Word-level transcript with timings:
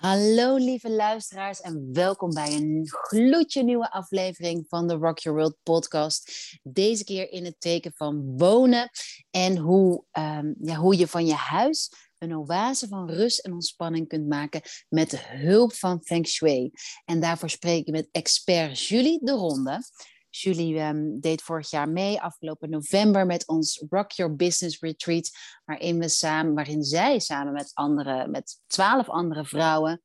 Hallo 0.00 0.56
lieve 0.56 0.90
luisteraars 0.90 1.60
en 1.60 1.92
welkom 1.92 2.34
bij 2.34 2.52
een 2.52 2.88
gloedje 2.90 3.62
nieuwe 3.62 3.90
aflevering 3.90 4.64
van 4.68 4.88
de 4.88 4.94
Rock 4.94 5.18
Your 5.18 5.38
World 5.38 5.56
podcast. 5.62 6.32
Deze 6.62 7.04
keer 7.04 7.30
in 7.30 7.44
het 7.44 7.54
teken 7.58 7.92
van 7.94 8.36
wonen 8.36 8.90
en 9.30 9.56
hoe, 9.56 10.04
um, 10.12 10.54
ja, 10.60 10.74
hoe 10.74 10.96
je 10.96 11.06
van 11.06 11.26
je 11.26 11.34
huis 11.34 11.92
een 12.18 12.36
oase 12.36 12.88
van 12.88 13.10
rust 13.10 13.38
en 13.38 13.52
ontspanning 13.52 14.08
kunt 14.08 14.28
maken 14.28 14.60
met 14.88 15.10
de 15.10 15.20
hulp 15.26 15.72
van 15.72 16.00
Feng 16.02 16.26
Shui. 16.26 16.70
En 17.04 17.20
daarvoor 17.20 17.50
spreek 17.50 17.86
ik 17.86 17.92
met 17.92 18.08
expert 18.12 18.80
Julie 18.80 19.18
de 19.22 19.32
Ronde. 19.32 19.82
Julie 20.30 20.80
um, 20.80 21.20
deed 21.20 21.42
vorig 21.42 21.70
jaar 21.70 21.88
mee, 21.88 22.20
afgelopen 22.20 22.70
november, 22.70 23.26
met 23.26 23.46
ons 23.46 23.84
Rock 23.88 24.10
Your 24.10 24.36
Business 24.36 24.80
Retreat, 24.80 25.30
waarin, 25.64 25.98
we 25.98 26.08
samen, 26.08 26.54
waarin 26.54 26.82
zij 26.82 27.18
samen 27.18 27.52
met, 27.52 27.70
andere, 27.74 28.28
met 28.28 28.60
twaalf 28.66 29.08
andere 29.08 29.44
vrouwen, 29.44 30.02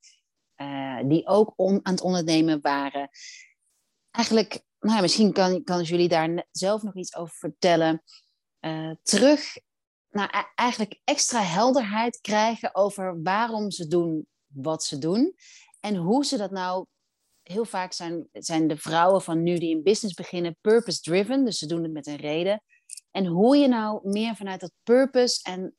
uh, 0.61 0.99
die 1.03 1.27
ook 1.27 1.53
aan 1.57 1.81
het 1.83 2.01
ondernemen 2.01 2.61
waren, 2.61 3.09
eigenlijk, 4.11 4.63
nou 4.79 4.95
ja, 4.95 5.01
misschien 5.01 5.33
kan, 5.33 5.63
kan 5.63 5.83
Julie 5.83 6.09
daar 6.09 6.45
zelf 6.51 6.81
nog 6.81 6.95
iets 6.95 7.15
over 7.15 7.35
vertellen, 7.35 8.03
uh, 8.59 8.91
terug 9.03 9.57
nou, 10.15 10.29
e-, 10.31 10.51
eigenlijk 10.55 11.01
extra 11.03 11.41
helderheid 11.41 12.21
krijgen 12.21 12.75
over 12.75 13.21
waarom 13.21 13.71
ze 13.71 13.87
doen 13.87 14.27
wat 14.45 14.83
ze 14.83 14.97
doen 14.97 15.35
en 15.79 15.95
hoe 15.95 16.25
ze 16.25 16.37
dat 16.37 16.51
nou 16.51 16.85
heel 17.47 17.65
vaak 17.65 17.93
zijn, 17.93 18.27
zijn 18.31 18.67
de 18.67 18.77
vrouwen 18.77 19.21
van 19.21 19.43
nu 19.43 19.57
die 19.57 19.75
een 19.75 19.83
business 19.83 20.15
beginnen 20.15 20.57
purpose-driven, 20.61 21.45
dus 21.45 21.57
ze 21.57 21.65
doen 21.65 21.83
het 21.83 21.91
met 21.91 22.07
een 22.07 22.15
reden. 22.15 22.63
En 23.11 23.25
hoe 23.25 23.57
je 23.57 23.67
nou 23.67 24.09
meer 24.09 24.35
vanuit 24.35 24.59
dat 24.59 24.71
purpose 24.83 25.39
en 25.43 25.75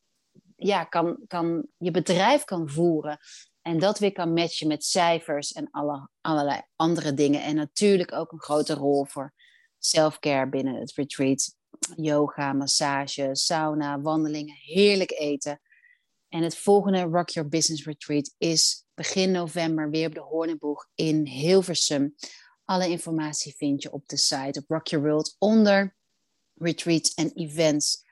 ja, 0.56 0.84
kan, 0.84 1.18
kan, 1.26 1.66
je 1.76 1.90
bedrijf 1.90 2.44
kan 2.44 2.68
voeren. 2.68 3.18
En 3.62 3.78
dat 3.78 3.98
weer 3.98 4.12
kan 4.12 4.32
matchen 4.32 4.68
met 4.68 4.84
cijfers 4.84 5.52
en 5.52 5.70
alle, 5.70 6.08
allerlei 6.20 6.60
andere 6.76 7.14
dingen. 7.14 7.42
En 7.42 7.54
natuurlijk 7.54 8.12
ook 8.12 8.32
een 8.32 8.42
grote 8.42 8.74
rol 8.74 9.04
voor 9.04 9.34
self-care 9.78 10.48
binnen 10.48 10.74
het 10.74 10.92
retreat. 10.92 11.54
Yoga, 11.96 12.52
massage, 12.52 13.28
sauna, 13.32 14.00
wandelingen, 14.00 14.54
heerlijk 14.54 15.10
eten. 15.10 15.60
En 16.28 16.42
het 16.42 16.56
volgende 16.56 17.02
Rock 17.02 17.28
Your 17.28 17.48
Business 17.48 17.84
Retreat 17.84 18.34
is 18.38 18.85
begin 18.96 19.30
november 19.30 19.90
weer 19.90 20.06
op 20.06 20.14
de 20.14 20.20
Hoornenboeg 20.20 20.88
in 20.94 21.26
Hilversum. 21.26 22.14
Alle 22.64 22.88
informatie 22.88 23.54
vind 23.56 23.82
je 23.82 23.92
op 23.92 24.08
de 24.08 24.16
site 24.16 24.58
op 24.58 24.70
Rock 24.70 24.86
Your 24.86 25.06
World 25.06 25.36
onder 25.38 25.96
retreats 26.54 27.14
en 27.14 27.32
events. 27.32 28.04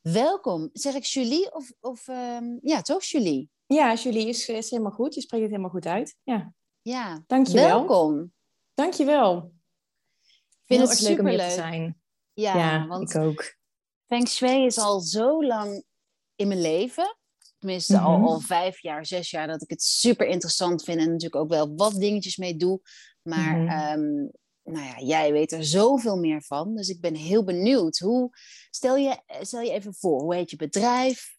Welkom. 0.00 0.70
Zeg 0.72 0.94
ik 0.94 1.04
Julie 1.04 1.54
of, 1.54 1.72
of 1.80 2.08
um, 2.08 2.58
ja, 2.62 2.82
toch 2.82 3.02
Julie? 3.04 3.50
Ja, 3.66 3.94
Julie 3.94 4.28
is, 4.28 4.48
is 4.48 4.70
helemaal 4.70 4.92
goed. 4.92 5.14
Je 5.14 5.20
spreekt 5.20 5.42
het 5.42 5.52
helemaal 5.52 5.72
goed 5.74 5.86
uit. 5.86 6.16
Ja, 6.22 6.52
ja. 6.82 7.24
dankjewel. 7.26 7.66
Welkom. 7.66 8.32
Dankjewel. 8.74 9.36
Ik 9.36 10.64
vind 10.64 10.80
Heel 10.80 10.88
het 10.88 10.90
erg 10.90 11.08
leuk 11.08 11.18
om 11.18 11.26
hier 11.26 11.38
superleuk. 11.40 11.48
te 11.48 11.54
zijn. 11.70 12.00
Ja, 12.32 12.56
Ja, 12.56 12.86
want 12.86 13.14
ik 13.14 13.20
ook. 13.22 13.56
Feng 14.06 14.28
Shui 14.28 14.66
is 14.66 14.78
al 14.78 15.00
zo 15.00 15.44
lang 15.44 15.84
in 16.34 16.48
mijn 16.48 16.60
leven. 16.60 17.16
Tenminste, 17.66 17.96
Mhm. 17.96 18.04
al, 18.04 18.26
al 18.26 18.40
vijf 18.40 18.80
jaar, 18.82 19.06
zes 19.06 19.30
jaar 19.30 19.46
dat 19.46 19.62
ik 19.62 19.70
het 19.70 19.82
super 19.82 20.26
interessant 20.26 20.84
vind. 20.84 20.98
En 20.98 21.04
natuurlijk 21.06 21.36
ook 21.36 21.48
wel 21.48 21.74
wat 21.74 21.94
dingetjes 21.94 22.36
mee 22.36 22.56
doe. 22.56 22.80
Maar 23.22 23.58
Mhm. 23.58 23.68
ehm, 23.68 24.12
nou 24.62 24.86
ja, 24.86 24.98
jij 25.00 25.32
weet 25.32 25.52
er 25.52 25.64
zoveel 25.64 26.16
meer 26.16 26.42
van. 26.42 26.74
Dus 26.74 26.88
ik 26.88 27.00
ben 27.00 27.14
heel 27.14 27.44
benieuwd. 27.44 27.98
Hoe, 27.98 28.30
stel, 28.70 28.96
je, 28.96 29.16
stel 29.40 29.60
je 29.60 29.70
even 29.70 29.94
voor, 29.94 30.20
hoe 30.22 30.34
heet 30.34 30.50
je 30.50 30.56
bedrijf? 30.56 31.34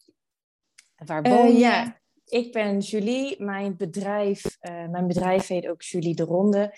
Waar 0.96 1.22
Eh, 1.22 1.32
woon 1.32 1.52
je? 1.52 1.58
ja, 1.58 2.00
ik 2.24 2.52
ben 2.52 2.78
Julie. 2.78 3.42
Mijn 3.42 3.76
bedrijf, 3.76 4.56
eh, 4.60 4.88
mijn 4.88 5.06
bedrijf 5.06 5.46
heet 5.46 5.68
ook 5.68 5.82
Julie 5.82 6.14
de 6.14 6.22
Ronde. 6.24 6.74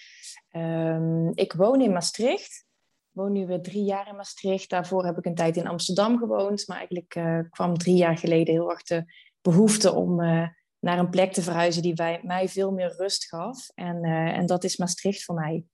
Ehm, 0.50 1.28
ik 1.34 1.52
woon 1.52 1.80
in 1.80 1.92
Maastricht. 1.92 2.64
Ik 3.12 3.16
woon 3.16 3.32
nu 3.32 3.46
weer 3.46 3.62
drie 3.62 3.84
jaar 3.84 4.08
in 4.08 4.16
Maastricht. 4.16 4.70
Daarvoor 4.70 5.04
heb 5.04 5.18
ik 5.18 5.24
een 5.24 5.34
tijd 5.34 5.56
in 5.56 5.66
Amsterdam 5.66 6.18
gewoond. 6.18 6.66
Maar 6.66 6.76
eigenlijk 6.76 7.14
eh, 7.14 7.38
kwam 7.50 7.78
drie 7.78 7.96
jaar 7.96 8.18
geleden 8.18 8.54
heel 8.54 8.70
erg 8.70 8.82
de 8.82 9.04
behoefte 9.42 9.92
om 9.92 10.20
eh, 10.20 10.48
naar 10.78 10.98
een 10.98 11.10
plek 11.10 11.32
te 11.32 11.42
verhuizen 11.42 11.82
die 11.82 11.94
wij, 11.94 12.20
mij 12.22 12.48
veel 12.48 12.72
meer 12.72 12.94
rust 12.96 13.28
gaf. 13.28 13.68
En, 13.74 14.04
eh, 14.04 14.36
en 14.36 14.46
dat 14.46 14.64
is 14.64 14.76
Maastricht 14.76 15.24
voor 15.24 15.34
mij. 15.34 15.64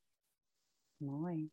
Mooi. 0.97 1.50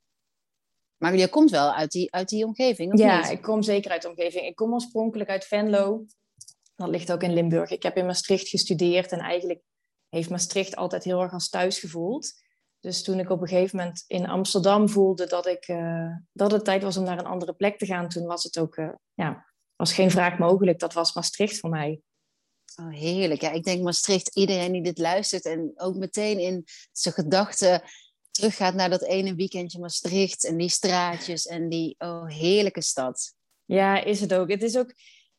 Maar 0.98 1.16
je 1.16 1.30
komt 1.30 1.52
wel 1.52 1.74
uit 1.74 1.92
die, 1.92 2.12
uit 2.12 2.30
die 2.30 2.46
omgeving, 2.46 2.94
of 2.94 3.00
Ja, 3.00 3.20
niet? 3.20 3.30
ik 3.30 3.42
kom 3.42 3.62
zeker 3.62 3.92
uit 3.92 4.02
de 4.02 4.10
omgeving. 4.10 4.46
Ik 4.46 4.56
kom 4.56 4.74
oorspronkelijk 4.74 5.30
uit 5.30 5.46
Venlo. 5.46 6.06
Dat 6.76 6.90
ligt 6.90 7.12
ook 7.12 7.24
in 7.24 7.34
Limburg. 7.34 7.70
Ik 7.70 7.84
heb 7.84 7.98
in 7.98 8.06
Maastricht 8.06 8.48
gestudeerd 8.48 9.12
en 9.12 9.20
eigenlijk 9.20 9.62
heeft 10.10 10.30
Maastricht 10.30 10.76
altijd 10.76 11.04
heel 11.04 11.22
erg 11.22 11.34
als 11.34 11.50
thuis 11.50 11.80
gevoeld. 11.80 12.34
Dus 12.80 13.04
toen 13.04 13.20
ik 13.20 13.30
op 13.30 13.42
een 13.42 13.48
gegeven 13.48 13.78
moment 13.78 14.04
in 14.08 14.30
Amsterdam 14.30 14.90
voelde 14.90 15.28
dat, 15.28 15.48
ik, 15.48 15.68
eh, 15.68 16.16
dat 16.32 16.52
het 16.52 16.66
tijd 16.66 16.84
was 16.84 16.98
om 16.98 17.04
naar 17.04 17.20
een 17.20 17.26
andere 17.26 17.54
plek 17.54 17.78
te 17.78 17.86
gaan, 17.86 18.10
toen 18.10 18.26
was 18.26 18.44
het 18.44 18.60
ook, 18.60 18.76
ja, 19.14 19.53
was 19.84 19.94
geen 19.94 20.12
vraag 20.12 20.38
mogelijk. 20.38 20.80
Dat 20.80 20.94
was 20.94 21.14
Maastricht 21.14 21.60
voor 21.60 21.70
mij. 21.70 22.02
Oh, 22.76 22.94
heerlijk. 22.94 23.42
Ja, 23.42 23.52
ik 23.52 23.64
denk 23.64 23.82
Maastricht, 23.82 24.36
iedereen 24.36 24.72
die 24.72 24.84
dit 24.84 24.98
luistert 24.98 25.46
en 25.46 25.72
ook 25.76 25.96
meteen 25.96 26.40
in 26.40 26.64
zijn 26.92 27.14
gedachten 27.14 27.82
teruggaat 28.32 28.74
naar 28.74 28.90
dat 28.90 29.04
ene 29.04 29.36
weekendje 29.36 29.80
Maastricht 29.80 30.46
en 30.46 30.58
die 30.58 30.70
straatjes 30.70 31.46
en 31.46 31.70
die 31.70 31.96
oh, 31.98 32.28
heerlijke 32.28 32.82
stad. 32.82 33.36
Ja, 33.66 34.04
is 34.04 34.20
het 34.20 34.34
ook. 34.34 34.50
Het 34.50 34.64
is 34.64 34.78
ook. 34.78 34.94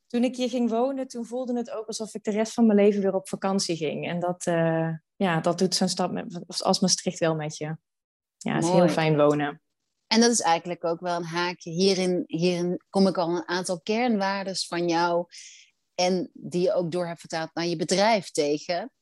Toen 0.06 0.25
ik 0.25 0.37
hier 0.37 0.49
ging 0.49 0.71
wonen, 0.71 1.09
toen 1.09 1.27
voelde 1.27 1.56
het 1.56 1.71
ook 1.71 1.87
alsof 1.87 2.15
ik 2.15 2.25
de 2.25 2.31
rest 2.31 2.53
van 2.53 2.66
mijn 2.66 2.78
leven 2.78 3.03
weer 3.03 3.15
op 3.15 3.28
vakantie 3.28 3.77
ging. 3.77 4.09
En 4.09 4.21
dat, 4.21 4.47
eh, 4.47 4.91
ja, 5.16 5.41
dat 5.41 5.59
doet 5.59 5.75
zo'n 5.75 5.88
stad 5.88 6.12
met, 6.12 6.44
als 6.47 6.81
Maastricht 6.81 7.19
wel 7.19 7.34
met 7.34 7.56
je. 7.56 7.77
Ja, 8.38 8.54
het 8.54 8.65
is 8.65 8.71
heel 8.71 8.88
fijn 8.88 9.16
wonen. 9.16 9.62
En 10.06 10.20
dat 10.20 10.31
is 10.31 10.41
eigenlijk 10.41 10.84
ook 10.84 11.00
wel 11.00 11.16
een 11.16 11.25
haakje. 11.25 11.70
Hierin, 11.70 12.25
hierin 12.26 12.81
kom 12.91 13.06
ik 13.06 13.19
al 13.19 13.28
een 13.28 13.48
aantal 13.48 13.81
kernwaardes 13.81 14.66
van 14.66 14.88
jou 14.88 15.26
en 15.94 16.31
die 16.32 16.62
je 16.62 16.72
ook 16.72 16.91
door 16.91 17.06
hebt 17.06 17.20
vertaald 17.20 17.50
naar 17.54 17.66
je 17.66 17.76
bedrijf 17.76 18.31
tegen. 18.31 18.92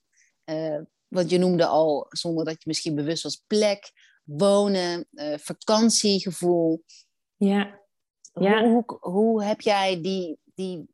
Eh, 0.45 0.81
want 1.09 1.31
je 1.31 1.39
noemde 1.39 1.67
al, 1.67 2.07
zonder 2.09 2.45
dat 2.45 2.55
je 2.55 2.69
misschien 2.69 2.95
bewust 2.95 3.23
was, 3.23 3.45
plek, 3.47 3.93
wonen, 4.25 5.09
eh, 5.13 5.39
vakantiegevoel. 5.39 6.85
Ja, 7.37 7.81
Ja. 8.33 8.65
Hoe, 8.65 8.85
hoe, 8.87 8.99
hoe 9.01 9.45
heb 9.45 9.61
jij 9.61 10.01
die, 10.03 10.39
die, 10.55 10.89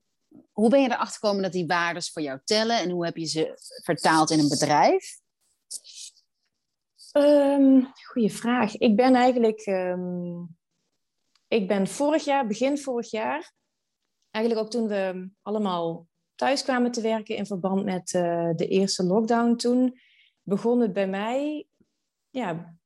hoe 0.53 0.71
ben 0.71 0.81
je 0.81 0.87
erachter 0.87 1.19
gekomen 1.21 1.43
dat 1.43 1.53
die 1.53 1.67
waardes 1.67 2.11
voor 2.11 2.23
jou 2.23 2.41
tellen 2.45 2.79
en 2.79 2.91
hoe 2.91 3.05
heb 3.05 3.17
je 3.17 3.27
ze 3.27 3.53
vertaald 3.85 4.31
in 4.31 4.39
een 4.39 4.49
bedrijf? 4.49 5.21
Ehm 7.19 7.83
goeie 8.07 8.33
vraag. 8.33 8.77
Ik 8.77 8.97
ben 8.97 9.15
eigenlijk, 9.15 9.61
ehm, 9.61 10.43
ik 11.49 11.69
ben 11.69 11.87
vorig 11.87 12.25
jaar, 12.25 12.47
begin 12.47 12.79
vorig 12.79 13.11
jaar, 13.11 13.53
eigenlijk 14.31 14.65
ook 14.65 14.73
toen 14.73 14.89
we 14.89 15.31
allemaal 15.43 16.07
thuis 16.35 16.63
kwamen 16.63 16.91
te 16.91 17.01
werken 17.01 17.37
in 17.37 17.47
verband 17.47 17.85
met 17.85 18.15
eh, 18.15 18.51
de 18.55 18.67
eerste 18.69 19.05
lockdown 19.05 19.57
toen, 19.57 19.99
begon 20.43 20.81
het 20.81 20.93
bij 20.93 21.09
mij, 21.09 21.67
ja, 22.31 22.77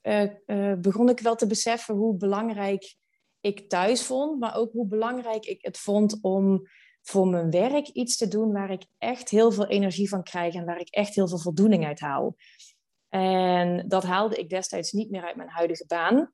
eh, 0.00 0.22
eh, 0.46 0.78
begon 0.78 1.08
ik 1.08 1.20
wel 1.20 1.36
te 1.36 1.46
beseffen 1.46 1.94
hoe 1.94 2.16
belangrijk 2.16 2.96
ik 3.40 3.68
thuis 3.68 4.02
vond, 4.02 4.40
maar 4.40 4.56
ook 4.56 4.72
hoe 4.72 4.86
belangrijk 4.86 5.44
ik 5.44 5.64
het 5.64 5.78
vond 5.78 6.18
om 6.20 6.62
voor 7.02 7.28
mijn 7.28 7.50
werk 7.50 7.88
iets 7.88 8.16
te 8.16 8.28
doen 8.28 8.52
waar 8.52 8.70
ik 8.70 8.86
echt 8.98 9.28
heel 9.28 9.52
veel 9.52 9.66
energie 9.66 10.08
van 10.08 10.22
krijg 10.22 10.54
en 10.54 10.64
waar 10.64 10.80
ik 10.80 10.90
echt 10.90 11.14
heel 11.14 11.28
veel 11.28 11.38
voldoening 11.38 11.86
uit 11.86 12.00
haal. 12.00 12.36
En 13.08 13.88
dat 13.88 14.02
haalde 14.02 14.36
ik 14.36 14.48
destijds 14.48 14.92
niet 14.92 15.10
meer 15.10 15.24
uit 15.24 15.36
mijn 15.36 15.48
huidige 15.48 15.84
baan. 15.86 16.32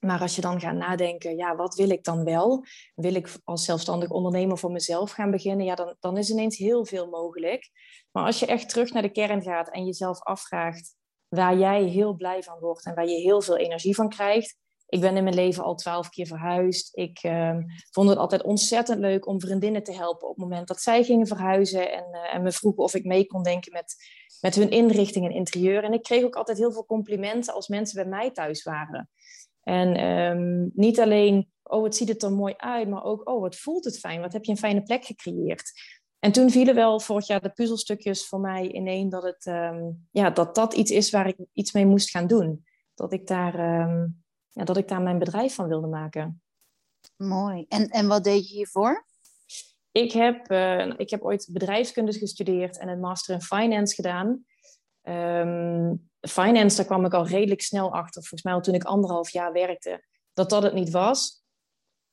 Maar 0.00 0.20
als 0.20 0.34
je 0.34 0.40
dan 0.40 0.60
gaat 0.60 0.74
nadenken, 0.74 1.36
ja, 1.36 1.56
wat 1.56 1.74
wil 1.74 1.90
ik 1.90 2.04
dan 2.04 2.24
wel? 2.24 2.64
Wil 2.94 3.14
ik 3.14 3.28
als 3.44 3.64
zelfstandig 3.64 4.10
ondernemer 4.10 4.58
voor 4.58 4.70
mezelf 4.70 5.10
gaan 5.10 5.30
beginnen? 5.30 5.66
Ja, 5.66 5.74
dan, 5.74 5.96
dan 6.00 6.16
is 6.16 6.30
ineens 6.30 6.56
heel 6.56 6.86
veel 6.86 7.06
mogelijk. 7.08 7.70
Maar 8.10 8.24
als 8.24 8.38
je 8.38 8.46
echt 8.46 8.68
terug 8.68 8.92
naar 8.92 9.02
de 9.02 9.10
kern 9.10 9.42
gaat 9.42 9.70
en 9.70 9.84
jezelf 9.84 10.22
afvraagt 10.22 10.94
waar 11.28 11.58
jij 11.58 11.82
heel 11.82 12.14
blij 12.14 12.42
van 12.42 12.58
wordt 12.58 12.86
en 12.86 12.94
waar 12.94 13.06
je 13.06 13.20
heel 13.20 13.42
veel 13.42 13.56
energie 13.56 13.94
van 13.94 14.08
krijgt. 14.08 14.56
Ik 14.86 15.00
ben 15.00 15.16
in 15.16 15.22
mijn 15.22 15.34
leven 15.34 15.64
al 15.64 15.74
twaalf 15.74 16.08
keer 16.08 16.26
verhuisd. 16.26 16.96
Ik 16.96 17.18
ehm, 17.22 17.62
vond 17.90 18.08
het 18.08 18.18
altijd 18.18 18.42
ontzettend 18.42 18.98
leuk 18.98 19.26
om 19.26 19.40
vriendinnen 19.40 19.82
te 19.82 19.94
helpen 19.94 20.28
op 20.28 20.36
het 20.36 20.44
moment 20.44 20.68
dat 20.68 20.80
zij 20.80 21.04
gingen 21.04 21.26
verhuizen. 21.26 21.92
En, 21.92 22.04
eh, 22.12 22.34
en 22.34 22.42
me 22.42 22.52
vroegen 22.52 22.82
of 22.82 22.94
ik 22.94 23.04
mee 23.04 23.26
kon 23.26 23.42
denken 23.42 23.72
met, 23.72 23.96
met 24.40 24.54
hun 24.54 24.70
inrichting 24.70 25.24
en 25.24 25.34
interieur. 25.34 25.84
En 25.84 25.92
ik 25.92 26.02
kreeg 26.02 26.24
ook 26.24 26.36
altijd 26.36 26.58
heel 26.58 26.72
veel 26.72 26.86
complimenten 26.86 27.54
als 27.54 27.68
mensen 27.68 28.02
bij 28.02 28.10
mij 28.10 28.30
thuis 28.30 28.62
waren. 28.62 29.10
En 29.62 29.94
ehm, 29.94 30.68
niet 30.72 31.00
alleen, 31.00 31.50
oh, 31.62 31.84
het 31.84 31.96
ziet 31.96 32.08
het 32.08 32.22
er 32.22 32.32
mooi 32.32 32.54
uit, 32.56 32.88
maar 32.88 33.04
ook, 33.04 33.28
oh, 33.28 33.40
wat 33.40 33.56
voelt 33.56 33.84
het 33.84 33.98
fijn? 33.98 34.20
Wat 34.20 34.32
heb 34.32 34.44
je 34.44 34.50
een 34.50 34.58
fijne 34.58 34.82
plek 34.82 35.04
gecreëerd? 35.04 35.72
En 36.18 36.32
toen 36.32 36.50
vielen 36.50 36.74
wel 36.74 37.00
vorig 37.00 37.26
jaar 37.26 37.40
de 37.40 37.50
puzzelstukjes 37.50 38.26
voor 38.26 38.40
mij 38.40 38.72
ineen 38.72 39.08
dat, 39.08 39.22
het, 39.22 39.46
ehm, 39.46 39.90
ja, 40.10 40.30
dat 40.30 40.54
dat 40.54 40.74
iets 40.74 40.90
is 40.90 41.10
waar 41.10 41.26
ik 41.26 41.36
iets 41.52 41.72
mee 41.72 41.86
moest 41.86 42.10
gaan 42.10 42.26
doen. 42.26 42.64
Dat 42.94 43.12
ik 43.12 43.26
daar, 43.26 43.54
ehm, 43.54 44.06
ja, 44.50 44.64
dat 44.64 44.76
ik 44.76 44.88
daar 44.88 45.02
mijn 45.02 45.18
bedrijf 45.18 45.54
van 45.54 45.68
wilde 45.68 45.86
maken. 45.86 46.42
Mooi. 47.16 47.64
En, 47.68 47.88
en 47.88 48.08
wat 48.08 48.24
deed 48.24 48.48
je 48.48 48.54
hiervoor? 48.54 49.06
Ik 49.92 50.12
heb, 50.12 50.50
uh, 50.50 50.92
ik 50.96 51.10
heb 51.10 51.22
ooit 51.22 51.48
bedrijfskunde 51.52 52.12
gestudeerd 52.12 52.78
en 52.78 52.88
een 52.88 53.00
master 53.00 53.34
in 53.34 53.40
finance 53.40 53.94
gedaan. 53.94 54.44
Um, 55.02 56.10
finance, 56.20 56.76
daar 56.76 56.86
kwam 56.86 57.04
ik 57.04 57.14
al 57.14 57.26
redelijk 57.26 57.60
snel 57.60 57.92
achter, 57.92 58.22
volgens 58.22 58.42
mij 58.42 58.60
toen 58.60 58.74
ik 58.74 58.84
anderhalf 58.84 59.30
jaar 59.30 59.52
werkte, 59.52 60.04
dat 60.32 60.50
dat 60.50 60.62
het 60.62 60.72
niet 60.72 60.90
was. 60.90 61.42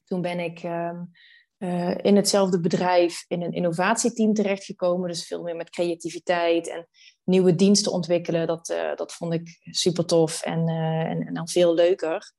Toen 0.03 0.21
ben 0.21 0.39
ik 0.39 0.63
um, 0.63 1.11
uh, 1.57 1.97
in 1.97 2.15
hetzelfde 2.15 2.59
bedrijf 2.59 3.25
in 3.27 3.41
een 3.41 3.51
innovatieteam 3.51 4.33
terechtgekomen. 4.33 5.09
Dus 5.09 5.27
veel 5.27 5.43
meer 5.43 5.55
met 5.55 5.69
creativiteit 5.69 6.69
en 6.69 6.87
nieuwe 7.23 7.55
diensten 7.55 7.91
ontwikkelen. 7.91 8.47
Dat, 8.47 8.69
uh, 8.69 8.95
dat 8.95 9.13
vond 9.13 9.33
ik 9.33 9.57
super 9.61 10.05
tof 10.05 10.41
en, 10.41 10.67
en, 10.67 11.25
en 11.33 11.47
veel 11.47 11.73
leuker. 11.73 12.33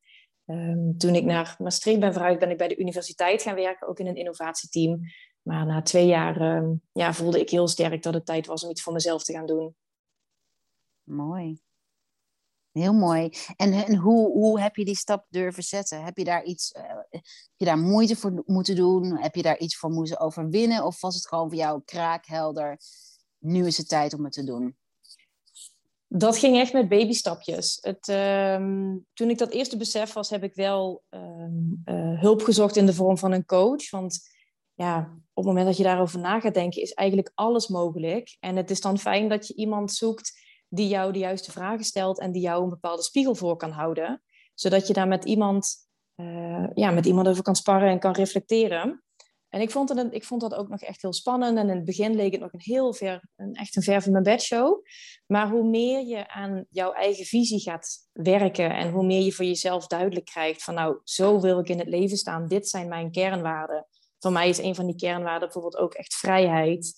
Um, 0.47 0.99
toen 0.99 1.15
ik 1.15 1.25
naar 1.25 1.55
Maastricht 1.59 2.01
ben 2.01 2.13
verhuisd, 2.13 2.39
ben 2.39 2.51
ik 2.51 2.59
bij 2.59 2.69
de 2.69 2.79
universiteit 2.79 3.43
gaan 3.43 3.55
werken, 3.55 3.89
ook 3.89 3.99
in 3.99 4.07
een 4.07 4.17
innovatieteam. 4.17 5.01
Maar 5.49 5.67
na 5.67 5.83
twee 5.83 6.07
jaar 6.07 6.57
um, 6.57 6.83
ja, 6.93 7.13
voelde 7.13 7.41
ik 7.41 7.51
heel 7.51 7.69
sterk 7.69 8.03
dat 8.03 8.15
het 8.15 8.27
tijd 8.27 8.47
was 8.47 8.65
om 8.65 8.71
iets 8.71 8.83
voor 8.83 8.93
mezelf 8.93 9.25
te 9.25 9.33
gaan 9.33 9.47
doen. 9.47 9.75
Mooi. 11.03 11.61
Heel 12.73 12.93
mooi. 12.93 13.31
En, 13.57 13.73
en 13.73 13.97
hoe, 13.97 14.31
hoe 14.33 14.61
heb 14.61 14.77
je 14.77 14.85
die 14.85 14.97
stap 14.97 15.27
durven 15.29 15.63
zetten? 15.63 16.05
Heb 16.05 16.17
je 16.17 16.25
daar 16.25 16.45
iets, 16.45 16.75
uh, 16.77 16.83
heb 17.11 17.23
je 17.57 17.65
daar 17.65 17.79
moeite 17.79 18.17
voor 18.17 18.43
moeten 18.47 18.77
doen? 18.77 19.19
Heb 19.19 19.35
je 19.35 19.43
daar 19.43 19.59
iets 19.59 19.77
voor 19.77 19.91
moeten 19.91 20.21
overwinnen? 20.21 20.85
Of 20.85 21.01
was 21.01 21.15
het 21.15 21.29
gewoon 21.29 21.49
voor 21.49 21.59
jou 21.59 21.83
kraakhelder? 21.85 22.79
Nu 23.39 23.67
is 23.67 23.77
het 23.77 23.89
tijd 23.89 24.15
om 24.15 24.25
het 24.25 24.33
te 24.33 24.45
doen. 24.45 24.77
Dat 26.07 26.39
ging 26.39 26.57
echt 26.57 26.73
met 26.73 26.89
babystapjes. 26.89 27.79
Het, 27.81 28.09
um, 28.09 29.07
toen 29.13 29.31
ik 29.31 29.39
dat 29.39 29.51
eerste 29.51 29.77
besef 29.77 30.13
was, 30.13 30.31
heb 30.31 30.43
ik 30.43 30.55
wel 30.55 31.03
um, 31.11 31.83
uh, 31.85 32.21
hulp 32.21 32.43
gezocht 32.43 32.77
in 32.77 32.87
de 32.87 32.95
vorm 32.95 33.19
van 33.19 33.33
een 33.33 33.45
coach. 33.45 33.91
Want 33.91 34.37
ja, 34.75 35.19
op 35.39 35.45
het 35.45 35.53
moment 35.53 35.67
dat 35.67 35.77
je 35.77 35.83
daarover 35.83 36.19
na 36.19 36.41
gaat 36.41 36.55
denken, 36.55 36.83
is 36.83 36.93
eigenlijk 36.93 37.33
alles 37.35 37.69
mogelijk. 37.69 38.37
En 38.41 38.57
het 38.57 38.71
is 38.71 38.81
dan 38.81 38.99
fijn 38.99 39.29
dat 39.29 39.47
je 39.47 39.55
iemand 39.55 39.93
zoekt 39.93 40.33
die 40.69 40.89
jou 40.89 41.13
de 41.13 41.19
juiste 41.19 41.53
vragen 41.53 41.85
stelt 41.85 42.21
en 42.21 42.33
die 42.33 42.43
jou 42.43 42.63
een 42.63 42.69
bepaalde 42.69 43.03
spiegel 43.03 43.35
voor 43.35 43.57
kan 43.57 43.71
houden. 43.71 44.23
Zodat 44.55 44.87
je 44.87 44.93
daar 44.93 45.09
met 45.09 45.25
iemand, 45.25 45.77
uh, 46.17 46.67
ja, 46.75 46.91
met 46.91 47.07
iemand 47.07 47.29
over 47.29 47.43
kan 47.43 47.57
sparren 47.57 47.91
en 47.91 47.99
kan 47.99 48.13
reflecteren. 48.13 49.03
En 49.49 49.61
ik 49.61 49.71
vond, 49.71 49.89
het, 49.89 50.15
ik 50.15 50.25
vond 50.25 50.41
dat 50.41 50.55
ook 50.55 50.69
nog 50.69 50.81
echt 50.81 51.03
heel 51.03 51.13
spannend. 51.13 51.59
En 51.59 51.69
in 51.69 51.77
het 51.77 51.85
begin 51.85 52.15
leek 52.15 52.33
het 52.33 52.41
nog 52.41 52.53
een 52.53 52.63
heel 52.63 52.95
ver, 52.95 53.29
een, 53.37 53.55
echt 53.55 53.77
een 53.77 53.83
ver 53.83 54.03
van 54.03 54.13
mijn 54.13 54.25
bedshow. 54.25 54.85
Maar 55.27 55.51
hoe 55.51 55.69
meer 55.69 56.07
je 56.07 56.29
aan 56.29 56.67
jouw 56.71 56.93
eigen 56.93 57.25
visie 57.25 57.61
gaat 57.61 58.09
werken 58.13 58.71
en 58.71 58.91
hoe 58.91 59.07
meer 59.07 59.23
je 59.23 59.33
voor 59.33 59.45
jezelf 59.45 59.87
duidelijk 59.87 60.27
krijgt 60.27 60.63
van 60.63 60.75
nou, 60.75 61.01
zo 61.05 61.41
wil 61.41 61.59
ik 61.59 61.69
in 61.69 61.79
het 61.79 61.89
leven 61.89 62.17
staan. 62.17 62.49
Dit 62.49 62.69
zijn 62.69 62.89
mijn 62.89 63.11
kernwaarden. 63.11 63.87
Voor 64.19 64.33
mij 64.33 64.49
is 64.49 64.59
een 64.59 64.75
van 64.75 64.87
die 64.87 64.97
kernwaarden 64.97 65.49
bijvoorbeeld 65.49 65.77
ook 65.77 65.95
echt 65.95 66.15
vrijheid. 66.15 66.95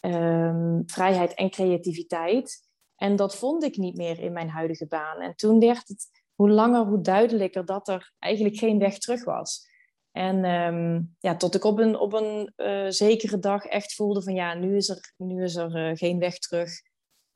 Um, 0.00 0.82
vrijheid 0.86 1.34
en 1.34 1.50
creativiteit. 1.50 2.68
En 2.96 3.16
dat 3.16 3.36
vond 3.36 3.64
ik 3.64 3.76
niet 3.76 3.96
meer 3.96 4.18
in 4.18 4.32
mijn 4.32 4.48
huidige 4.48 4.86
baan. 4.86 5.20
En 5.20 5.36
toen 5.36 5.60
werd 5.60 5.88
het 5.88 6.22
hoe 6.34 6.50
langer, 6.50 6.84
hoe 6.84 7.00
duidelijker 7.00 7.64
dat 7.64 7.88
er 7.88 8.12
eigenlijk 8.18 8.56
geen 8.56 8.78
weg 8.78 8.98
terug 8.98 9.24
was. 9.24 9.72
En 10.10 10.44
um, 10.44 11.16
ja, 11.18 11.36
tot 11.36 11.54
ik 11.54 11.64
op 11.64 11.78
een, 11.78 11.98
op 11.98 12.12
een 12.12 12.52
uh, 12.56 12.86
zekere 12.88 13.38
dag 13.38 13.64
echt 13.64 13.94
voelde 13.94 14.22
van 14.22 14.34
ja, 14.34 14.54
nu 14.54 14.76
is 14.76 14.88
er, 14.88 15.12
nu 15.16 15.42
is 15.42 15.56
er 15.56 15.90
uh, 15.90 15.96
geen 15.96 16.18
weg 16.18 16.38
terug. 16.38 16.70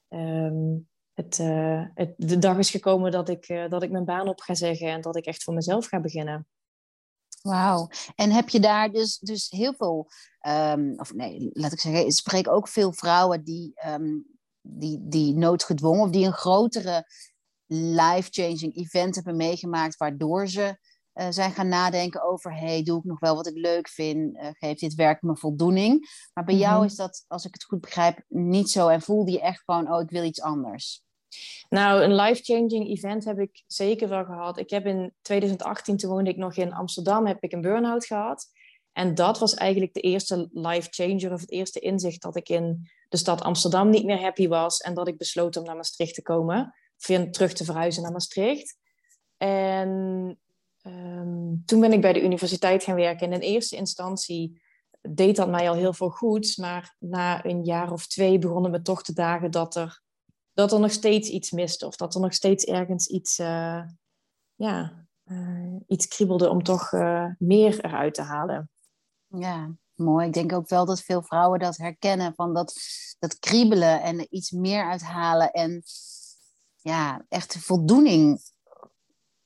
Um, 0.08 0.88
het, 1.14 1.38
uh, 1.38 1.86
het, 1.94 2.14
de 2.16 2.38
dag 2.38 2.58
is 2.58 2.70
gekomen 2.70 3.10
dat 3.10 3.28
ik, 3.28 3.66
dat 3.68 3.82
ik 3.82 3.90
mijn 3.90 4.04
baan 4.04 4.28
op 4.28 4.40
ga 4.40 4.54
zeggen 4.54 4.88
en 4.88 5.00
dat 5.00 5.16
ik 5.16 5.26
echt 5.26 5.42
voor 5.42 5.54
mezelf 5.54 5.86
ga 5.86 6.00
beginnen. 6.00 6.46
Wauw. 7.48 7.88
En 8.14 8.30
heb 8.30 8.48
je 8.48 8.60
daar 8.60 8.90
dus, 8.90 9.18
dus 9.18 9.50
heel 9.50 9.74
veel, 9.74 10.08
um, 10.48 10.94
of 10.96 11.14
nee, 11.14 11.50
laat 11.52 11.72
ik 11.72 11.80
zeggen, 11.80 12.06
ik 12.06 12.12
spreek 12.12 12.48
ook 12.48 12.68
veel 12.68 12.92
vrouwen 12.92 13.44
die 13.44 13.74
die, 14.70 14.98
die 15.08 15.34
noodgedwongen 15.34 16.02
of 16.02 16.10
die 16.10 16.26
een 16.26 16.32
grotere 16.32 17.06
life-changing 17.72 18.76
event 18.76 19.14
hebben 19.14 19.36
meegemaakt, 19.36 19.96
waardoor 19.96 20.48
ze 20.48 20.78
uh, 21.14 21.26
zijn 21.30 21.52
gaan 21.52 21.68
nadenken 21.68 22.22
over, 22.22 22.54
hey, 22.54 22.82
doe 22.82 22.98
ik 22.98 23.04
nog 23.04 23.20
wel 23.20 23.34
wat 23.34 23.46
ik 23.46 23.56
leuk 23.56 23.88
vind? 23.88 24.36
Uh, 24.36 24.48
geeft 24.52 24.80
dit 24.80 24.94
werk 24.94 25.22
me 25.22 25.36
voldoening? 25.36 26.00
Maar 26.32 26.44
bij 26.44 26.54
mm 26.54 26.60
-hmm. 26.60 26.70
jou 26.70 26.84
is 26.84 26.94
dat, 26.94 27.24
als 27.26 27.44
ik 27.44 27.54
het 27.54 27.64
goed 27.64 27.80
begrijp, 27.80 28.24
niet 28.28 28.70
zo 28.70 28.88
en 28.88 29.02
voelde 29.02 29.30
je 29.30 29.40
echt 29.40 29.62
gewoon, 29.64 29.92
oh, 29.92 30.00
ik 30.00 30.10
wil 30.10 30.24
iets 30.24 30.40
anders. 30.40 31.02
Nou, 31.68 32.02
een 32.02 32.14
life-changing 32.14 32.88
event 32.88 33.24
heb 33.24 33.38
ik 33.38 33.62
zeker 33.66 34.08
wel 34.08 34.24
gehad. 34.24 34.58
Ik 34.58 34.70
heb 34.70 34.86
in 34.86 35.14
2018, 35.22 35.96
toen 35.96 36.10
woonde 36.10 36.30
ik 36.30 36.36
nog 36.36 36.56
in 36.56 36.72
Amsterdam, 36.72 37.26
heb 37.26 37.42
ik 37.42 37.52
een 37.52 37.60
burn-out 37.60 38.06
gehad. 38.06 38.46
En 38.92 39.14
dat 39.14 39.38
was 39.38 39.54
eigenlijk 39.54 39.94
de 39.94 40.00
eerste 40.00 40.48
life 40.52 40.88
changer 40.90 41.32
of 41.32 41.40
het 41.40 41.50
eerste 41.50 41.80
inzicht 41.80 42.22
dat 42.22 42.36
ik 42.36 42.48
in 42.48 42.88
de 43.08 43.16
stad 43.16 43.40
Amsterdam 43.40 43.90
niet 43.90 44.04
meer 44.04 44.20
happy 44.20 44.48
was 44.48 44.78
en 44.78 44.94
dat 44.94 45.08
ik 45.08 45.18
besloot 45.18 45.56
om 45.56 45.64
naar 45.64 45.76
Maastricht 45.76 46.14
te 46.14 46.22
komen, 46.22 46.74
of 46.96 47.30
terug 47.30 47.52
te 47.52 47.64
verhuizen 47.64 48.02
naar 48.02 48.12
Maastricht. 48.12 48.76
En 49.36 49.88
um, 50.82 51.62
toen 51.64 51.80
ben 51.80 51.92
ik 51.92 52.00
bij 52.00 52.12
de 52.12 52.22
universiteit 52.22 52.84
gaan 52.84 52.94
werken. 52.94 53.26
En 53.26 53.32
in 53.32 53.40
eerste 53.40 53.76
instantie 53.76 54.60
deed 55.00 55.36
dat 55.36 55.48
mij 55.48 55.68
al 55.68 55.74
heel 55.74 55.92
veel 55.92 56.10
goed, 56.10 56.56
maar 56.56 56.96
na 56.98 57.44
een 57.44 57.64
jaar 57.64 57.92
of 57.92 58.06
twee 58.06 58.38
begonnen 58.38 58.70
me 58.70 58.82
toch 58.82 59.02
te 59.02 59.12
dagen 59.12 59.50
dat 59.50 59.76
er, 59.76 60.02
dat 60.58 60.72
er 60.72 60.80
nog 60.80 60.92
steeds 60.92 61.28
iets 61.28 61.50
miste 61.50 61.86
of 61.86 61.96
dat 61.96 62.14
er 62.14 62.20
nog 62.20 62.34
steeds 62.34 62.64
ergens 62.64 63.06
iets, 63.06 63.38
uh, 63.38 63.82
ja, 64.54 65.06
uh, 65.24 65.76
iets 65.86 66.08
kriebelde 66.08 66.50
om 66.50 66.62
toch 66.62 66.92
uh, 66.92 67.26
meer 67.38 67.84
eruit 67.84 68.14
te 68.14 68.22
halen. 68.22 68.70
Ja, 69.26 69.74
mooi. 69.94 70.26
Ik 70.26 70.32
denk 70.32 70.52
ook 70.52 70.68
wel 70.68 70.84
dat 70.84 71.00
veel 71.00 71.22
vrouwen 71.22 71.58
dat 71.58 71.76
herkennen 71.76 72.34
van 72.34 72.54
dat, 72.54 72.74
dat 73.18 73.38
kriebelen 73.38 74.02
en 74.02 74.34
iets 74.34 74.50
meer 74.50 74.84
uithalen 74.84 75.50
en 75.50 75.82
ja, 76.76 77.24
echt 77.28 77.58
voldoening 77.58 78.40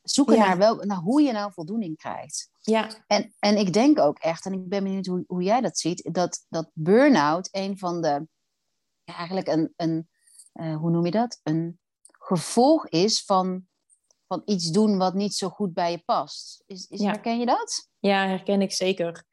zoeken 0.02 0.36
ja. 0.36 0.46
naar, 0.46 0.58
wel, 0.58 0.76
naar 0.76 0.98
hoe 0.98 1.22
je 1.22 1.32
nou 1.32 1.52
voldoening 1.52 1.96
krijgt. 1.96 2.50
Ja. 2.60 3.04
En, 3.06 3.34
en 3.38 3.56
ik 3.56 3.72
denk 3.72 3.98
ook 3.98 4.18
echt, 4.18 4.46
en 4.46 4.52
ik 4.52 4.68
ben 4.68 4.84
benieuwd 4.84 5.06
hoe, 5.06 5.24
hoe 5.26 5.42
jij 5.42 5.60
dat 5.60 5.78
ziet, 5.78 6.08
dat, 6.12 6.46
dat 6.48 6.70
burn-out 6.74 7.48
een 7.50 7.78
van 7.78 8.02
de, 8.02 8.26
ja, 9.04 9.16
eigenlijk 9.16 9.46
een, 9.46 9.72
een 9.76 10.10
uh, 10.54 10.76
hoe 10.76 10.90
noem 10.90 11.04
je 11.04 11.10
dat? 11.10 11.40
Een 11.42 11.80
gevolg 12.18 12.88
is 12.88 13.24
van, 13.24 13.66
van 14.26 14.42
iets 14.44 14.70
doen 14.70 14.98
wat 14.98 15.14
niet 15.14 15.34
zo 15.34 15.48
goed 15.48 15.72
bij 15.72 15.90
je 15.90 15.98
past. 15.98 16.62
Is, 16.66 16.86
is, 16.86 17.00
ja. 17.00 17.10
Herken 17.10 17.38
je 17.38 17.46
dat? 17.46 17.88
Ja, 17.98 18.26
herken 18.26 18.62
ik 18.62 18.72
zeker 18.72 19.30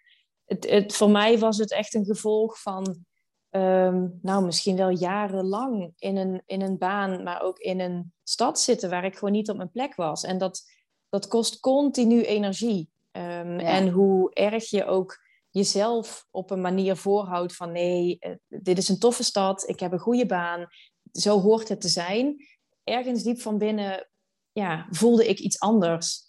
het, 0.49 0.69
het, 0.69 0.95
voor 0.95 1.09
mij 1.09 1.39
was 1.39 1.57
het 1.57 1.71
echt 1.71 1.93
een 1.93 2.05
gevolg 2.05 2.61
van, 2.61 3.05
um, 3.49 4.19
nou 4.21 4.45
misschien 4.45 4.75
wel 4.75 4.89
jarenlang 4.89 5.93
in 5.97 6.17
een, 6.17 6.41
in 6.45 6.61
een 6.61 6.77
baan, 6.77 7.23
maar 7.23 7.41
ook 7.41 7.57
in 7.57 7.79
een 7.79 8.13
stad 8.23 8.59
zitten 8.59 8.89
waar 8.89 9.05
ik 9.05 9.13
gewoon 9.13 9.31
niet 9.31 9.49
op 9.49 9.57
mijn 9.57 9.71
plek 9.71 9.95
was. 9.95 10.23
En 10.23 10.37
dat, 10.37 10.61
dat 11.09 11.27
kost 11.27 11.59
continu 11.59 12.23
energie. 12.23 12.89
Um, 13.11 13.59
ja. 13.59 13.67
En 13.67 13.89
hoe 13.89 14.33
erg 14.33 14.69
je 14.69 14.85
ook 14.85 15.27
jezelf 15.49 16.27
op 16.31 16.51
een 16.51 16.61
manier 16.61 16.95
voorhoudt 16.95 17.55
van 17.55 17.71
nee, 17.71 18.19
eh, 18.19 18.35
dit 18.47 18.77
is 18.77 18.89
een 18.89 18.99
toffe 18.99 19.23
stad, 19.23 19.67
ik 19.67 19.79
heb 19.79 19.91
een 19.91 19.99
goede 19.99 20.25
baan, 20.25 20.67
zo 21.11 21.39
hoort 21.39 21.69
het 21.69 21.81
te 21.81 21.87
zijn. 21.87 22.47
Ergens 22.83 23.23
diep 23.23 23.39
van 23.39 23.57
binnen 23.57 24.09
ja, 24.51 24.87
voelde 24.89 25.27
ik 25.27 25.39
iets 25.39 25.59
anders. 25.59 26.27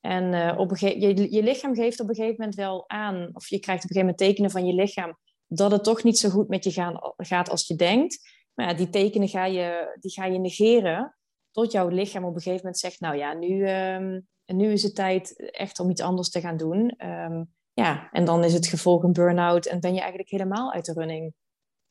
En 0.00 0.32
uh, 0.32 0.58
op 0.58 0.70
een 0.70 1.00
je, 1.00 1.32
je 1.32 1.42
lichaam 1.42 1.74
geeft 1.74 2.00
op 2.00 2.08
een 2.08 2.14
gegeven 2.14 2.36
moment 2.38 2.54
wel 2.54 2.88
aan, 2.88 3.30
of 3.32 3.48
je 3.48 3.58
krijgt 3.58 3.84
op 3.84 3.90
een 3.90 3.96
gegeven 3.96 4.00
moment 4.00 4.18
tekenen 4.18 4.50
van 4.50 4.66
je 4.66 4.74
lichaam, 4.74 5.18
dat 5.46 5.70
het 5.70 5.84
toch 5.84 6.02
niet 6.02 6.18
zo 6.18 6.28
goed 6.28 6.48
met 6.48 6.64
je 6.64 6.92
gaat 7.16 7.50
als 7.50 7.66
je 7.66 7.74
denkt. 7.74 8.30
Maar 8.54 8.68
ja, 8.68 8.74
die 8.74 8.88
tekenen 8.88 9.28
ga 9.28 9.44
je, 9.44 9.96
die 10.00 10.10
ga 10.10 10.24
je 10.24 10.38
negeren, 10.38 11.16
tot 11.50 11.72
jouw 11.72 11.88
lichaam 11.88 12.24
op 12.24 12.34
een 12.34 12.40
gegeven 12.40 12.60
moment 12.62 12.78
zegt, 12.78 13.00
nou 13.00 13.16
ja, 13.16 13.34
nu, 13.34 13.70
um, 13.70 14.28
nu 14.46 14.72
is 14.72 14.82
het 14.82 14.94
tijd 14.94 15.50
echt 15.50 15.80
om 15.80 15.90
iets 15.90 16.00
anders 16.00 16.30
te 16.30 16.40
gaan 16.40 16.56
doen. 16.56 17.06
Um, 17.06 17.54
ja, 17.72 18.08
en 18.10 18.24
dan 18.24 18.44
is 18.44 18.52
het 18.52 18.66
gevolg 18.66 19.02
een 19.02 19.12
burn-out 19.12 19.66
en 19.66 19.80
ben 19.80 19.92
je 19.92 19.98
eigenlijk 19.98 20.30
helemaal 20.30 20.72
uit 20.72 20.84
de 20.84 20.92
running. 20.92 21.34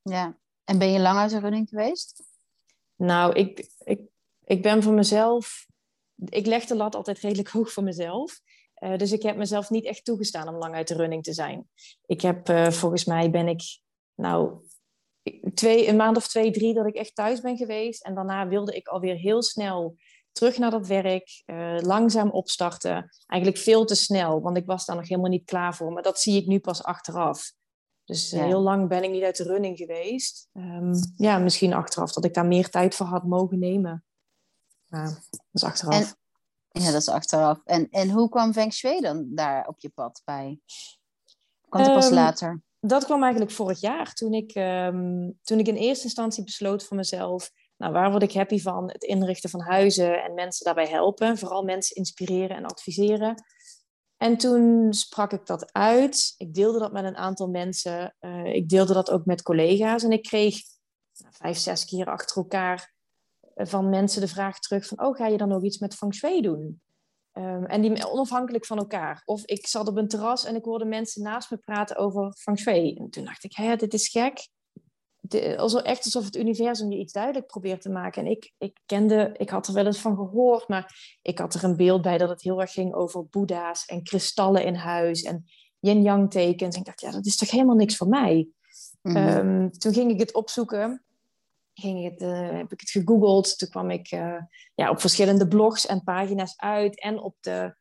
Ja, 0.02 0.38
en 0.64 0.78
ben 0.78 0.92
je 0.92 1.00
lang 1.00 1.18
uit 1.18 1.32
de 1.32 1.40
running 1.40 1.70
geweest? 1.70 2.24
Nou, 3.02 3.34
ik, 3.34 3.70
ik, 3.84 4.02
ik 4.46 4.62
ben 4.62 4.84
voor 4.84 4.94
mezelf 4.94 5.70
ik 6.30 6.46
leg 6.46 6.66
de 6.66 6.76
lat 6.76 6.96
altijd 6.96 7.20
redelijk 7.20 7.50
hoog 7.50 7.72
voor 7.72 7.84
mezelf. 7.84 8.40
Uh, 8.84 8.98
dus 8.98 9.12
ik 9.12 9.22
heb 9.22 9.36
mezelf 9.36 9.70
niet 9.70 9.86
echt 9.86 10.06
toegestaan 10.06 10.48
om 10.48 10.56
lang 10.56 10.76
uit 10.76 10.88
de 10.88 10.96
running 10.96 11.24
te 11.24 11.34
zijn. 11.34 11.70
Ik 12.06 12.22
heb, 12.22 12.50
uh, 12.50 12.70
volgens 12.70 13.06
mij 13.06 13.30
ben 13.30 13.48
ik, 13.48 13.62
nou, 14.16 14.54
twee, 15.54 15.88
een 15.88 15.96
maand 15.96 16.18
of 16.18 16.28
twee, 16.28 16.52
drie 16.52 16.74
dat 16.74 16.86
ik 16.86 16.96
echt 16.96 17.16
thuis 17.16 17.42
ben 17.42 17.58
geweest. 17.58 18.04
En 18.04 18.16
daarna 18.16 18.48
wilde 18.48 18.76
ik 18.76 18.88
alweer 18.88 19.16
heel 19.16 19.44
snel 19.44 19.96
terug 20.32 20.58
naar 20.58 20.72
dat 20.72 20.88
werk, 20.88 21.44
uh, 21.46 21.78
langzaam 21.80 22.30
opstarten. 22.30 23.10
Eigenlijk 23.28 23.62
veel 23.62 23.86
te 23.86 23.96
snel, 23.96 24.42
want 24.42 24.58
ik 24.58 24.66
was 24.66 24.86
daar 24.86 24.96
nog 24.96 25.08
helemaal 25.08 25.30
niet 25.30 25.46
klaar 25.46 25.76
voor. 25.76 25.92
Maar 25.92 26.04
dat 26.04 26.20
zie 26.20 26.42
ik 26.42 26.48
nu 26.48 26.60
pas 26.60 26.84
achteraf. 26.84 27.52
Dus 28.12 28.30
ja. 28.30 28.46
heel 28.46 28.62
lang 28.62 28.88
ben 28.88 29.04
ik 29.04 29.12
niet 29.12 29.24
uit 29.24 29.38
de 29.38 29.44
running 29.44 29.78
geweest. 29.78 30.50
Um, 30.54 30.92
ja, 31.16 31.38
misschien 31.38 31.74
achteraf 31.74 32.12
dat 32.12 32.26
ik 32.26 32.34
daar 32.34 32.46
meer 32.46 32.70
tijd 32.70 32.96
voor 32.96 33.06
had 33.06 33.24
mogen 33.24 33.60
nemen. 33.60 34.04
Ja, 34.88 35.04
dat 35.04 35.42
is 35.52 35.64
achteraf. 35.64 36.16
En, 36.72 36.82
ja, 36.82 36.92
dat 36.92 37.02
is 37.02 37.10
achteraf. 37.10 37.60
En, 37.64 37.90
en 37.90 38.10
hoe 38.10 38.30
kwam 38.30 38.54
Feng 38.54 38.74
Shui 38.74 39.02
dan 39.02 39.28
daar 39.30 39.68
op 39.68 39.80
je 39.80 39.90
pad 39.90 40.22
bij? 40.26 40.60
Kwam 41.70 41.82
het 41.82 41.92
um, 41.92 41.98
pas 41.98 42.10
later? 42.10 42.62
dat 42.80 43.06
kwam 43.06 43.22
eigenlijk 43.22 43.52
vorig 43.52 43.82
jaar, 43.82 44.14
toen 44.14 44.34
ik, 44.34 44.52
ehm, 44.52 45.30
toen 45.44 45.60
ik 45.60 45.68
in 45.68 45.76
eerste 45.76 46.04
instantie 46.04 46.44
besloot 46.44 46.84
voor 46.84 46.98
mezelf, 46.98 47.52
nou, 47.78 47.94
waar 47.94 48.12
word 48.12 48.24
ik 48.24 48.34
happy 48.34 48.60
van? 48.60 48.90
Het 48.92 49.04
inrichten 49.04 49.50
van 49.50 49.62
huizen 49.62 50.24
en 50.24 50.34
mensen 50.34 50.66
daarbij 50.66 50.88
helpen. 50.88 51.38
Vooral 51.38 51.64
mensen 51.64 51.96
inspireren 51.96 52.58
en 52.58 52.66
adviseren. 52.66 53.44
En 54.22 54.38
toen 54.38 54.94
sprak 54.94 55.32
ik 55.32 55.46
dat 55.46 55.74
uit. 55.74 56.34
Ik 56.38 56.54
deelde 56.54 56.80
dat 56.80 56.92
met 56.92 57.04
een 57.04 57.16
aantal 57.16 57.48
mensen. 57.48 58.16
Uh, 58.20 58.46
ik 58.46 58.70
deelde 58.70 58.94
dat 58.94 59.12
ook 59.12 59.26
met 59.26 59.42
collega's. 59.42 60.04
En 60.04 60.12
ik 60.12 60.24
kreeg 60.24 60.62
nou, 61.18 61.34
vijf, 61.34 61.58
zes 61.58 61.86
keer 61.86 62.06
achter 62.06 62.38
elkaar 62.38 62.94
eh, 63.54 63.66
van 63.66 63.90
mensen 63.90 64.22
de 64.22 64.28
vraag 64.28 64.60
terug 64.60 64.86
van... 64.86 65.02
oh, 65.06 65.16
ga 65.16 65.28
je 65.28 65.38
dan 65.38 65.52
ook 65.52 65.64
iets 65.64 65.78
met 65.78 65.96
feng 65.96 66.14
shui 66.14 66.42
doen? 66.42 66.82
Um, 67.34 67.66
en 67.66 67.82
die 67.82 68.10
onafhankelijk 68.10 68.66
van 68.66 68.78
elkaar. 68.78 69.22
Of 69.26 69.46
ik 69.46 69.68
zat 69.68 69.88
op 69.88 69.98
een 69.98 70.08
terras 70.08 70.46
en 70.46 70.56
ik 70.56 70.64
hoorde 70.64 70.86
mensen 70.86 71.24
naast 71.24 71.52
me 71.52 71.58
praten 71.58 71.96
over 71.96 72.34
feng 72.38 72.60
shui. 72.60 72.94
En 72.96 73.10
toen 73.10 73.26
dacht 73.26 73.44
ik, 73.44 73.56
hé, 73.56 73.76
dit 73.76 73.94
is 73.94 74.08
gek. 74.08 74.50
De, 75.32 75.58
alsof, 75.58 75.82
echt 75.82 76.06
alsof 76.06 76.26
het 76.26 76.36
universum 76.36 76.92
je 76.92 76.98
iets 76.98 77.14
duidelijk 77.14 77.48
probeert 77.48 77.82
te 77.82 77.90
maken. 77.90 78.26
En 78.26 78.32
ik, 78.32 78.54
ik 78.58 78.80
kende, 78.86 79.34
ik 79.38 79.50
had 79.50 79.68
er 79.68 79.74
wel 79.74 79.86
eens 79.86 80.00
van 80.00 80.16
gehoord, 80.16 80.68
maar 80.68 81.18
ik 81.22 81.38
had 81.38 81.54
er 81.54 81.64
een 81.64 81.76
beeld 81.76 82.02
bij 82.02 82.18
dat 82.18 82.30
het 82.30 82.42
heel 82.42 82.62
erg 82.62 82.72
ging 82.72 82.94
over 82.94 83.26
boeddha's 83.26 83.86
en 83.86 84.04
kristallen 84.04 84.66
in 84.66 84.76
huis 84.76 85.22
en 85.22 85.46
yin-yang 85.80 86.32
tekens. 86.32 86.76
En 86.76 86.80
ik 86.80 86.86
dacht, 86.86 87.02
ja, 87.02 87.12
dat 87.12 87.26
is 87.26 87.36
toch 87.36 87.52
helemaal 87.52 87.76
niks 87.76 87.98
voor 87.98 88.08
mij. 88.08 88.48
Mm 89.02 89.16
-hmm. 89.16 89.72
toen 89.72 89.94
ging 89.94 90.12
ik 90.12 90.20
het 90.20 90.34
opzoeken 90.34 91.04
ging 91.74 92.04
het, 92.04 92.22
uh, 92.22 92.50
heb 92.58 92.72
ik 92.72 92.80
het 92.80 92.90
gegoogeld. 92.90 93.58
Toen 93.58 93.70
kwam 93.70 93.90
ik 93.90 94.12
uh, 94.12 94.38
ja, 94.76 94.90
op 94.90 95.00
verschillende 95.00 95.48
blogs 95.48 95.86
en 95.86 96.04
pagina's 96.04 96.54
uit. 96.58 97.02
En 97.02 97.20
op 97.20 97.36
de, 97.40 97.76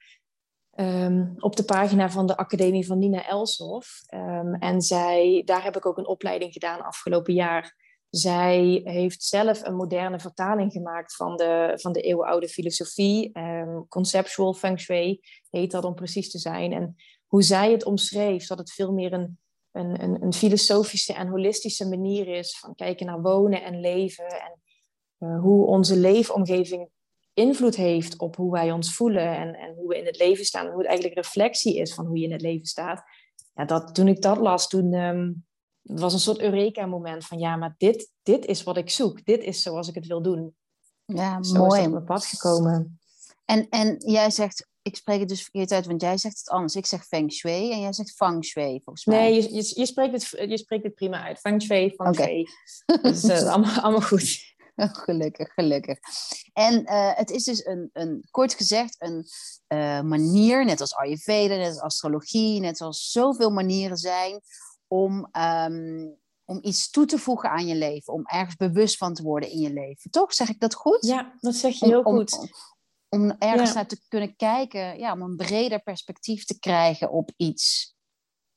um, 0.80 1.34
op 1.38 1.56
de 1.56 1.64
pagina 1.64 2.10
van 2.10 2.26
de 2.26 2.36
Academie 2.36 2.86
van 2.86 2.98
Nina 2.98 3.26
Elshoff. 3.26 4.02
Um, 4.14 4.54
en 4.54 4.80
zij, 4.80 5.42
daar 5.44 5.64
heb 5.64 5.76
ik 5.76 5.86
ook 5.86 5.98
een 5.98 6.06
opleiding 6.06 6.52
gedaan 6.52 6.84
afgelopen 6.84 7.34
jaar. 7.34 7.76
Zij 8.10 8.80
heeft 8.84 9.22
zelf 9.22 9.64
een 9.66 9.74
moderne 9.74 10.18
vertaling 10.18 10.72
gemaakt 10.72 11.16
van 11.16 11.36
de, 11.36 11.72
van 11.74 11.92
de 11.92 12.00
eeuwenoude 12.00 12.48
filosofie. 12.48 13.38
Um, 13.38 13.88
conceptual 13.88 14.54
feng 14.54 14.80
shui 14.80 15.20
heet 15.50 15.70
dat 15.70 15.84
om 15.84 15.94
precies 15.94 16.30
te 16.30 16.38
zijn. 16.38 16.72
En 16.72 16.96
hoe 17.26 17.42
zij 17.42 17.72
het 17.72 17.84
omschreef, 17.84 18.46
dat 18.46 18.58
het 18.58 18.72
veel 18.72 18.92
meer 18.92 19.12
een 19.12 19.38
een, 19.72 20.02
een, 20.02 20.22
een, 20.22 20.32
filosofische 20.32 21.12
en 21.12 21.28
holistische 21.28 21.88
manier 21.88 22.28
is 22.28 22.58
van 22.58 22.74
kijken 22.74 23.06
naar 23.06 23.22
wonen 23.22 23.62
en 23.62 23.80
leven 23.80 24.26
en 24.26 24.60
uh, 25.18 25.40
hoe 25.40 25.66
onze 25.66 25.96
leefomgeving 25.96 26.90
invloed 27.34 27.76
heeft 27.76 28.18
op 28.18 28.36
hoe 28.36 28.52
wij 28.52 28.72
ons 28.72 28.94
voelen 28.94 29.36
en, 29.36 29.54
en 29.54 29.74
hoe 29.74 29.88
we 29.88 29.98
in 29.98 30.06
het 30.06 30.18
leven 30.18 30.44
staan. 30.44 30.64
En 30.64 30.70
hoe 30.70 30.80
het 30.80 30.88
eigenlijk 30.88 31.18
reflectie 31.20 31.76
is 31.76 31.94
van 31.94 32.06
hoe 32.06 32.18
je 32.18 32.24
in 32.24 32.32
het 32.32 32.40
leven 32.40 32.66
staat. 32.66 33.02
Ja, 33.54 33.64
dat, 33.64 33.94
toen 33.94 34.08
ik 34.08 34.22
dat 34.22 34.38
las, 34.38 34.68
toen 34.68 34.94
um, 34.94 35.46
het 35.82 36.00
was 36.00 36.12
een 36.12 36.20
soort 36.20 36.40
Eureka-moment 36.40 37.26
van 37.26 37.38
ja, 37.38 37.56
maar 37.56 37.74
dit, 37.78 38.10
dit 38.22 38.46
is 38.46 38.62
wat 38.62 38.76
ik 38.76 38.90
zoek. 38.90 39.24
Dit 39.24 39.44
is 39.44 39.62
zoals 39.62 39.88
ik 39.88 39.94
het 39.94 40.06
wil 40.06 40.22
doen. 40.22 40.54
Ja, 41.04 41.42
Zo 41.42 41.58
mooi. 41.58 41.80
is 41.80 41.86
op 41.86 41.92
mijn 41.92 42.04
pad 42.04 42.24
gekomen. 42.24 43.00
En, 43.44 43.68
en 43.68 43.96
jij 43.98 44.30
zegt 44.30 44.68
ik 44.82 44.96
spreek 44.96 45.20
het 45.20 45.28
dus 45.28 45.42
verkeerd 45.42 45.72
uit, 45.72 45.86
want 45.86 46.00
jij 46.00 46.18
zegt 46.18 46.38
het 46.38 46.48
anders. 46.48 46.74
Ik 46.74 46.86
zeg 46.86 47.06
feng 47.06 47.32
shui 47.32 47.72
en 47.72 47.80
jij 47.80 47.92
zegt 47.92 48.12
feng 48.12 48.44
shui, 48.44 48.80
volgens 48.84 49.04
mij. 49.04 49.18
Nee, 49.18 49.34
je, 49.34 49.54
je, 49.54 49.72
je 49.74 49.86
spreekt, 49.86 50.12
het, 50.12 50.50
je 50.50 50.58
spreekt 50.58 50.84
het 50.84 50.94
prima 50.94 51.22
uit. 51.24 51.38
Feng 51.38 51.62
shui, 51.62 51.90
feng 51.90 52.14
shui. 52.14 52.46
Okay. 52.86 53.02
Dus 53.02 53.24
uh, 53.24 53.48
allemaal, 53.52 53.80
allemaal 53.80 54.08
goed. 54.08 54.49
gelukkig, 55.04 55.52
gelukkig. 55.52 55.98
En 56.52 56.82
uh, 56.82 57.14
het 57.14 57.30
is 57.30 57.44
dus 57.44 57.64
een, 57.64 57.90
een, 57.92 58.26
kort 58.30 58.54
gezegd, 58.54 58.96
een 58.98 59.26
uh, 59.68 60.00
manier, 60.00 60.64
net 60.64 60.80
als 60.80 60.94
Ayurveda, 60.94 61.56
net 61.56 61.68
als 61.68 61.80
astrologie, 61.80 62.60
net 62.60 62.80
als 62.80 63.10
zoveel 63.10 63.50
manieren 63.50 63.96
zijn, 63.96 64.40
om, 64.86 65.28
um, 65.32 66.18
om 66.44 66.58
iets 66.62 66.90
toe 66.90 67.06
te 67.06 67.18
voegen 67.18 67.50
aan 67.50 67.66
je 67.66 67.74
leven. 67.74 68.12
Om 68.12 68.26
ergens 68.26 68.56
bewust 68.56 68.96
van 68.96 69.14
te 69.14 69.22
worden 69.22 69.50
in 69.50 69.58
je 69.58 69.72
leven. 69.72 70.10
Toch? 70.10 70.34
Zeg 70.34 70.48
ik 70.48 70.60
dat 70.60 70.74
goed? 70.74 71.06
Ja, 71.06 71.34
dat 71.40 71.54
zeg 71.54 71.78
je 71.78 71.86
heel 71.86 72.02
om, 72.02 72.16
goed. 72.16 72.38
Om, 72.38 72.48
om 73.08 73.36
ergens 73.38 73.68
ja. 73.68 73.74
naar 73.74 73.86
te 73.86 74.00
kunnen 74.08 74.36
kijken, 74.36 74.98
ja, 74.98 75.12
om 75.12 75.22
een 75.22 75.36
breder 75.36 75.82
perspectief 75.82 76.44
te 76.44 76.58
krijgen 76.58 77.10
op 77.10 77.30
iets. 77.36 77.94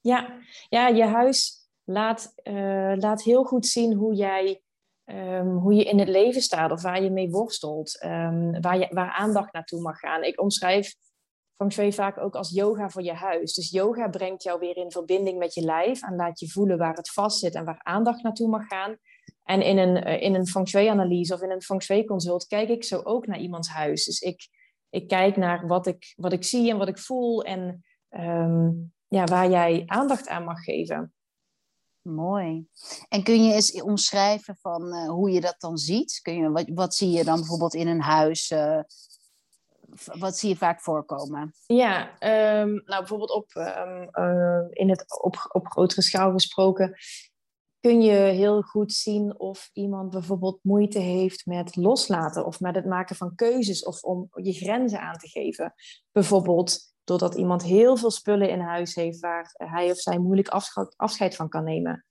Ja, 0.01 0.39
ja 0.69 0.87
je 0.87 1.03
huis 1.03 1.67
laat, 1.83 2.33
uh, 2.43 2.93
laat 2.95 3.23
heel 3.23 3.43
goed 3.43 3.65
zien 3.65 3.93
hoe 3.93 4.13
jij 4.13 4.62
um, 5.05 5.57
hoe 5.57 5.73
je 5.73 5.83
in 5.83 5.99
het 5.99 6.07
leven 6.07 6.41
staat 6.41 6.71
of 6.71 6.81
waar 6.81 7.03
je 7.03 7.11
mee 7.11 7.29
worstelt, 7.29 8.03
um, 8.03 8.61
waar, 8.61 8.77
je, 8.77 8.87
waar 8.89 9.11
aandacht 9.11 9.53
naartoe 9.53 9.81
mag 9.81 9.99
gaan. 9.99 10.23
Ik 10.23 10.41
omschrijf 10.41 10.93
feng 11.55 11.71
shui 11.71 11.93
vaak 11.93 12.17
ook 12.17 12.35
als 12.35 12.49
yoga 12.49 12.89
voor 12.89 13.03
je 13.03 13.13
huis. 13.13 13.53
Dus 13.53 13.69
yoga 13.69 14.07
brengt 14.07 14.43
jou 14.43 14.59
weer 14.59 14.77
in 14.77 14.91
verbinding 14.91 15.37
met 15.37 15.53
je 15.53 15.61
lijf 15.61 16.03
en 16.03 16.15
laat 16.15 16.39
je 16.39 16.49
voelen 16.49 16.77
waar 16.77 16.95
het 16.95 17.11
vast 17.11 17.39
zit 17.39 17.55
en 17.55 17.65
waar 17.65 17.79
aandacht 17.83 18.23
naartoe 18.23 18.49
mag 18.49 18.67
gaan. 18.67 18.97
En 19.43 19.61
in 19.61 19.77
een, 19.77 20.07
uh, 20.07 20.21
in 20.21 20.35
een 20.35 20.47
feng 20.47 20.67
shui-analyse 20.67 21.33
of 21.33 21.41
in 21.41 21.51
een 21.51 21.61
feng 21.61 21.81
shui-consult 21.81 22.47
kijk 22.47 22.69
ik 22.69 22.83
zo 22.83 23.01
ook 23.03 23.27
naar 23.27 23.39
iemands 23.39 23.69
huis. 23.69 24.05
Dus 24.05 24.19
ik, 24.19 24.47
ik 24.89 25.07
kijk 25.07 25.37
naar 25.37 25.67
wat 25.67 25.87
ik, 25.87 26.13
wat 26.15 26.33
ik 26.33 26.43
zie 26.43 26.69
en 26.69 26.77
wat 26.77 26.87
ik 26.87 26.99
voel 26.99 27.43
en 27.43 27.83
um, 28.09 28.93
ja, 29.07 29.23
waar 29.23 29.49
jij 29.49 29.83
aandacht 29.85 30.27
aan 30.27 30.43
mag 30.43 30.63
geven. 30.63 31.13
Mooi. 32.03 32.67
En 33.09 33.23
kun 33.23 33.43
je 33.43 33.53
eens 33.53 33.81
omschrijven 33.81 34.57
van 34.61 34.83
uh, 34.83 35.09
hoe 35.09 35.31
je 35.31 35.41
dat 35.41 35.55
dan 35.59 35.77
ziet? 35.77 36.19
Kun 36.21 36.35
je, 36.35 36.49
wat, 36.49 36.69
wat 36.73 36.95
zie 36.95 37.09
je 37.09 37.23
dan 37.23 37.35
bijvoorbeeld 37.35 37.73
in 37.73 37.87
een 37.87 38.01
huis? 38.01 38.51
Uh, 38.51 38.79
wat 40.19 40.37
zie 40.37 40.49
je 40.49 40.55
vaak 40.55 40.81
voorkomen? 40.81 41.53
Ja, 41.65 42.09
um, 42.61 42.73
nou 42.85 42.99
bijvoorbeeld 42.99 43.31
op, 43.31 43.51
um, 43.53 44.09
uh, 44.11 44.65
in 44.69 44.89
het, 44.89 45.21
op, 45.21 45.49
op 45.51 45.67
grotere 45.67 46.01
schaal 46.01 46.31
gesproken 46.31 46.95
kun 47.79 48.01
je 48.01 48.11
heel 48.11 48.61
goed 48.61 48.93
zien 48.93 49.39
of 49.39 49.69
iemand 49.73 50.09
bijvoorbeeld 50.09 50.59
moeite 50.61 50.99
heeft 50.99 51.45
met 51.45 51.75
loslaten 51.75 52.45
of 52.45 52.59
met 52.59 52.75
het 52.75 52.85
maken 52.85 53.15
van 53.15 53.35
keuzes 53.35 53.83
of 53.85 54.01
om 54.01 54.29
je 54.33 54.53
grenzen 54.53 54.99
aan 54.99 55.17
te 55.17 55.27
geven. 55.27 55.73
Bijvoorbeeld 56.11 56.92
doordat 57.03 57.35
iemand 57.35 57.63
heel 57.63 57.97
veel 57.97 58.11
spullen 58.11 58.49
in 58.49 58.59
huis 58.59 58.95
heeft 58.95 59.19
waar 59.19 59.53
hij 59.53 59.91
of 59.91 59.97
zij 59.97 60.17
moeilijk 60.17 60.47
afscheid 60.95 61.35
van 61.35 61.49
kan 61.49 61.63
nemen. 61.63 62.05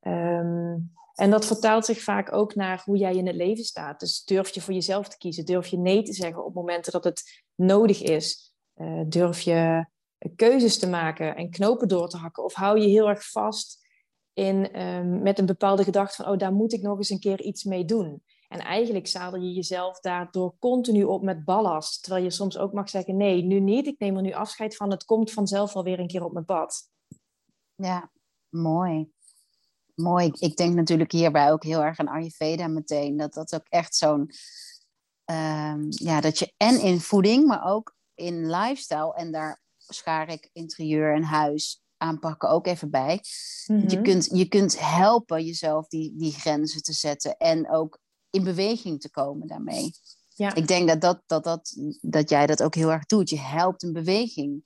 Um, 0.00 0.94
en 1.14 1.30
dat 1.30 1.46
vertaalt 1.46 1.84
zich 1.84 2.02
vaak 2.02 2.32
ook 2.32 2.54
naar 2.54 2.82
hoe 2.84 2.96
jij 2.96 3.14
in 3.14 3.26
het 3.26 3.36
leven 3.36 3.64
staat. 3.64 4.00
Dus 4.00 4.24
durf 4.24 4.48
je 4.48 4.60
voor 4.60 4.74
jezelf 4.74 5.08
te 5.08 5.18
kiezen? 5.18 5.44
Durf 5.44 5.66
je 5.66 5.78
nee 5.78 6.02
te 6.02 6.12
zeggen 6.12 6.44
op 6.44 6.54
momenten 6.54 6.92
dat 6.92 7.04
het 7.04 7.42
nodig 7.54 8.02
is? 8.02 8.54
Uh, 8.76 9.02
durf 9.06 9.40
je 9.40 9.86
keuzes 10.36 10.78
te 10.78 10.88
maken 10.88 11.36
en 11.36 11.50
knopen 11.50 11.88
door 11.88 12.08
te 12.08 12.16
hakken? 12.16 12.44
Of 12.44 12.54
hou 12.54 12.80
je 12.80 12.88
heel 12.88 13.08
erg 13.08 13.30
vast 13.30 13.86
in, 14.32 14.80
um, 14.80 15.22
met 15.22 15.38
een 15.38 15.46
bepaalde 15.46 15.84
gedachte 15.84 16.22
van, 16.22 16.32
oh, 16.32 16.38
daar 16.38 16.52
moet 16.52 16.72
ik 16.72 16.82
nog 16.82 16.96
eens 16.96 17.10
een 17.10 17.20
keer 17.20 17.40
iets 17.40 17.64
mee 17.64 17.84
doen. 17.84 18.22
En 18.48 18.60
eigenlijk 18.60 19.06
zadel 19.06 19.40
je 19.40 19.52
jezelf 19.52 20.00
daardoor 20.00 20.54
continu 20.58 21.04
op 21.04 21.22
met 21.22 21.44
ballast. 21.44 22.02
Terwijl 22.02 22.24
je 22.24 22.30
soms 22.30 22.58
ook 22.58 22.72
mag 22.72 22.90
zeggen, 22.90 23.16
nee, 23.16 23.42
nu 23.42 23.60
niet. 23.60 23.86
Ik 23.86 23.98
neem 23.98 24.16
er 24.16 24.22
nu 24.22 24.32
afscheid 24.32 24.76
van. 24.76 24.90
Het 24.90 25.04
komt 25.04 25.32
vanzelf 25.32 25.74
alweer 25.74 25.98
een 25.98 26.06
keer 26.06 26.24
op 26.24 26.32
mijn 26.32 26.44
pad. 26.44 26.88
Ja, 27.74 28.10
mooi. 28.48 29.10
Mooi. 29.94 30.30
Ik 30.38 30.56
denk 30.56 30.74
natuurlijk 30.74 31.12
hierbij 31.12 31.52
ook 31.52 31.64
heel 31.64 31.82
erg 31.82 31.98
aan 31.98 32.08
Ayurveda 32.08 32.66
meteen. 32.66 33.16
Dat 33.16 33.34
dat 33.34 33.54
ook 33.54 33.66
echt 33.68 33.96
zo'n... 33.96 34.30
Um, 35.30 35.86
ja, 35.88 36.20
dat 36.20 36.38
je 36.38 36.52
en 36.56 36.80
in 36.80 37.00
voeding, 37.00 37.46
maar 37.46 37.64
ook 37.64 37.96
in 38.14 38.50
lifestyle... 38.50 39.14
en 39.14 39.32
daar 39.32 39.60
schaar 39.78 40.28
ik 40.28 40.50
interieur 40.52 41.14
en 41.14 41.22
huis 41.22 41.84
aanpakken 41.96 42.48
ook 42.48 42.66
even 42.66 42.90
bij. 42.90 43.20
Je, 43.86 44.00
kunt, 44.02 44.28
je 44.32 44.48
kunt 44.48 44.80
helpen 44.80 45.44
jezelf 45.44 45.88
die, 45.88 46.16
die 46.16 46.32
grenzen 46.32 46.82
te 46.82 46.92
zetten 46.92 47.36
en 47.36 47.70
ook 47.70 47.98
in 48.36 48.44
beweging 48.44 49.00
te 49.00 49.10
komen 49.10 49.46
daarmee. 49.46 49.90
Ja. 50.34 50.54
Ik 50.54 50.66
denk 50.66 50.88
dat, 50.88 51.00
dat, 51.00 51.22
dat, 51.26 51.44
dat, 51.44 51.74
dat 52.00 52.30
jij 52.30 52.46
dat 52.46 52.62
ook 52.62 52.74
heel 52.74 52.92
erg 52.92 53.06
doet. 53.06 53.30
Je 53.30 53.38
helpt 53.38 53.82
een 53.82 53.92
beweging 53.92 54.64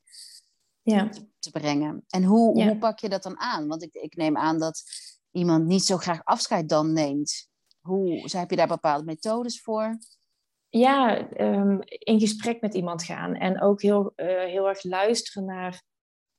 ja. 0.83 1.09
te 1.39 1.51
brengen. 1.51 2.05
En 2.09 2.25
hoe, 2.25 2.59
ja. 2.59 2.67
hoe 2.67 2.79
pak 2.79 2.99
je 2.99 3.09
dat 3.09 3.23
dan 3.23 3.39
aan? 3.39 3.67
Want 3.67 3.83
ik, 3.83 3.95
ik 3.95 4.17
neem 4.17 4.37
aan 4.37 4.59
dat 4.59 4.83
iemand 5.31 5.67
niet 5.67 5.85
zo 5.85 5.97
graag 5.97 6.25
afscheid 6.25 6.69
dan 6.69 6.93
neemt. 6.93 7.49
Hoe 7.81 8.29
heb 8.31 8.51
je 8.51 8.57
daar 8.57 8.69
bepaalde 8.69 9.05
methodes 9.05 9.61
voor? 9.61 9.99
Ja, 10.69 11.29
um, 11.41 11.79
in 11.83 12.21
gesprek 12.21 12.61
met 12.61 12.75
iemand 12.75 13.03
gaan 13.03 13.35
en 13.35 13.61
ook 13.61 13.83
heel, 13.83 14.13
uh, 14.17 14.27
heel 14.27 14.69
erg 14.69 14.83
luisteren 14.83 15.45
naar 15.45 15.83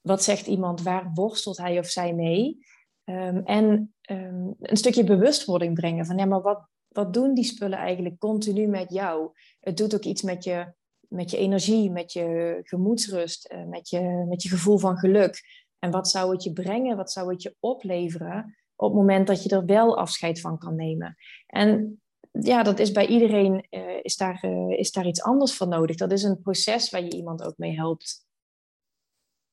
wat 0.02 0.24
zegt 0.24 0.48
iemand, 0.48 0.82
waar 0.82 1.12
worstelt 1.14 1.58
hij 1.58 1.80
of 1.80 1.88
zij 1.88 2.14
mee? 2.14 2.66
Um, 3.04 3.46
en 3.46 3.94
um, 4.10 4.56
een 4.60 4.78
stukje 4.78 5.04
bewustwording 5.04 5.74
brengen 5.74 6.06
van 6.06 6.18
ja, 6.18 6.26
maar 6.26 6.42
wat, 6.42 6.68
wat 6.92 7.14
doen 7.14 7.34
die 7.34 7.44
spullen 7.44 7.78
eigenlijk 7.78 8.20
continu 8.20 8.68
met 8.68 8.94
jou? 8.94 9.32
Het 9.60 9.78
doet 9.78 9.96
ook 9.96 10.04
iets 10.04 10.22
met 10.22 10.44
je, 10.44 10.74
met 11.08 11.32
je 11.32 11.38
energie, 11.38 11.92
met 11.92 12.14
je 12.14 12.60
gemoedsrust, 12.64 13.52
uh, 13.54 13.66
met, 13.66 13.90
je, 13.90 14.26
met 14.28 14.44
je 14.44 14.50
gevoel 14.50 14.78
van 14.78 14.98
geluk. 14.98 15.42
En 15.80 15.92
wat 15.92 16.10
zou 16.10 16.32
het 16.32 16.44
je 16.44 16.54
brengen? 16.54 16.98
Wat 16.98 17.12
zou 17.12 17.32
het 17.32 17.42
je 17.42 17.56
opleveren 17.60 18.58
op 18.76 18.88
het 18.88 18.98
moment 18.98 19.28
dat 19.28 19.44
je 19.44 19.50
er 19.50 19.66
wel 19.66 19.98
afscheid 19.98 20.42
van 20.42 20.58
kan 20.58 20.76
nemen? 20.76 21.16
En 21.48 22.02
ja, 22.32 22.64
dat 22.64 22.80
is 22.80 22.92
bij 22.92 23.08
iedereen 23.08 23.68
uh, 23.70 24.00
is, 24.02 24.18
daar, 24.18 24.46
uh, 24.46 24.78
is 24.80 24.92
daar 24.92 25.08
iets 25.08 25.22
anders 25.22 25.56
voor 25.56 25.68
nodig. 25.68 25.96
Dat 25.96 26.12
is 26.12 26.24
een 26.24 26.42
proces 26.42 26.90
waar 26.90 27.04
je 27.04 27.16
iemand 27.16 27.44
ook 27.44 27.58
mee 27.58 27.76
helpt 27.76 28.26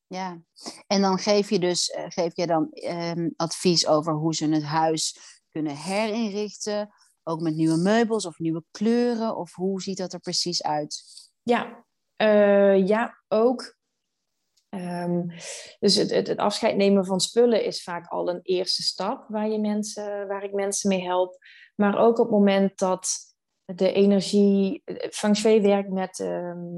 Ja, 0.06 0.42
en 0.86 1.00
dan 1.00 1.18
geef 1.18 1.50
je 1.50 1.58
dus 1.58 1.90
eh, 1.90 2.04
geef 2.08 2.36
je 2.36 2.46
dan 2.46 2.70
ehm, 2.70 3.28
advies 3.36 3.86
over 3.86 4.12
hoe 4.12 4.34
ze 4.34 4.48
het 4.48 4.62
huis 4.62 5.18
kunnen 5.48 5.76
herinrichten, 5.76 6.90
ook 7.28 7.40
met 7.40 7.54
nieuwe 7.54 7.76
meubels 7.76 8.26
of 8.26 8.38
nieuwe 8.38 8.64
kleuren, 8.70 9.36
of 9.36 9.54
hoe 9.54 9.82
ziet 9.82 9.98
dat 9.98 10.12
er 10.12 10.20
precies 10.20 10.62
uit? 10.62 11.02
Ja, 11.42 11.84
uh, 12.22 12.86
ja 12.86 13.22
ook. 13.28 13.76
Um, 14.74 15.26
dus 15.78 15.94
het, 15.94 16.10
het, 16.10 16.36
afscheid 16.36 16.76
nemen 16.76 17.04
van 17.04 17.20
spullen 17.20 17.64
is 17.64 17.82
vaak 17.82 18.06
al 18.06 18.28
een 18.28 18.40
eerste 18.42 18.82
stap 18.82 19.24
waar, 19.28 19.48
je 19.48 19.60
mensen, 19.60 20.26
waar 20.26 20.44
ik 20.44 20.52
mensen 20.52 20.88
mee 20.88 21.02
help. 21.02 21.38
Maar 21.74 21.98
ook 21.98 22.18
op 22.18 22.24
het 22.24 22.34
moment 22.34 22.78
dat 22.78 23.08
de 23.64 23.92
energie, 23.92 24.82
Feng 25.10 25.36
Shui 25.36 25.60
werkt 25.60 25.90
met, 25.90 26.18
um, 26.18 26.74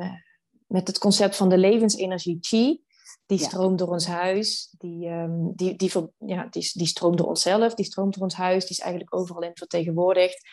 met 0.67 0.87
het 0.87 0.99
concept 0.99 1.37
van 1.37 1.49
de 1.49 1.59
levensenergie 1.59 2.41
Qi. 2.41 2.83
Die 3.31 3.39
stroomt 3.39 3.79
door 3.79 3.89
ons 3.89 4.07
huis, 4.07 4.75
die, 4.79 5.09
um, 5.09 5.53
die, 5.55 5.77
die, 5.77 5.91
ja, 6.19 6.47
die, 6.51 6.71
die 6.73 6.87
stroomt 6.87 7.19
door 7.19 7.27
onszelf, 7.27 7.75
die 7.75 7.85
stroomt 7.85 8.15
door 8.15 8.23
ons 8.23 8.35
huis, 8.35 8.67
die 8.67 8.77
is 8.77 8.81
eigenlijk 8.81 9.15
overal 9.15 9.43
in 9.43 9.55
vertegenwoordigd. 9.55 10.49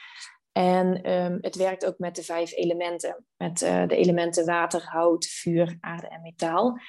En 0.51 1.12
um, 1.12 1.38
het 1.41 1.55
werkt 1.55 1.86
ook 1.86 1.98
met 1.98 2.15
de 2.15 2.24
vijf 2.24 2.53
elementen, 2.53 3.25
met 3.38 3.62
uh, 3.62 3.88
de 3.88 3.96
elementen 3.96 4.46
water, 4.46 4.84
hout, 4.84 5.25
vuur, 5.25 5.77
aarde 5.79 6.07
en 6.07 6.22
metaal. 6.22 6.79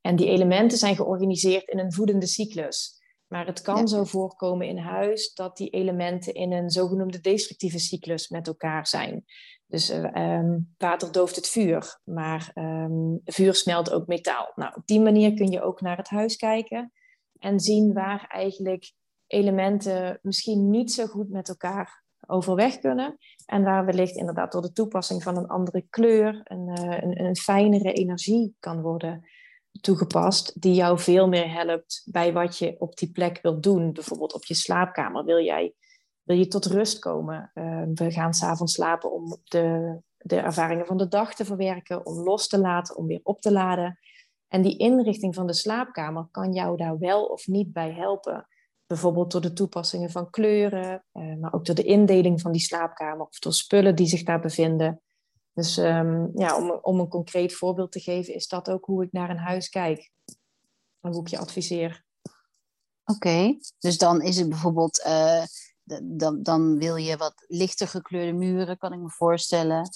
En 0.00 0.16
die 0.16 0.26
elementen 0.26 0.78
zijn 0.78 0.96
georganiseerd 0.96 1.68
in 1.68 1.78
een 1.78 1.92
voedende 1.92 2.26
cyclus. 2.26 3.02
Maar 3.26 3.46
het 3.46 3.60
kan 3.60 3.88
zo 3.88 4.04
voorkomen 4.04 4.66
in 4.66 4.78
huis 4.78 5.34
dat 5.34 5.56
die 5.56 5.70
elementen 5.70 6.34
in 6.34 6.52
een 6.52 6.70
zogenoemde 6.70 7.20
destructieve 7.20 7.78
cyclus 7.78 8.28
met 8.28 8.46
elkaar 8.46 8.86
zijn. 8.86 9.24
Dus 9.68 9.90
uh, 9.90 10.54
water 10.78 11.12
dooft 11.12 11.36
het 11.36 11.48
vuur, 11.48 12.00
maar 12.04 12.50
um, 12.54 13.20
vuur 13.24 13.54
smelt 13.54 13.92
ook 13.92 14.06
metaal. 14.06 14.52
Nou, 14.54 14.74
op 14.74 14.86
die 14.86 15.00
manier 15.00 15.34
kun 15.34 15.50
je 15.50 15.62
ook 15.62 15.80
naar 15.80 15.96
het 15.96 16.08
huis 16.08 16.36
kijken 16.36 16.92
en 17.38 17.60
zien 17.60 17.92
waar 17.92 18.24
eigenlijk 18.28 18.92
elementen 19.26 20.18
misschien 20.22 20.70
niet 20.70 20.92
zo 20.92 21.06
goed 21.06 21.30
met 21.30 21.48
elkaar 21.48 22.04
overweg 22.26 22.78
kunnen. 22.78 23.16
En 23.46 23.62
waar 23.62 23.84
wellicht 23.84 24.16
inderdaad 24.16 24.52
door 24.52 24.62
de 24.62 24.72
toepassing 24.72 25.22
van 25.22 25.36
een 25.36 25.46
andere 25.46 25.86
kleur 25.90 26.40
een, 26.44 26.68
uh, 26.78 26.98
een, 27.00 27.24
een 27.24 27.36
fijnere 27.36 27.92
energie 27.92 28.56
kan 28.60 28.80
worden 28.80 29.28
toegepast, 29.80 30.60
die 30.60 30.74
jou 30.74 30.98
veel 30.98 31.28
meer 31.28 31.52
helpt 31.52 32.02
bij 32.10 32.32
wat 32.32 32.58
je 32.58 32.76
op 32.78 32.96
die 32.96 33.10
plek 33.10 33.38
wilt 33.42 33.62
doen. 33.62 33.92
Bijvoorbeeld 33.92 34.34
op 34.34 34.44
je 34.44 34.54
slaapkamer 34.54 35.24
wil 35.24 35.44
jij 35.44 35.74
wil 36.28 36.36
je 36.36 36.46
tot 36.46 36.66
rust 36.66 36.98
komen. 36.98 37.50
Uh, 37.54 37.82
we 37.94 38.10
gaan 38.10 38.34
s'avonds 38.34 38.72
slapen 38.72 39.12
om 39.12 39.36
de, 39.44 39.96
de 40.18 40.36
ervaringen 40.36 40.86
van 40.86 40.96
de 40.96 41.08
dag 41.08 41.34
te 41.34 41.44
verwerken, 41.44 42.06
om 42.06 42.18
los 42.18 42.48
te 42.48 42.58
laten, 42.58 42.96
om 42.96 43.06
weer 43.06 43.20
op 43.22 43.40
te 43.40 43.52
laden. 43.52 43.98
En 44.48 44.62
die 44.62 44.76
inrichting 44.76 45.34
van 45.34 45.46
de 45.46 45.52
slaapkamer 45.52 46.28
kan 46.30 46.52
jou 46.52 46.76
daar 46.76 46.98
wel 46.98 47.24
of 47.24 47.46
niet 47.46 47.72
bij 47.72 47.92
helpen. 47.92 48.48
Bijvoorbeeld 48.86 49.32
door 49.32 49.40
de 49.40 49.52
toepassingen 49.52 50.10
van 50.10 50.30
kleuren, 50.30 51.04
uh, 51.12 51.36
maar 51.36 51.52
ook 51.52 51.64
door 51.64 51.74
de 51.74 51.82
indeling 51.82 52.40
van 52.40 52.52
die 52.52 52.60
slaapkamer 52.60 53.26
of 53.26 53.38
door 53.38 53.52
spullen 53.52 53.96
die 53.96 54.06
zich 54.06 54.22
daar 54.22 54.40
bevinden. 54.40 55.02
Dus 55.52 55.76
um, 55.76 56.30
ja, 56.34 56.56
om, 56.56 56.78
om 56.82 57.00
een 57.00 57.08
concreet 57.08 57.54
voorbeeld 57.54 57.92
te 57.92 58.00
geven, 58.00 58.34
is 58.34 58.48
dat 58.48 58.70
ook 58.70 58.84
hoe 58.84 59.04
ik 59.04 59.12
naar 59.12 59.30
een 59.30 59.38
huis 59.38 59.68
kijk. 59.68 60.10
En 61.00 61.12
hoe 61.12 61.20
ik 61.20 61.28
je 61.28 61.38
adviseer. 61.38 62.04
Oké, 63.04 63.58
dus 63.78 63.98
dan 63.98 64.22
is 64.22 64.38
het 64.38 64.48
bijvoorbeeld, 64.48 65.04
uh, 65.06 65.42
dan, 66.02 66.42
dan 66.42 66.78
wil 66.78 66.96
je 66.96 67.16
wat 67.16 67.44
lichter 67.46 67.88
gekleurde 67.88 68.32
muren, 68.32 68.78
kan 68.78 68.92
ik 68.92 68.98
me 68.98 69.10
voorstellen. 69.10 69.88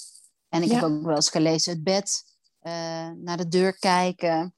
En 0.49 0.63
ik 0.63 0.71
heb 0.71 0.83
ook 0.83 1.03
wel 1.03 1.15
eens 1.15 1.29
gelezen, 1.29 1.73
het 1.73 1.83
bed, 1.83 2.23
uh, 2.61 3.09
naar 3.11 3.37
de 3.37 3.47
deur 3.47 3.79
kijken. 3.79 4.55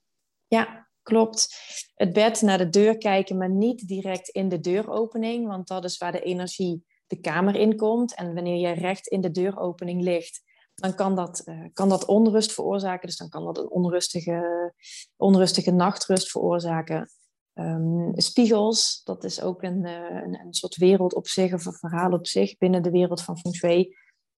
Ja, 0.48 0.88
klopt. 1.04 1.56
Het 1.96 2.14
bed 2.14 2.42
naar 2.42 2.58
de 2.58 2.70
deur 2.70 2.98
kijken, 2.98 3.38
maar 3.38 3.50
niet 3.50 3.88
direct 3.88 4.30
in 4.30 4.50
de 4.50 4.60
deuropening, 4.60 5.48
want 5.48 5.68
dat 5.68 5.84
is 5.84 5.98
waar 5.98 6.12
de 6.12 6.22
energie 6.22 6.86
de 7.08 7.20
kamer 7.20 7.56
in 7.56 7.76
komt. 7.76 8.16
En 8.16 8.34
wanneer 8.34 8.70
je 8.70 8.82
recht 8.82 9.08
in 9.08 9.22
de 9.22 9.32
deuropening 9.32 10.02
ligt, 10.02 10.42
dan 10.76 10.96
kan 10.96 11.16
dat, 11.16 11.42
uh, 11.46 11.66
kan 11.74 11.90
dat 11.90 12.06
onrust 12.06 12.54
veroorzaken. 12.54 13.08
Dus 13.08 13.18
dan 13.18 13.30
kan 13.30 13.46
dat 13.46 13.58
een 13.58 13.70
onrustige, 13.70 14.74
onrustige 15.16 15.72
nachtrust 15.72 16.32
veroorzaken. 16.32 17.10
Um, 17.60 18.12
spiegels, 18.16 19.02
dat 19.04 19.24
is 19.24 19.42
ook 19.42 19.64
een, 19.64 19.86
uh, 19.86 20.22
een, 20.24 20.40
een, 20.40 20.54
soort 20.54 20.76
wereld 20.76 21.14
op 21.14 21.28
zich, 21.28 21.54
of 21.54 21.66
een 21.66 21.74
verhaal 21.74 22.12
op 22.12 22.28
zich 22.28 22.58
binnen 22.58 22.84
de 22.84 22.92
wereld 22.92 23.22
van 23.22 23.38
Feng 23.38 23.56
Shui. 23.56 23.96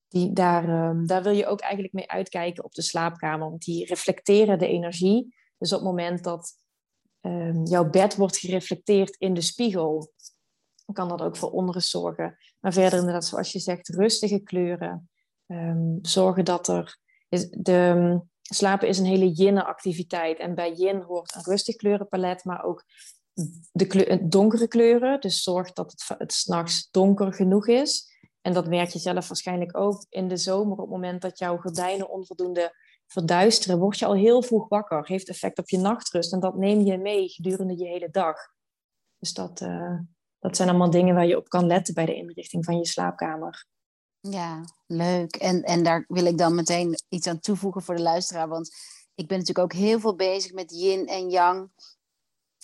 Die, 0.07 0.33
daar, 0.33 0.89
um, 0.89 1.07
daar 1.07 1.23
wil 1.23 1.31
je 1.31 1.45
ook 1.45 1.59
eigenlijk 1.59 1.93
mee 1.93 2.09
uitkijken 2.09 2.63
op 2.63 2.73
de 2.73 2.81
slaapkamer, 2.81 3.49
want 3.49 3.63
die 3.63 3.85
reflecteren 3.85 4.59
de 4.59 4.67
energie. 4.67 5.35
Dus 5.57 5.73
op 5.73 5.79
het 5.79 5.87
moment 5.87 6.23
dat 6.23 6.53
um, 7.21 7.65
jouw 7.65 7.89
bed 7.89 8.15
wordt 8.15 8.37
gereflecteerd 8.37 9.15
in 9.15 9.33
de 9.33 9.41
spiegel, 9.41 10.13
kan 10.93 11.09
dat 11.09 11.21
ook 11.21 11.37
voor 11.37 11.51
onrust 11.51 11.89
zorgen. 11.89 12.37
Maar 12.59 12.73
verder 12.73 12.99
inderdaad, 12.99 13.25
zoals 13.25 13.51
je 13.51 13.59
zegt, 13.59 13.87
rustige 13.87 14.39
kleuren, 14.39 15.09
zorgen 16.01 16.45
dat 16.45 16.67
er. 16.67 16.99
De, 17.49 18.21
slapen 18.53 18.87
is 18.87 18.97
een 18.97 19.05
hele 19.05 19.31
yin-activiteit. 19.31 20.39
En 20.39 20.55
bij 20.55 20.71
yin 20.71 21.01
hoort 21.01 21.35
een 21.35 21.43
rustig 21.43 21.75
kleurenpalet, 21.75 22.43
maar 22.43 22.63
ook 22.63 22.83
de 23.71 23.87
kleur, 23.87 24.29
donkere 24.29 24.67
kleuren. 24.67 25.19
Dus 25.19 25.43
zorg 25.43 25.73
dat 25.73 25.91
het, 25.91 26.19
het 26.19 26.33
s'nachts 26.33 26.87
donker 26.91 27.33
genoeg 27.33 27.67
is. 27.67 28.15
En 28.41 28.53
dat 28.53 28.67
merk 28.67 28.89
je 28.89 28.99
zelf 28.99 29.27
waarschijnlijk 29.27 29.77
ook 29.77 30.05
in 30.09 30.27
de 30.27 30.37
zomer. 30.37 30.71
Op 30.71 30.77
het 30.77 30.89
moment 30.89 31.21
dat 31.21 31.39
jouw 31.39 31.57
gordijnen 31.57 32.09
onvoldoende 32.09 32.73
verduisteren, 33.07 33.79
word 33.79 33.99
je 33.99 34.05
al 34.05 34.15
heel 34.15 34.41
vroeg 34.41 34.67
wakker. 34.67 35.07
Heeft 35.07 35.29
effect 35.29 35.59
op 35.59 35.69
je 35.69 35.77
nachtrust. 35.77 36.33
En 36.33 36.39
dat 36.39 36.57
neem 36.57 36.81
je 36.81 36.97
mee 36.97 37.29
gedurende 37.29 37.77
je 37.77 37.85
hele 37.85 38.09
dag. 38.09 38.35
Dus 39.17 39.33
dat, 39.33 39.61
uh, 39.61 39.99
dat 40.39 40.55
zijn 40.55 40.69
allemaal 40.69 40.89
dingen 40.89 41.15
waar 41.15 41.27
je 41.27 41.37
op 41.37 41.49
kan 41.49 41.67
letten 41.67 41.93
bij 41.93 42.05
de 42.05 42.15
inrichting 42.15 42.65
van 42.65 42.77
je 42.77 42.85
slaapkamer. 42.85 43.65
Ja, 44.29 44.65
leuk. 44.87 45.35
En, 45.35 45.63
en 45.63 45.83
daar 45.83 46.05
wil 46.07 46.25
ik 46.25 46.37
dan 46.37 46.55
meteen 46.55 46.95
iets 47.09 47.27
aan 47.27 47.39
toevoegen 47.39 47.83
voor 47.83 47.95
de 47.95 48.01
luisteraar. 48.01 48.47
Want 48.47 48.75
ik 49.15 49.27
ben 49.27 49.37
natuurlijk 49.37 49.73
ook 49.73 49.79
heel 49.79 49.99
veel 49.99 50.15
bezig 50.15 50.53
met 50.53 50.71
yin 50.71 51.07
en 51.07 51.29
yang. 51.29 51.71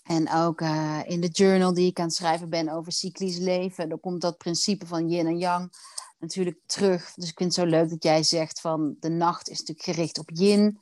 En 0.04 0.32
ook 0.32 0.62
uh, 0.62 1.02
in 1.06 1.22
de 1.22 1.28
journal 1.28 1.74
die 1.74 1.90
ik 1.90 2.00
aan 2.00 2.06
het 2.06 2.16
schrijven 2.16 2.50
ben 2.50 2.70
over 2.70 2.92
cyclisch 2.92 3.38
leven. 3.38 3.90
Dan 3.90 4.00
komt 4.00 4.22
dat 4.22 4.38
principe 4.38 4.88
van 4.88 5.10
yin 5.10 5.28
en 5.28 5.38
yang 5.38 5.74
natuurlijk 6.20 6.60
terug. 6.66 7.14
Dus 7.14 7.30
ik 7.30 7.38
vind 7.38 7.56
het 7.56 7.64
zo 7.66 7.70
leuk 7.70 7.90
dat 7.90 8.04
jij 8.04 8.24
zegt 8.24 8.62
van 8.62 8.96
de 9.00 9.10
nacht 9.10 9.50
is 9.50 9.60
natuurlijk 9.60 9.88
gericht 9.88 10.20
op 10.20 10.30
yin. 10.34 10.80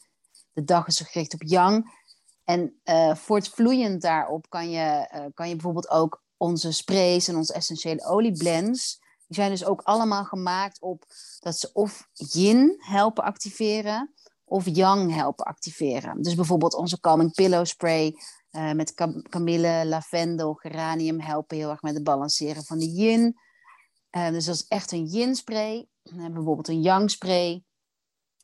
De 0.53 0.63
dag 0.63 0.87
is 0.87 0.99
gericht 0.99 1.33
op 1.33 1.43
yang. 1.43 1.99
En 2.43 2.79
uh, 2.83 3.15
voortvloeiend 3.15 4.01
daarop 4.01 4.49
kan 4.49 4.69
je, 4.69 5.09
uh, 5.15 5.25
kan 5.33 5.47
je 5.49 5.55
bijvoorbeeld 5.55 5.89
ook 5.89 6.23
onze 6.37 6.71
sprays 6.71 7.27
en 7.27 7.35
onze 7.35 7.53
essentiële 7.53 8.05
olieblends 8.05 9.00
die 9.31 9.39
zijn 9.39 9.51
dus 9.51 9.65
ook 9.65 9.81
allemaal 9.81 10.25
gemaakt 10.25 10.81
op 10.81 11.05
dat 11.39 11.57
ze 11.57 11.69
of 11.73 12.07
yin 12.13 12.75
helpen 12.77 13.23
activeren 13.23 14.13
of 14.43 14.65
yang 14.65 15.13
helpen 15.13 15.45
activeren. 15.45 16.21
Dus 16.21 16.35
bijvoorbeeld 16.35 16.73
onze 16.73 16.99
Calming 16.99 17.33
Pillow 17.33 17.65
Spray 17.65 18.15
uh, 18.51 18.71
met 18.71 18.93
kamille, 19.29 19.85
lavendel, 19.85 20.53
geranium 20.53 21.19
helpen 21.19 21.57
heel 21.57 21.69
erg 21.69 21.81
met 21.81 21.93
het 21.93 22.03
balanceren 22.03 22.63
van 22.63 22.77
de 22.77 22.91
yin. 22.91 23.37
Uh, 24.11 24.29
dus 24.29 24.45
dat 24.45 24.55
is 24.55 24.67
echt 24.67 24.91
een 24.91 25.05
yin 25.05 25.35
spray. 25.35 25.87
We 26.01 26.31
bijvoorbeeld 26.31 26.67
een 26.67 26.81
yang 26.81 27.09
spray, 27.09 27.63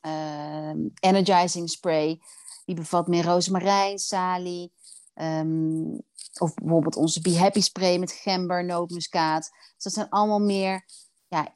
uh, 0.06 0.70
energizing 1.00 1.70
spray. 1.70 2.20
Die 2.64 2.74
bevat 2.74 3.08
meer 3.08 3.24
rozemarijn, 3.24 3.98
salie, 3.98 4.72
um, 5.14 6.02
of 6.40 6.54
bijvoorbeeld 6.54 6.96
onze 6.96 7.20
Be 7.20 7.38
Happy 7.38 7.60
spray 7.60 7.98
met 7.98 8.12
gember, 8.12 8.64
nootmuskaat. 8.64 9.50
Dus 9.74 9.84
dat 9.84 9.92
zijn 9.92 10.08
allemaal 10.08 10.40
meer 10.40 10.84
ja, 11.28 11.54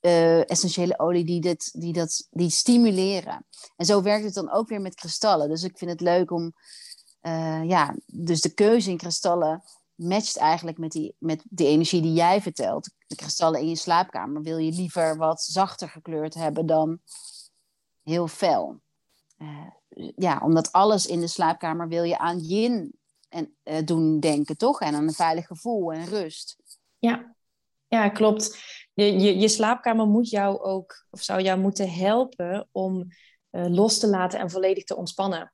uh, 0.00 0.50
essentiële 0.50 0.98
olie 0.98 1.24
die, 1.24 1.40
dit, 1.40 1.80
die, 1.80 1.92
dat, 1.92 2.28
die 2.30 2.50
stimuleren. 2.50 3.46
En 3.76 3.86
zo 3.86 4.02
werkt 4.02 4.24
het 4.24 4.34
dan 4.34 4.50
ook 4.50 4.68
weer 4.68 4.80
met 4.80 4.94
kristallen. 4.94 5.48
Dus 5.48 5.62
ik 5.62 5.78
vind 5.78 5.90
het 5.90 6.00
leuk 6.00 6.30
om, 6.30 6.52
uh, 7.22 7.64
ja, 7.64 7.96
dus 8.06 8.40
de 8.40 8.54
keuze 8.54 8.90
in 8.90 8.96
kristallen 8.96 9.62
matcht 9.94 10.36
eigenlijk 10.36 10.78
met 10.78 10.92
die, 10.92 11.14
met 11.18 11.42
die 11.48 11.66
energie 11.66 12.02
die 12.02 12.12
jij 12.12 12.42
vertelt. 12.42 12.90
De 13.06 13.16
kristallen 13.16 13.60
in 13.60 13.68
je 13.68 13.76
slaapkamer 13.76 14.42
wil 14.42 14.58
je 14.58 14.72
liever 14.72 15.16
wat 15.16 15.42
zachter 15.42 15.88
gekleurd 15.88 16.34
hebben 16.34 16.66
dan 16.66 17.00
heel 18.02 18.28
fel. 18.28 18.80
Uh, 19.38 19.66
ja, 20.16 20.40
omdat 20.42 20.72
alles 20.72 21.06
in 21.06 21.20
de 21.20 21.26
slaapkamer 21.26 21.88
wil 21.88 22.02
je 22.02 22.18
aan 22.18 22.38
yin 22.38 22.99
en, 23.30 23.56
uh, 23.64 23.84
doen 23.84 24.20
denken, 24.20 24.56
toch? 24.56 24.80
En 24.80 24.94
aan 24.94 25.06
een 25.06 25.12
veilig 25.12 25.46
gevoel 25.46 25.92
en 25.92 26.04
rust. 26.04 26.56
Ja, 26.98 27.34
ja 27.88 28.08
klopt. 28.08 28.58
Je, 28.94 29.20
je, 29.20 29.38
je 29.38 29.48
slaapkamer 29.48 30.06
moet 30.06 30.30
jou 30.30 30.60
ook, 30.60 31.06
of 31.10 31.22
zou 31.22 31.42
jou 31.42 31.60
moeten 31.60 31.90
helpen 31.90 32.68
om 32.72 33.06
uh, 33.50 33.66
los 33.68 33.98
te 33.98 34.08
laten 34.08 34.38
en 34.38 34.50
volledig 34.50 34.84
te 34.84 34.96
ontspannen. 34.96 35.52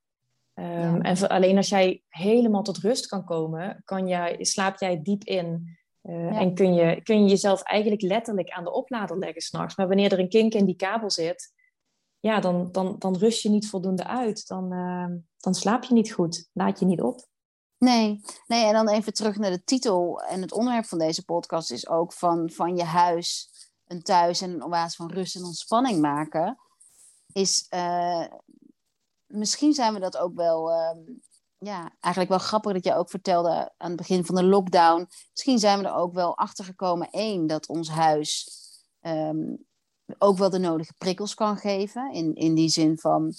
Um, 0.54 0.64
ja. 0.64 1.00
En 1.00 1.28
alleen 1.28 1.56
als 1.56 1.68
jij 1.68 2.02
helemaal 2.08 2.62
tot 2.62 2.78
rust 2.78 3.06
kan 3.06 3.24
komen, 3.24 3.82
kan 3.84 4.08
jij, 4.08 4.44
slaap 4.44 4.78
jij 4.78 5.02
diep 5.02 5.24
in. 5.24 5.76
Uh, 6.02 6.30
ja. 6.30 6.40
En 6.40 6.54
kun 6.54 6.74
je, 6.74 7.02
kun 7.02 7.22
je 7.22 7.28
jezelf 7.28 7.62
eigenlijk 7.62 8.02
letterlijk 8.02 8.50
aan 8.50 8.64
de 8.64 8.72
oplader 8.72 9.18
leggen 9.18 9.42
s'nachts. 9.42 9.76
Maar 9.76 9.88
wanneer 9.88 10.12
er 10.12 10.18
een 10.18 10.28
kink 10.28 10.54
in 10.54 10.64
die 10.64 10.76
kabel 10.76 11.10
zit, 11.10 11.52
ja, 12.20 12.40
dan, 12.40 12.68
dan, 12.72 12.96
dan 12.98 13.16
rust 13.16 13.42
je 13.42 13.48
niet 13.48 13.68
voldoende 13.68 14.06
uit. 14.06 14.46
Dan, 14.46 14.72
ehm, 14.72 15.16
dan 15.36 15.54
slaap 15.54 15.84
je 15.84 15.94
niet 15.94 16.12
goed, 16.12 16.48
laat 16.52 16.78
je 16.78 16.86
niet 16.86 17.00
op. 17.00 17.26
Nee, 17.78 18.20
nee, 18.46 18.64
en 18.64 18.72
dan 18.72 18.88
even 18.88 19.14
terug 19.14 19.36
naar 19.36 19.50
de 19.50 19.64
titel. 19.64 20.20
En 20.22 20.40
het 20.40 20.52
onderwerp 20.52 20.86
van 20.86 20.98
deze 20.98 21.24
podcast 21.24 21.70
is 21.70 21.88
ook 21.88 22.12
van, 22.12 22.50
van 22.50 22.76
je 22.76 22.84
huis 22.84 23.50
een 23.86 24.02
thuis 24.02 24.40
en 24.40 24.50
een 24.50 24.64
oase 24.64 24.96
van 24.96 25.12
rust 25.12 25.36
en 25.36 25.44
ontspanning 25.44 26.00
maken. 26.00 26.58
Is 27.32 27.66
uh, 27.70 28.26
misschien 29.26 29.72
zijn 29.72 29.94
we 29.94 30.00
dat 30.00 30.16
ook 30.16 30.34
wel. 30.34 30.70
Uh, 30.70 31.14
ja, 31.58 31.96
eigenlijk 32.00 32.32
wel 32.32 32.46
grappig 32.46 32.72
dat 32.72 32.84
je 32.84 32.94
ook 32.94 33.10
vertelde 33.10 33.72
aan 33.76 33.88
het 33.88 33.96
begin 33.96 34.24
van 34.24 34.34
de 34.34 34.44
lockdown. 34.44 35.08
Misschien 35.30 35.58
zijn 35.58 35.78
we 35.78 35.84
er 35.84 35.94
ook 35.94 36.14
wel 36.14 36.36
achter 36.36 36.64
gekomen, 36.64 37.10
één, 37.10 37.46
dat 37.46 37.68
ons 37.68 37.88
huis 37.88 38.48
um, 39.00 39.66
ook 40.18 40.38
wel 40.38 40.50
de 40.50 40.58
nodige 40.58 40.94
prikkels 40.98 41.34
kan 41.34 41.56
geven. 41.56 42.12
In, 42.12 42.34
in 42.34 42.54
die 42.54 42.68
zin 42.68 42.98
van 42.98 43.32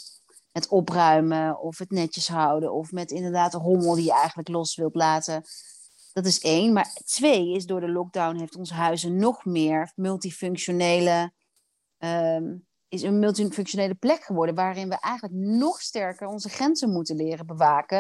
het 0.58 0.67
opruimen 0.67 1.60
of 1.60 1.78
het 1.78 1.91
netjes 1.91 2.28
houden. 2.28 2.74
Of 2.74 2.91
met 2.91 3.12
inderdaad 3.12 3.52
de 3.52 3.58
rommel 3.58 3.96
die 3.96 4.06
je 4.06 4.13
eigenlijk 4.13 4.50
los 4.50 4.76
wilt 4.76 4.96
laten. 4.96 5.43
Dat 6.13 6.26
is 6.26 6.39
één. 6.39 6.74
Maar 6.74 6.93
twee 7.06 7.54
is 7.54 7.65
door 7.65 7.80
de 7.80 7.91
lockdown 7.91 8.39
heeft 8.39 8.56
ons 8.56 8.72
huis 8.72 9.04
een 9.04 9.17
nog 9.17 9.46
meer 9.46 9.91
multifunctionele... 9.96 11.32
Um, 11.98 12.65
is 12.89 13.02
een 13.02 13.20
multifunctionele 13.20 13.96
plek 13.96 14.24
geworden 14.24 14.56
waarin 14.56 14.89
we 14.89 15.00
eigenlijk 15.00 15.36
nog 15.36 15.82
sterker 15.82 16.28
onze 16.28 16.50
grenzen 16.50 16.91
moeten 16.91 17.15
leren 17.15 17.46
bewaken 17.46 18.00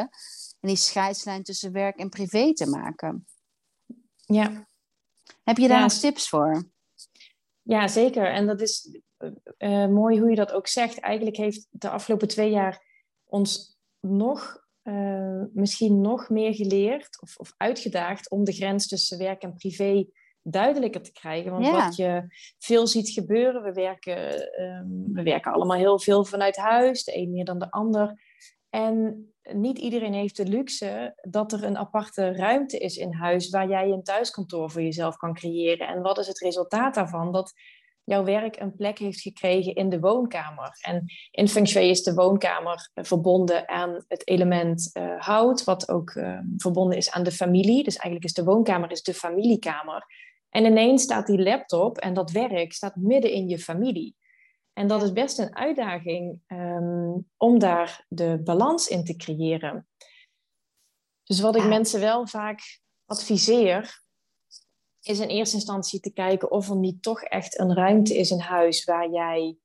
en 0.59 0.67
die 0.67 0.75
scheidslijn 0.75 1.43
tussen 1.43 1.71
werk 1.71 1.97
en 1.97 2.09
privé 2.09 2.53
te 2.53 2.69
maken. 2.69 3.25
Ja. 4.15 4.67
Heb 5.43 5.57
je 5.57 5.67
daar 5.67 5.79
ja. 5.79 5.87
tips 5.87 6.29
voor? 6.29 6.69
Ja, 7.61 7.87
zeker. 7.87 8.33
En 8.33 8.45
dat 8.45 8.61
is 8.61 8.99
uh, 9.57 9.87
mooi 9.87 10.19
hoe 10.19 10.29
je 10.29 10.35
dat 10.35 10.51
ook 10.51 10.67
zegt. 10.67 10.99
Eigenlijk 10.99 11.37
heeft 11.37 11.67
de 11.69 11.89
afgelopen 11.89 12.27
twee 12.27 12.49
jaar 12.49 12.85
ons 13.25 13.77
nog, 13.99 14.65
uh, 14.83 15.43
misschien 15.53 16.01
nog 16.01 16.29
meer 16.29 16.53
geleerd 16.53 17.21
of, 17.21 17.37
of, 17.37 17.53
uitgedaagd 17.57 18.29
om 18.29 18.43
de 18.43 18.51
grens 18.51 18.87
tussen 18.87 19.17
werk 19.17 19.41
en 19.41 19.53
privé 19.53 20.05
duidelijker 20.41 21.01
te 21.01 21.11
krijgen. 21.11 21.51
Want 21.51 21.69
wat 21.69 21.95
je 21.95 22.25
veel 22.57 22.87
ziet 22.87 23.09
gebeuren, 23.09 23.63
we 23.63 23.73
werken, 23.73 24.41
um, 24.61 25.13
we 25.13 25.23
werken 25.23 25.51
allemaal 25.51 25.77
heel 25.77 25.99
veel 25.99 26.25
vanuit 26.25 26.55
huis, 26.55 27.03
de 27.03 27.17
een 27.17 27.31
meer 27.31 27.45
dan 27.45 27.59
de 27.59 27.71
ander. 27.71 28.21
En 28.69 29.27
niet 29.53 29.77
iedereen 29.77 30.13
heeft 30.13 30.37
de 30.37 30.45
luxe 30.45 31.19
dat 31.29 31.51
er 31.51 31.63
een 31.63 31.77
aparte 31.77 32.31
ruimte 32.31 32.77
is 32.77 32.97
in 32.97 33.13
huis 33.13 33.49
waar 33.49 33.69
jij 33.69 33.89
een 33.89 34.03
thuiskantoor 34.03 34.71
voor 34.71 34.81
jezelf 34.81 35.17
kan 35.17 35.33
creëren. 35.33 35.87
En 35.87 36.01
wat 36.01 36.17
is 36.17 36.27
het 36.27 36.39
resultaat 36.39 36.93
daarvan? 36.93 37.31
Dat 37.31 37.53
jouw 38.07 38.23
werk 38.23 38.59
een 38.59 38.75
plek 38.75 38.97
heeft 38.99 39.21
gekregen 39.21 39.75
in 39.75 39.89
de 39.89 39.99
woonkamer. 39.99 40.77
En 40.81 41.05
in 41.31 41.47
Feng 41.47 41.67
Shui 41.67 41.89
is 41.89 42.03
de 42.03 42.13
woonkamer 42.13 42.89
verbonden 42.93 43.69
aan 43.69 44.03
het 44.07 44.27
element 44.27 44.89
uh, 44.93 45.21
hout, 45.21 45.63
wat 45.63 45.89
ook 45.89 46.13
uh, 46.13 46.39
verbonden 46.57 46.97
is 46.97 47.11
aan 47.11 47.23
de 47.23 47.31
familie. 47.31 47.83
Dus 47.83 47.95
eigenlijk 47.95 48.25
is 48.25 48.33
de 48.33 48.43
woonkamer 48.43 48.91
is 48.91 49.03
de 49.03 49.13
familiekamer. 49.13 50.05
En 50.49 50.65
ineens 50.65 51.03
staat 51.03 51.27
die 51.27 51.41
laptop 51.41 51.97
en 51.97 52.13
dat 52.13 52.31
werk 52.31 52.73
staat 52.73 52.95
midden 52.95 53.31
in 53.31 53.49
je 53.49 53.59
familie. 53.59 54.15
En 54.73 54.87
dat 54.87 55.03
is 55.03 55.11
best 55.11 55.39
een 55.39 55.55
uitdaging 55.55 56.39
um, 56.47 57.27
om 57.37 57.59
daar 57.59 58.05
de 58.07 58.41
balans 58.43 58.87
in 58.87 59.03
te 59.03 59.15
creëren. 59.15 59.87
Dus 61.23 61.39
wat 61.39 61.55
ik 61.55 61.65
mensen 61.65 61.99
wel 61.99 62.27
vaak 62.27 62.79
adviseer, 63.05 64.05
is 65.07 65.19
in 65.19 65.27
eerste 65.27 65.55
instantie 65.55 65.99
te 65.99 66.13
kijken 66.13 66.51
of 66.51 66.69
er 66.69 66.77
niet 66.77 67.01
toch 67.01 67.21
echt 67.21 67.59
een 67.59 67.73
ruimte 67.73 68.17
is 68.17 68.31
in 68.31 68.39
huis 68.39 68.83
waar 68.83 69.09
jij, 69.09 69.57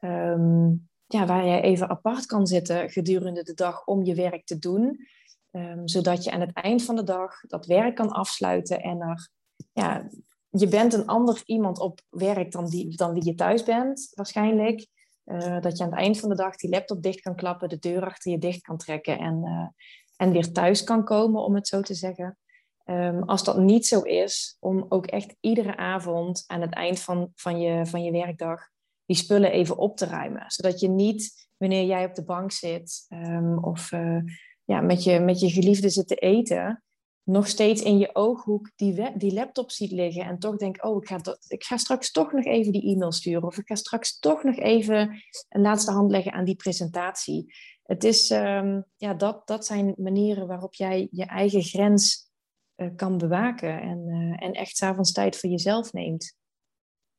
um, 0.00 0.88
ja, 1.06 1.26
waar 1.26 1.46
jij 1.46 1.60
even 1.60 1.88
apart 1.88 2.26
kan 2.26 2.46
zitten 2.46 2.90
gedurende 2.90 3.42
de 3.42 3.54
dag 3.54 3.86
om 3.86 4.04
je 4.04 4.14
werk 4.14 4.46
te 4.46 4.58
doen. 4.58 5.06
Um, 5.50 5.88
zodat 5.88 6.24
je 6.24 6.30
aan 6.30 6.40
het 6.40 6.52
eind 6.52 6.82
van 6.82 6.96
de 6.96 7.04
dag 7.04 7.40
dat 7.40 7.66
werk 7.66 7.94
kan 7.94 8.10
afsluiten 8.10 8.80
en 8.80 9.00
er 9.00 9.30
ja, 9.72 10.08
je 10.50 10.68
bent 10.68 10.92
een 10.92 11.06
ander 11.06 11.42
iemand 11.44 11.78
op 11.78 12.00
werk 12.10 12.52
dan, 12.52 12.66
die, 12.66 12.96
dan 12.96 13.12
wie 13.12 13.24
je 13.24 13.34
thuis 13.34 13.62
bent, 13.62 14.12
waarschijnlijk. 14.14 14.86
Uh, 15.24 15.60
dat 15.60 15.76
je 15.76 15.84
aan 15.84 15.90
het 15.90 15.98
eind 15.98 16.18
van 16.20 16.28
de 16.28 16.34
dag 16.34 16.56
die 16.56 16.70
laptop 16.70 17.02
dicht 17.02 17.20
kan 17.20 17.36
klappen, 17.36 17.68
de 17.68 17.78
deur 17.78 18.04
achter 18.04 18.30
je 18.30 18.38
dicht 18.38 18.60
kan 18.60 18.76
trekken 18.76 19.18
en, 19.18 19.44
uh, 19.44 19.68
en 20.16 20.32
weer 20.32 20.52
thuis 20.52 20.84
kan 20.84 21.04
komen, 21.04 21.42
om 21.42 21.54
het 21.54 21.68
zo 21.68 21.80
te 21.80 21.94
zeggen. 21.94 22.38
Um, 22.90 23.22
als 23.22 23.44
dat 23.44 23.58
niet 23.58 23.86
zo 23.86 24.00
is, 24.00 24.56
om 24.60 24.86
ook 24.88 25.06
echt 25.06 25.36
iedere 25.40 25.76
avond 25.76 26.44
aan 26.46 26.60
het 26.60 26.74
eind 26.74 27.00
van, 27.00 27.32
van, 27.34 27.60
je, 27.60 27.86
van 27.86 28.02
je 28.02 28.10
werkdag 28.10 28.68
die 29.04 29.16
spullen 29.16 29.52
even 29.52 29.76
op 29.76 29.96
te 29.96 30.06
ruimen. 30.06 30.44
Zodat 30.46 30.80
je 30.80 30.88
niet, 30.88 31.48
wanneer 31.56 31.84
jij 31.84 32.04
op 32.04 32.14
de 32.14 32.24
bank 32.24 32.52
zit 32.52 33.06
um, 33.08 33.64
of 33.64 33.92
uh, 33.92 34.20
ja, 34.64 34.80
met, 34.80 35.04
je, 35.04 35.20
met 35.20 35.40
je 35.40 35.50
geliefde 35.50 35.88
zit 35.88 36.08
te 36.08 36.14
eten, 36.14 36.82
nog 37.22 37.46
steeds 37.46 37.82
in 37.82 37.98
je 37.98 38.14
ooghoek 38.14 38.70
die, 38.76 39.16
die 39.16 39.32
laptop 39.32 39.70
ziet 39.70 39.92
liggen 39.92 40.24
en 40.24 40.38
toch 40.38 40.56
denk, 40.56 40.84
oh, 40.84 41.02
ik 41.02 41.08
ga, 41.08 41.20
ik 41.48 41.64
ga 41.64 41.76
straks 41.76 42.10
toch 42.10 42.32
nog 42.32 42.44
even 42.44 42.72
die 42.72 42.94
e-mail 42.94 43.12
sturen 43.12 43.42
of 43.42 43.58
ik 43.58 43.66
ga 43.66 43.74
straks 43.74 44.18
toch 44.18 44.42
nog 44.42 44.56
even 44.56 45.22
een 45.48 45.60
laatste 45.60 45.90
hand 45.90 46.10
leggen 46.10 46.32
aan 46.32 46.44
die 46.44 46.56
presentatie. 46.56 47.54
Het 47.82 48.04
is, 48.04 48.30
um, 48.30 48.84
ja, 48.96 49.14
dat, 49.14 49.46
dat 49.46 49.66
zijn 49.66 49.94
manieren 49.96 50.46
waarop 50.46 50.74
jij 50.74 51.08
je 51.10 51.24
eigen 51.24 51.62
grens 51.62 52.27
kan 52.96 53.18
bewaken 53.18 53.80
en, 53.80 53.98
uh, 54.08 54.42
en 54.42 54.52
echt 54.52 54.76
s'avonds 54.76 55.12
tijd 55.12 55.36
voor 55.36 55.50
jezelf 55.50 55.92
neemt. 55.92 56.36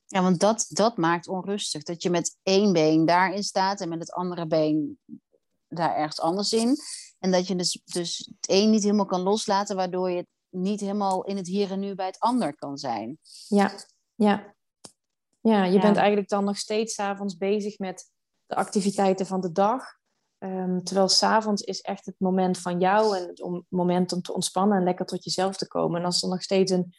Ja, 0.05 0.21
want 0.21 0.39
dat, 0.39 0.65
dat 0.69 0.97
maakt 0.97 1.27
onrustig. 1.27 1.83
Dat 1.83 2.03
je 2.03 2.09
met 2.09 2.37
één 2.43 2.73
been 2.73 3.05
daarin 3.05 3.43
staat 3.43 3.81
en 3.81 3.89
met 3.89 3.99
het 3.99 4.11
andere 4.11 4.47
been 4.47 4.99
daar 5.67 5.95
ergens 5.95 6.19
anders 6.19 6.53
in. 6.53 6.75
En 7.19 7.31
dat 7.31 7.47
je 7.47 7.55
dus, 7.55 7.81
dus 7.83 8.17
het 8.17 8.49
een 8.49 8.69
niet 8.69 8.83
helemaal 8.83 9.05
kan 9.05 9.21
loslaten, 9.21 9.75
waardoor 9.75 10.09
je 10.09 10.27
niet 10.49 10.79
helemaal 10.79 11.23
in 11.23 11.37
het 11.37 11.47
hier 11.47 11.71
en 11.71 11.79
nu 11.79 11.95
bij 11.95 12.05
het 12.05 12.19
ander 12.19 12.55
kan 12.55 12.77
zijn. 12.77 13.17
Ja, 13.47 13.71
ja. 14.15 14.55
Ja, 15.41 15.63
je 15.63 15.79
bent 15.79 15.97
eigenlijk 15.97 16.29
dan 16.29 16.43
nog 16.43 16.57
steeds 16.57 16.93
s'avonds 16.93 17.37
bezig 17.37 17.77
met 17.77 18.11
de 18.45 18.55
activiteiten 18.55 19.25
van 19.25 19.41
de 19.41 19.51
dag. 19.51 19.98
Um, 20.39 20.83
terwijl 20.83 21.07
s'avonds 21.07 21.61
is 21.61 21.81
echt 21.81 22.05
het 22.05 22.15
moment 22.17 22.57
van 22.57 22.79
jou 22.79 23.17
en 23.17 23.27
het 23.27 23.63
moment 23.69 24.13
om 24.13 24.21
te 24.21 24.33
ontspannen 24.33 24.77
en 24.77 24.83
lekker 24.83 25.05
tot 25.05 25.23
jezelf 25.23 25.57
te 25.57 25.67
komen. 25.67 25.99
En 25.99 26.05
als 26.05 26.23
er 26.23 26.29
nog 26.29 26.41
steeds 26.41 26.71
een, 26.71 26.93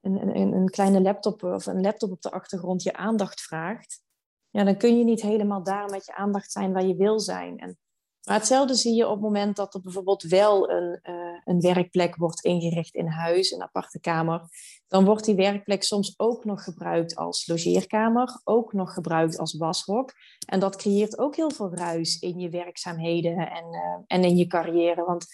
een, 0.00 0.36
een, 0.36 0.52
een 0.52 0.68
kleine 0.68 1.00
laptop 1.00 1.42
of 1.42 1.66
een 1.66 1.80
laptop 1.80 2.10
op 2.10 2.22
de 2.22 2.30
achtergrond 2.30 2.82
je 2.82 2.92
aandacht 2.92 3.40
vraagt, 3.40 4.02
ja, 4.50 4.64
dan 4.64 4.76
kun 4.76 4.98
je 4.98 5.04
niet 5.04 5.22
helemaal 5.22 5.62
daar 5.62 5.90
met 5.90 6.06
je 6.06 6.14
aandacht 6.14 6.52
zijn 6.52 6.72
waar 6.72 6.86
je 6.86 6.96
wil 6.96 7.20
zijn. 7.20 7.58
En 7.58 7.78
maar 8.24 8.36
hetzelfde 8.36 8.74
zie 8.74 8.94
je 8.94 9.06
op 9.06 9.12
het 9.12 9.20
moment 9.20 9.56
dat 9.56 9.74
er 9.74 9.80
bijvoorbeeld 9.80 10.22
wel 10.22 10.70
een, 10.70 11.00
uh, 11.02 11.40
een 11.44 11.60
werkplek 11.60 12.16
wordt 12.16 12.44
ingericht 12.44 12.94
in 12.94 13.06
huis, 13.06 13.50
een 13.50 13.62
aparte 13.62 14.00
kamer. 14.00 14.48
Dan 14.94 15.04
wordt 15.04 15.24
die 15.24 15.34
werkplek 15.34 15.82
soms 15.82 16.14
ook 16.16 16.44
nog 16.44 16.64
gebruikt 16.64 17.16
als 17.16 17.46
logeerkamer, 17.46 18.40
ook 18.44 18.72
nog 18.72 18.92
gebruikt 18.92 19.38
als 19.38 19.56
washok. 19.56 20.12
En 20.46 20.60
dat 20.60 20.76
creëert 20.76 21.18
ook 21.18 21.36
heel 21.36 21.50
veel 21.50 21.74
ruis 21.74 22.18
in 22.18 22.38
je 22.38 22.48
werkzaamheden 22.48 23.36
en, 23.50 23.64
uh, 23.64 23.98
en 24.06 24.24
in 24.24 24.36
je 24.36 24.46
carrière. 24.46 25.04
Want 25.04 25.26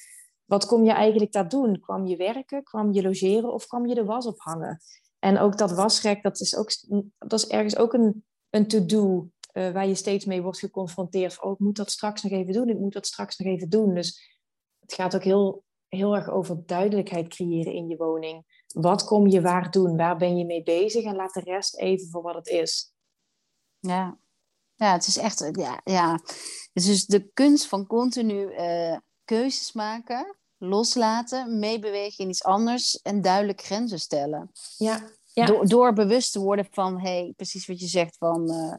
wat 0.45 0.67
kom 0.67 0.85
je 0.85 0.93
eigenlijk 0.93 1.33
daar 1.33 1.49
doen? 1.49 1.81
Kwam 1.81 2.07
je 2.07 2.17
werken, 2.17 2.63
kwam 2.63 2.93
je 2.93 3.03
logeren 3.03 3.53
of 3.53 3.67
kwam 3.67 3.87
je 3.87 3.95
de 3.95 4.05
was 4.05 4.27
ophangen? 4.27 4.81
En 5.19 5.39
ook 5.39 5.59
dat 5.59 5.73
wasrek, 5.73 6.23
dat 6.23 6.41
is, 6.41 6.57
ook, 6.57 6.71
dat 7.19 7.33
is 7.33 7.47
ergens 7.47 7.77
ook 7.77 7.93
een, 7.93 8.25
een 8.51 8.69
to-do 8.69 9.29
uh, 9.53 9.71
waar 9.71 9.87
je 9.87 9.95
steeds 9.95 10.25
mee 10.25 10.43
wordt 10.43 10.59
geconfronteerd. 10.59 11.43
Oh, 11.43 11.53
ik 11.53 11.59
moet 11.59 11.77
dat 11.77 11.91
straks 11.91 12.23
nog 12.23 12.33
even 12.33 12.53
doen, 12.53 12.69
ik 12.69 12.79
moet 12.79 12.93
dat 12.93 13.07
straks 13.07 13.39
nog 13.39 13.49
even 13.49 13.69
doen. 13.69 13.95
Dus 13.95 14.39
het 14.79 14.95
gaat 14.95 15.15
ook 15.15 15.25
heel, 15.25 15.65
heel 15.89 16.17
erg 16.17 16.31
over 16.31 16.67
duidelijkheid 16.67 17.29
creëren 17.29 17.73
in 17.73 17.89
je 17.89 17.97
woning. 17.97 18.59
Wat 18.73 19.05
kom 19.05 19.27
je 19.27 19.41
waar 19.41 19.71
doen? 19.71 19.97
Waar 19.97 20.17
ben 20.17 20.37
je 20.37 20.45
mee 20.45 20.63
bezig? 20.63 21.05
En 21.05 21.17
laat 21.17 21.35
de 21.35 21.41
rest 21.41 21.77
even 21.77 22.09
voor 22.11 22.23
wat 22.23 22.35
het 22.35 22.47
is. 22.47 22.93
Ja, 23.79 24.19
ja 24.75 24.93
het 24.93 25.07
is 25.07 25.17
echt... 25.17 25.51
Ja, 25.53 25.81
ja. 25.85 26.13
Het 26.13 26.83
is 26.83 26.85
dus 26.85 27.07
de 27.07 27.31
kunst 27.33 27.67
van 27.67 27.87
continu 27.87 28.55
uh, 28.55 28.97
keuzes 29.25 29.73
maken, 29.73 30.37
loslaten, 30.59 31.59
meebewegen 31.59 32.25
in 32.25 32.31
iets 32.31 32.45
anders 32.45 33.01
en 33.03 33.23
duidelijk 33.23 33.61
grenzen 33.61 34.01
stellen. 34.01 34.51
Ja, 34.77 35.11
ja. 35.33 35.47
Door, 35.47 35.69
door 35.69 35.93
bewust 35.93 36.33
te 36.33 36.41
worden 36.41 36.69
van, 36.71 37.01
hey, 37.01 37.33
precies 37.37 37.67
wat 37.67 37.81
je 37.81 37.87
zegt, 37.87 38.17
van... 38.17 38.51
Uh, 38.51 38.75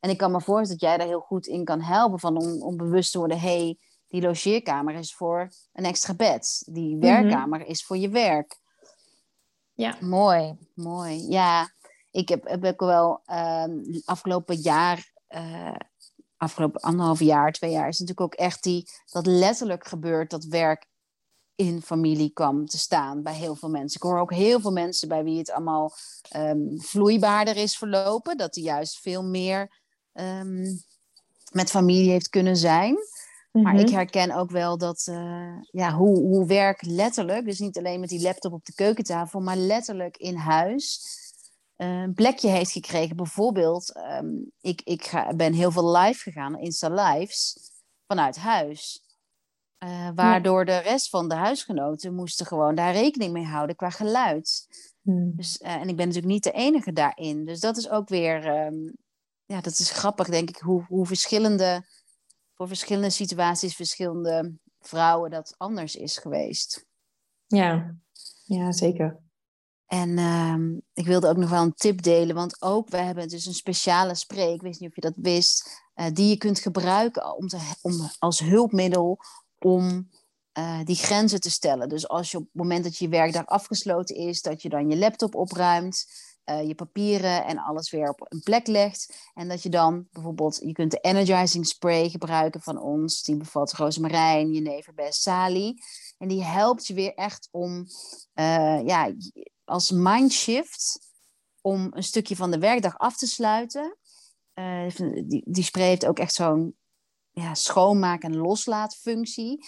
en 0.00 0.10
ik 0.10 0.18
kan 0.18 0.30
me 0.30 0.40
voorstellen 0.40 0.80
dat 0.80 0.88
jij 0.88 0.98
daar 0.98 1.06
heel 1.06 1.20
goed 1.20 1.46
in 1.46 1.64
kan 1.64 1.80
helpen. 1.80 2.20
Van 2.20 2.36
om, 2.36 2.62
om 2.62 2.76
bewust 2.76 3.12
te 3.12 3.18
worden, 3.18 3.40
hey, 3.40 3.78
die 4.08 4.22
logeerkamer 4.22 4.94
is 4.94 5.14
voor 5.14 5.48
een 5.72 5.84
extra 5.84 6.14
bed. 6.14 6.62
Die 6.66 6.96
mhm. 6.96 7.06
werkkamer 7.06 7.66
is 7.66 7.84
voor 7.84 7.96
je 7.96 8.08
werk. 8.08 8.58
Ja. 9.78 9.96
Mooi, 10.00 10.56
mooi. 10.74 11.28
Ja, 11.28 11.70
ik 12.10 12.28
heb, 12.28 12.48
heb 12.48 12.64
ook 12.64 12.80
wel 12.80 13.22
uh, 13.26 13.64
afgelopen 14.04 14.56
jaar, 14.56 15.12
uh, 15.28 15.76
afgelopen 16.36 16.80
anderhalf 16.80 17.20
jaar, 17.20 17.52
twee 17.52 17.70
jaar, 17.70 17.88
is 17.88 17.98
natuurlijk 17.98 18.34
ook 18.34 18.40
echt 18.40 18.62
die, 18.62 18.88
dat 19.10 19.26
letterlijk 19.26 19.86
gebeurt 19.86 20.30
dat 20.30 20.44
werk 20.44 20.86
in 21.54 21.82
familie 21.82 22.30
kwam 22.30 22.66
te 22.66 22.78
staan 22.78 23.22
bij 23.22 23.34
heel 23.34 23.54
veel 23.54 23.68
mensen. 23.68 24.00
Ik 24.00 24.06
hoor 24.06 24.18
ook 24.18 24.32
heel 24.32 24.60
veel 24.60 24.72
mensen 24.72 25.08
bij 25.08 25.24
wie 25.24 25.38
het 25.38 25.50
allemaal 25.50 25.92
um, 26.36 26.80
vloeibaarder 26.80 27.56
is 27.56 27.76
verlopen. 27.76 28.36
Dat 28.36 28.54
die 28.54 28.64
juist 28.64 29.00
veel 29.00 29.24
meer 29.24 29.80
um, 30.12 30.82
met 31.52 31.70
familie 31.70 32.10
heeft 32.10 32.28
kunnen 32.28 32.56
zijn. 32.56 32.96
Maar 33.50 33.74
ik 33.74 33.86
Mhm. 33.86 33.94
herken 33.94 34.30
ook 34.36 34.50
wel 34.50 34.78
dat 34.78 35.06
eh, 35.10 35.56
ja, 35.70 35.92
hoe, 35.92 36.18
hoe 36.18 36.46
werk 36.46 36.82
letterlijk, 36.82 37.44
dus 37.44 37.58
niet 37.58 37.78
alleen 37.78 38.00
met 38.00 38.08
die 38.08 38.22
laptop 38.22 38.52
op 38.52 38.64
de 38.64 38.74
keukentafel, 38.74 39.40
maar 39.40 39.56
letterlijk 39.56 40.16
in 40.16 40.36
huis 40.36 41.16
eh, 41.76 41.88
een 42.00 42.14
plekje 42.14 42.48
heeft 42.48 42.70
gekregen. 42.70 43.16
Bijvoorbeeld, 43.16 43.92
ehm, 43.92 44.26
ik, 44.60 44.80
ik 44.84 45.04
ga, 45.04 45.34
ben 45.34 45.52
heel 45.52 45.70
veel 45.70 45.96
live 45.96 46.22
gegaan, 46.22 46.58
Insta 46.58 46.88
Lives, 46.88 47.56
vanuit 48.06 48.36
huis. 48.36 49.02
Eh, 49.78 50.08
waardoor 50.14 50.64
de 50.64 50.78
rest 50.78 51.08
van 51.08 51.28
de 51.28 51.34
huisgenoten 51.34 52.14
moesten 52.14 52.46
gewoon 52.46 52.74
daar 52.74 52.92
rekening 52.92 53.32
mee 53.32 53.44
houden 53.44 53.76
qua 53.76 53.90
geluid. 53.90 54.66
Mm. 55.02 55.32
Dus, 55.36 55.58
en 55.58 55.88
ik 55.88 55.96
ben 55.96 56.06
natuurlijk 56.06 56.32
niet 56.32 56.42
de 56.44 56.50
enige 56.52 56.92
daarin. 56.92 57.44
Dus 57.44 57.60
dat 57.60 57.76
is 57.76 57.88
ook 57.90 58.08
weer, 58.08 58.46
ehm, 58.46 58.90
ja, 59.44 59.60
dat 59.60 59.78
is 59.78 59.90
grappig, 59.90 60.28
denk 60.28 60.48
ik, 60.48 60.56
hoe, 60.56 60.84
hoe 60.88 61.06
verschillende, 61.06 61.84
voor 62.58 62.68
verschillende 62.68 63.10
situaties, 63.10 63.74
verschillende 63.74 64.52
vrouwen 64.80 65.30
dat 65.30 65.54
anders 65.56 65.96
is 65.96 66.16
geweest. 66.16 66.86
Ja. 67.46 67.96
ja, 68.44 68.72
zeker. 68.72 69.20
En 69.86 70.18
ehm, 70.18 70.76
ik 70.92 71.06
wilde 71.06 71.28
ook 71.28 71.36
nog 71.36 71.50
wel 71.50 71.62
een 71.62 71.74
tip 71.74 72.02
delen, 72.02 72.34
want 72.34 72.62
ook 72.62 72.88
we 72.88 72.96
hebben 72.96 73.28
dus 73.28 73.46
een 73.46 73.54
speciale 73.54 74.14
spray, 74.14 74.52
ik 74.52 74.62
weet 74.62 74.80
niet 74.80 74.88
of 74.88 74.94
je 74.94 75.00
dat 75.00 75.16
wist, 75.16 75.82
eh, 75.94 76.06
die 76.12 76.28
je 76.28 76.36
kunt 76.36 76.58
gebruiken 76.58 77.36
om, 77.36 77.48
te, 77.48 77.58
om 77.82 78.10
als 78.18 78.38
hulpmiddel 78.38 79.18
om 79.58 80.08
eh, 80.52 80.80
die 80.84 80.96
grenzen 80.96 81.40
te 81.40 81.50
stellen. 81.50 81.88
Dus 81.88 82.08
als 82.08 82.30
je 82.30 82.36
op 82.36 82.44
het 82.44 82.54
moment 82.54 82.84
dat 82.84 82.96
je 82.96 83.08
werkdag 83.08 83.46
afgesloten 83.46 84.16
is, 84.16 84.42
dat 84.42 84.62
je 84.62 84.68
dan 84.68 84.90
je 84.90 84.96
laptop 84.96 85.34
opruimt, 85.34 86.06
eh, 86.48 86.66
je 86.66 86.74
papieren 86.74 87.44
en 87.44 87.58
alles 87.58 87.90
weer 87.90 88.08
op 88.08 88.26
een 88.32 88.42
plek 88.42 88.66
legt. 88.66 89.30
En 89.34 89.48
dat 89.48 89.62
je 89.62 89.68
dan 89.68 90.06
bijvoorbeeld, 90.10 90.60
je 90.64 90.72
kunt 90.72 90.90
de 90.90 90.98
energizing 91.00 91.66
spray 91.66 92.08
gebruiken 92.08 92.60
van 92.60 92.80
ons, 92.80 93.22
die 93.22 93.36
bevat 93.36 93.72
rozemarijn, 93.72 94.52
jeneverbes, 94.52 95.22
salie. 95.22 95.82
En 96.18 96.28
die 96.28 96.44
helpt 96.44 96.86
je 96.86 96.94
weer 96.94 97.14
echt 97.14 97.48
om, 97.50 97.86
eh, 98.32 98.80
ja, 98.86 99.12
als 99.64 99.90
mindshift, 99.90 100.98
om 101.60 101.86
een 101.90 102.02
stukje 102.02 102.36
van 102.36 102.50
de 102.50 102.58
werkdag 102.58 102.98
af 102.98 103.16
te 103.16 103.26
sluiten. 103.26 103.96
Eh, 104.52 104.86
die, 105.24 105.42
die 105.46 105.64
spray 105.64 105.86
heeft 105.86 106.06
ook 106.06 106.18
echt 106.18 106.34
zo'n 106.34 106.76
ja, 107.30 107.54
schoonmaak- 107.54 108.22
en 108.22 108.36
loslaatfunctie. 108.36 109.66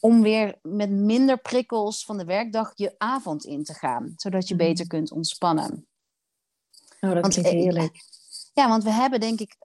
Om 0.00 0.22
weer 0.22 0.58
met 0.62 0.90
minder 0.90 1.38
prikkels 1.38 2.04
van 2.04 2.18
de 2.18 2.24
werkdag 2.24 2.72
je 2.74 2.94
avond 2.98 3.44
in 3.44 3.64
te 3.64 3.74
gaan. 3.74 4.12
Zodat 4.16 4.48
je 4.48 4.54
Mhm. 4.54 4.64
beter 4.64 4.86
kunt 4.86 5.12
ontspannen. 5.12 5.86
Oh, 7.04 7.12
dat 7.12 7.20
Want, 7.20 7.32
klinkt 7.34 7.50
heerlijk. 7.50 8.04
Ja, 8.52 8.68
want 8.68 8.84
we 8.84 8.90
hebben 8.90 9.20
denk 9.20 9.40
ik 9.40 9.56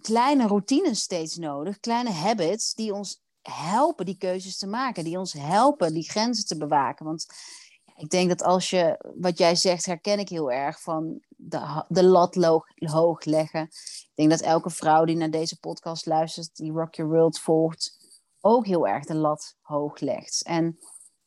kleine 0.00 0.46
routines 0.46 1.00
steeds 1.00 1.36
nodig. 1.36 1.80
Kleine 1.80 2.10
habits 2.10 2.74
die 2.74 2.94
ons 2.94 3.20
helpen 3.42 4.06
die 4.06 4.16
keuzes 4.16 4.58
te 4.58 4.66
maken. 4.66 5.04
Die 5.04 5.18
ons 5.18 5.32
helpen 5.32 5.94
die 5.94 6.10
grenzen 6.10 6.46
te 6.46 6.56
bewaken. 6.56 7.06
Want 7.06 7.26
ik 7.96 8.10
denk 8.10 8.28
dat 8.28 8.42
als 8.42 8.70
je, 8.70 9.12
wat 9.16 9.38
jij 9.38 9.54
zegt, 9.54 9.86
herken 9.86 10.18
ik 10.18 10.28
heel 10.28 10.52
erg 10.52 10.80
van 10.80 11.20
de, 11.28 11.84
de 11.88 12.04
lat 12.04 12.36
loog, 12.36 12.64
hoog 12.74 13.24
leggen. 13.24 13.62
Ik 13.62 14.12
denk 14.14 14.30
dat 14.30 14.40
elke 14.40 14.70
vrouw 14.70 15.04
die 15.04 15.16
naar 15.16 15.30
deze 15.30 15.58
podcast 15.58 16.06
luistert, 16.06 16.56
die 16.56 16.72
Rock 16.72 16.94
Your 16.94 17.12
World 17.12 17.38
volgt, 17.38 17.96
ook 18.40 18.66
heel 18.66 18.88
erg 18.88 19.04
de 19.04 19.14
lat 19.14 19.56
hoog 19.60 20.00
legt. 20.00 20.42
En 20.44 20.78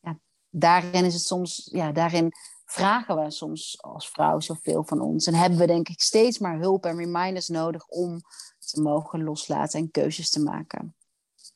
ja, 0.01 0.19
daarin 0.49 1.05
is 1.05 1.13
het 1.13 1.23
soms, 1.23 1.69
ja, 1.71 1.91
daarin 1.91 2.31
vragen 2.75 3.23
we 3.23 3.31
soms 3.31 3.81
als 3.81 4.09
vrouw 4.09 4.39
zoveel 4.39 4.83
van 4.83 5.01
ons. 5.01 5.27
En 5.27 5.33
hebben 5.33 5.59
we 5.59 5.65
denk 5.65 5.89
ik 5.89 6.01
steeds 6.01 6.39
maar 6.39 6.59
hulp 6.59 6.85
en 6.85 6.97
reminders 6.97 7.47
nodig 7.47 7.87
om 7.87 8.21
te 8.59 8.81
mogen 8.81 9.23
loslaten 9.23 9.79
en 9.79 9.91
keuzes 9.91 10.29
te 10.29 10.43
maken. 10.43 10.95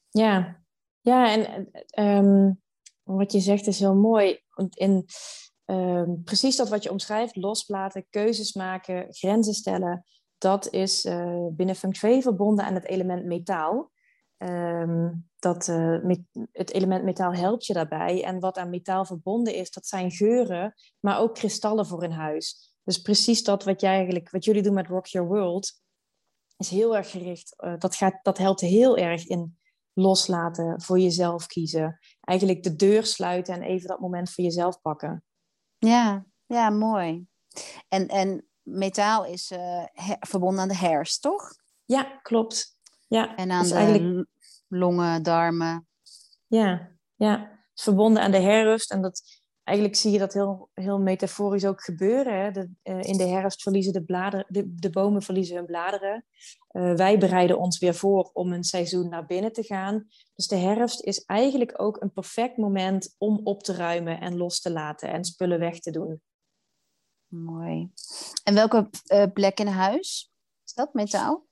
Ja, 0.09 0.63
ja 1.01 1.31
en 1.31 1.71
ehm, 1.87 2.51
wat 3.03 3.31
je 3.31 3.39
zegt 3.39 3.67
is 3.67 3.79
heel 3.79 3.95
mooi. 3.95 4.39
In 4.69 5.05
ehm, 5.65 6.23
precies 6.23 6.55
dat 6.55 6.69
wat 6.69 6.83
je 6.83 6.91
omschrijft, 6.91 7.35
loslaten, 7.35 8.07
keuzes 8.09 8.53
maken, 8.53 9.05
grenzen 9.09 9.53
stellen, 9.53 10.05
dat 10.37 10.69
is 10.69 11.05
eh, 11.05 11.45
binnen 11.51 11.75
Feng 11.75 12.23
verbonden 12.23 12.65
aan 12.65 12.73
het 12.73 12.85
element 12.85 13.25
metaal. 13.25 13.91
Ehm, 14.39 15.11
dat, 15.39 15.67
eh, 15.67 16.01
met- 16.01 16.47
het 16.51 16.71
element 16.71 17.03
metaal 17.03 17.33
helpt 17.33 17.65
je 17.65 17.73
daarbij. 17.73 18.23
En 18.23 18.39
wat 18.39 18.57
aan 18.57 18.69
metaal 18.69 19.05
verbonden 19.05 19.55
is, 19.55 19.71
dat 19.71 19.85
zijn 19.87 20.11
geuren, 20.11 20.73
maar 20.99 21.19
ook 21.19 21.35
kristallen 21.35 21.85
voor 21.87 22.03
in 22.03 22.11
huis. 22.11 22.73
Dus 22.83 22.97
precies 23.01 23.43
dat 23.43 23.63
wat, 23.63 23.81
jij 23.81 23.93
eigenlijk, 23.95 24.29
wat 24.29 24.45
jullie 24.45 24.61
doen 24.61 24.73
met 24.73 24.87
Rock 24.87 25.05
Your 25.05 25.27
World, 25.27 25.81
is 26.57 26.69
heel 26.69 26.95
erg 26.97 27.11
gericht. 27.11 27.53
eh, 27.61 27.73
dat, 27.77 27.95
gaat, 27.95 28.19
dat 28.21 28.37
helpt 28.37 28.59
heel 28.61 28.97
erg 28.97 29.27
in 29.27 29.59
loslaten, 29.93 30.81
voor 30.81 30.99
jezelf 30.99 31.47
kiezen. 31.47 31.99
Eigenlijk 32.21 32.63
de 32.63 32.75
deur 32.75 33.05
sluiten 33.05 33.53
en 33.53 33.61
even 33.61 33.87
dat 33.87 33.99
moment 33.99 34.31
voor 34.31 34.43
jezelf 34.43 34.81
pakken. 34.81 35.23
Ja, 35.77 36.25
ja, 36.45 36.69
mooi. 36.69 37.25
En, 37.87 38.07
en 38.07 38.47
metaal 38.61 39.25
is 39.25 39.51
eh, 39.51 39.83
verbonden 40.19 40.61
aan 40.61 40.67
de 40.67 40.75
hairs, 40.75 41.19
toch? 41.19 41.53
Ja, 41.85 42.03
klopt. 42.03 42.78
Ja, 43.09 43.35
En 43.35 43.51
aan 43.51 43.61
dus 43.61 43.71
de 43.71 43.75
eigenlijk, 43.75 44.27
longen, 44.67 45.23
darmen. 45.23 45.87
ja, 46.47 46.91
ja, 47.15 47.39
het 47.39 47.77
is 47.77 47.83
verbonden 47.83 48.23
aan 48.23 48.31
de 48.31 48.39
herfst. 48.39 48.91
En 48.91 49.01
dat, 49.01 49.21
eigenlijk 49.63 49.97
zie 49.97 50.11
je 50.11 50.19
dat 50.19 50.33
heel, 50.33 50.69
heel 50.73 50.99
metaforisch 50.99 51.65
ook 51.65 51.83
gebeuren. 51.83 52.43
Hè? 52.43 52.51
De, 52.51 52.69
eh, 52.81 53.01
in 53.01 53.17
de 53.17 53.27
herfst 53.27 53.61
verliezen 53.61 53.93
de, 53.93 54.03
bladeren, 54.03 54.45
de, 54.47 54.75
de 54.75 54.89
bomen 54.89 55.21
verliezen 55.21 55.55
hun 55.55 55.65
bladeren. 55.65 56.25
Eh, 56.67 56.93
wij 56.93 57.17
bereiden 57.17 57.59
ons 57.59 57.79
weer 57.79 57.95
voor 57.95 58.29
om 58.33 58.53
een 58.53 58.63
seizoen 58.63 59.09
naar 59.09 59.25
binnen 59.25 59.53
te 59.53 59.63
gaan. 59.63 60.07
Dus 60.35 60.47
de 60.47 60.55
herfst 60.55 61.03
is 61.03 61.23
eigenlijk 61.25 61.81
ook 61.81 62.01
een 62.01 62.11
perfect 62.11 62.57
moment 62.57 63.15
om 63.17 63.39
op 63.43 63.63
te 63.63 63.73
ruimen 63.73 64.19
en 64.19 64.37
los 64.37 64.61
te 64.61 64.71
laten 64.71 65.09
en 65.09 65.25
spullen 65.25 65.59
weg 65.59 65.79
te 65.79 65.91
doen. 65.91 66.21
Mooi. 67.27 67.91
En 68.43 68.53
welke 68.53 68.89
eh, 69.05 69.25
plek 69.33 69.59
in 69.59 69.67
huis? 69.67 70.31
Is 70.65 70.73
dat 70.73 70.93
metaal? 70.93 71.47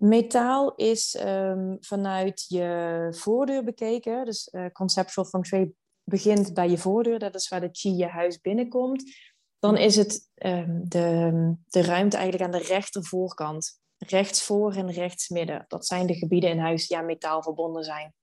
Metaal 0.00 0.74
is 0.74 1.14
ehm, 1.16 1.76
vanuit 1.80 2.44
je 2.48 3.06
voordeur 3.10 3.64
bekeken. 3.64 4.24
Dus 4.24 4.48
eh, 4.50 4.66
conceptual 4.72 5.26
feng 5.26 5.46
shui 5.46 5.72
begint 6.04 6.54
bij 6.54 6.70
je 6.70 6.78
voordeur. 6.78 7.18
Dat 7.18 7.34
is 7.34 7.48
waar 7.48 7.60
de 7.60 7.68
chi 7.72 7.96
je 7.96 8.06
huis 8.06 8.40
binnenkomt. 8.40 9.04
Dan 9.58 9.76
is 9.76 9.96
het 9.96 10.28
ehm, 10.34 10.80
de, 10.82 11.54
de 11.66 11.82
ruimte 11.82 12.16
eigenlijk 12.16 12.52
aan 12.52 12.60
de 12.60 12.66
rechtervoorkant. 12.66 13.78
Rechts 13.98 14.42
voor 14.42 14.74
en 14.74 14.90
rechts 14.90 15.28
midden. 15.28 15.64
Dat 15.68 15.86
zijn 15.86 16.06
de 16.06 16.14
gebieden 16.14 16.50
in 16.50 16.58
huis 16.58 16.88
die 16.88 16.96
aan 16.96 17.06
metaal 17.06 17.42
verbonden 17.42 17.84
zijn. 17.84 18.14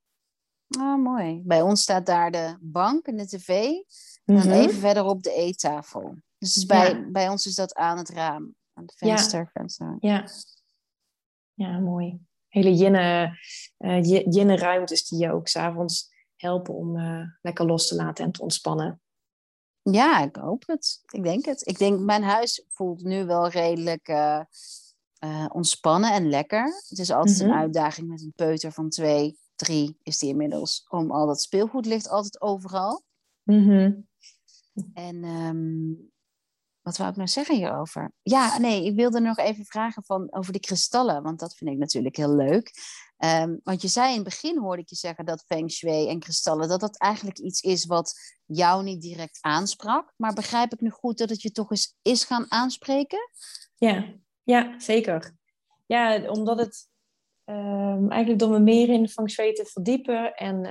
Ah, 0.79 1.03
mooi. 1.03 1.41
Bij 1.45 1.61
ons 1.61 1.81
staat 1.81 2.05
daar 2.05 2.31
de 2.31 2.57
bank 2.61 3.05
en 3.07 3.17
de 3.17 3.27
tv. 3.27 3.49
En 4.25 4.33
Mhm. 4.35 4.47
dan 4.47 4.57
even 4.57 4.79
verderop 4.79 5.23
de 5.23 5.33
eettafel. 5.33 6.15
Dus 6.37 6.65
bij, 6.65 6.89
Ja. 6.89 7.09
bij 7.11 7.29
ons 7.29 7.45
is 7.45 7.55
dat 7.55 7.73
aan 7.75 7.97
het 7.97 8.09
raam. 8.09 8.55
Aan 8.73 8.83
het 8.83 8.95
Ja. 8.99 9.07
venster. 9.07 9.49
venster. 9.53 9.97
Ja. 9.99 10.27
Ja, 11.57 11.79
mooi. 11.79 12.19
Hele 12.47 12.73
jinne, 12.73 13.37
eh, 13.77 14.01
ji- 14.03 14.25
jinne 14.29 14.55
ruimtes 14.57 15.07
die 15.07 15.19
je 15.19 15.31
ook 15.31 15.47
s'avonds 15.47 16.09
helpen 16.35 16.73
om 16.73 16.97
eh, 16.97 17.21
lekker 17.41 17.65
los 17.65 17.87
te 17.87 17.95
laten 17.95 18.25
en 18.25 18.31
te 18.31 18.41
ontspannen. 18.41 19.01
Ja, 19.81 20.19
ik 20.23 20.35
hoop 20.35 20.63
het. 20.67 21.01
Ik 21.11 21.23
denk 21.23 21.45
het. 21.45 21.67
Ik 21.67 21.77
denk, 21.77 21.99
mijn 21.99 22.23
huis 22.23 22.63
voelt 22.67 23.03
nu 23.03 23.25
wel 23.25 23.47
redelijk 23.49 24.07
eh, 24.07 24.41
eh, 25.19 25.45
ontspannen 25.53 26.13
en 26.13 26.29
lekker. 26.29 26.65
Het 26.87 26.99
is 26.99 27.11
altijd 27.11 27.37
Mhm. 27.39 27.47
een 27.49 27.55
uitdaging 27.55 28.07
met 28.07 28.21
een 28.21 28.33
peuter 28.35 28.71
van 28.71 28.89
twee, 28.89 29.37
drie 29.55 29.97
is 30.03 30.17
die 30.17 30.29
inmiddels. 30.29 30.85
Om 30.89 31.11
al 31.11 31.25
dat 31.27 31.41
speelgoed 31.41 31.85
ligt 31.85 32.09
altijd 32.09 32.41
overal. 32.41 33.03
Mhm. 33.43 33.91
En 34.93 35.23
ehm, 35.23 35.93
wat 36.87 36.97
wou 36.97 37.09
ik 37.09 37.15
nou 37.15 37.27
zeggen 37.27 37.55
hierover? 37.55 38.11
Ja, 38.21 38.57
nee, 38.57 38.85
ik 38.85 38.95
wilde 38.95 39.19
nog 39.19 39.37
even 39.37 39.65
vragen 39.65 40.03
van, 40.03 40.27
over 40.33 40.51
die 40.51 40.61
kristallen. 40.61 41.23
Want 41.23 41.39
dat 41.39 41.55
vind 41.55 41.69
ik 41.69 41.77
natuurlijk 41.77 42.15
heel 42.15 42.35
leuk. 42.35 42.71
Ehm, 43.17 43.57
want 43.63 43.81
je 43.81 43.87
zei 43.87 44.09
in 44.09 44.15
het 44.15 44.23
begin, 44.23 44.57
hoorde 44.57 44.81
ik 44.81 44.89
je 44.89 44.95
zeggen, 44.95 45.25
dat 45.25 45.43
feng 45.47 45.71
shui 45.71 46.07
en 46.07 46.19
kristallen... 46.19 46.67
dat 46.67 46.79
dat 46.79 46.97
eigenlijk 46.97 47.37
iets 47.37 47.61
is 47.61 47.85
wat 47.85 48.13
jou 48.45 48.83
niet 48.83 49.01
direct 49.01 49.37
aansprak. 49.41 50.13
Maar 50.17 50.33
begrijp 50.33 50.73
ik 50.73 50.81
nu 50.81 50.89
goed 50.89 51.17
dat 51.17 51.29
het 51.29 51.41
je 51.41 51.51
toch 51.51 51.71
eens 51.71 51.95
is 52.01 52.23
gaan 52.23 52.51
aanspreken? 52.51 53.29
Ja, 53.75 54.13
ja, 54.43 54.79
zeker. 54.79 55.35
Ja, 55.85 56.29
omdat 56.29 56.59
het 56.59 56.89
ehm, 57.43 58.09
eigenlijk 58.09 58.39
door 58.39 58.49
me 58.49 58.59
meer 58.59 58.89
in 58.89 59.09
feng 59.09 59.31
shui 59.31 59.53
te 59.53 59.65
verdiepen 59.65 60.33
en 60.33 60.65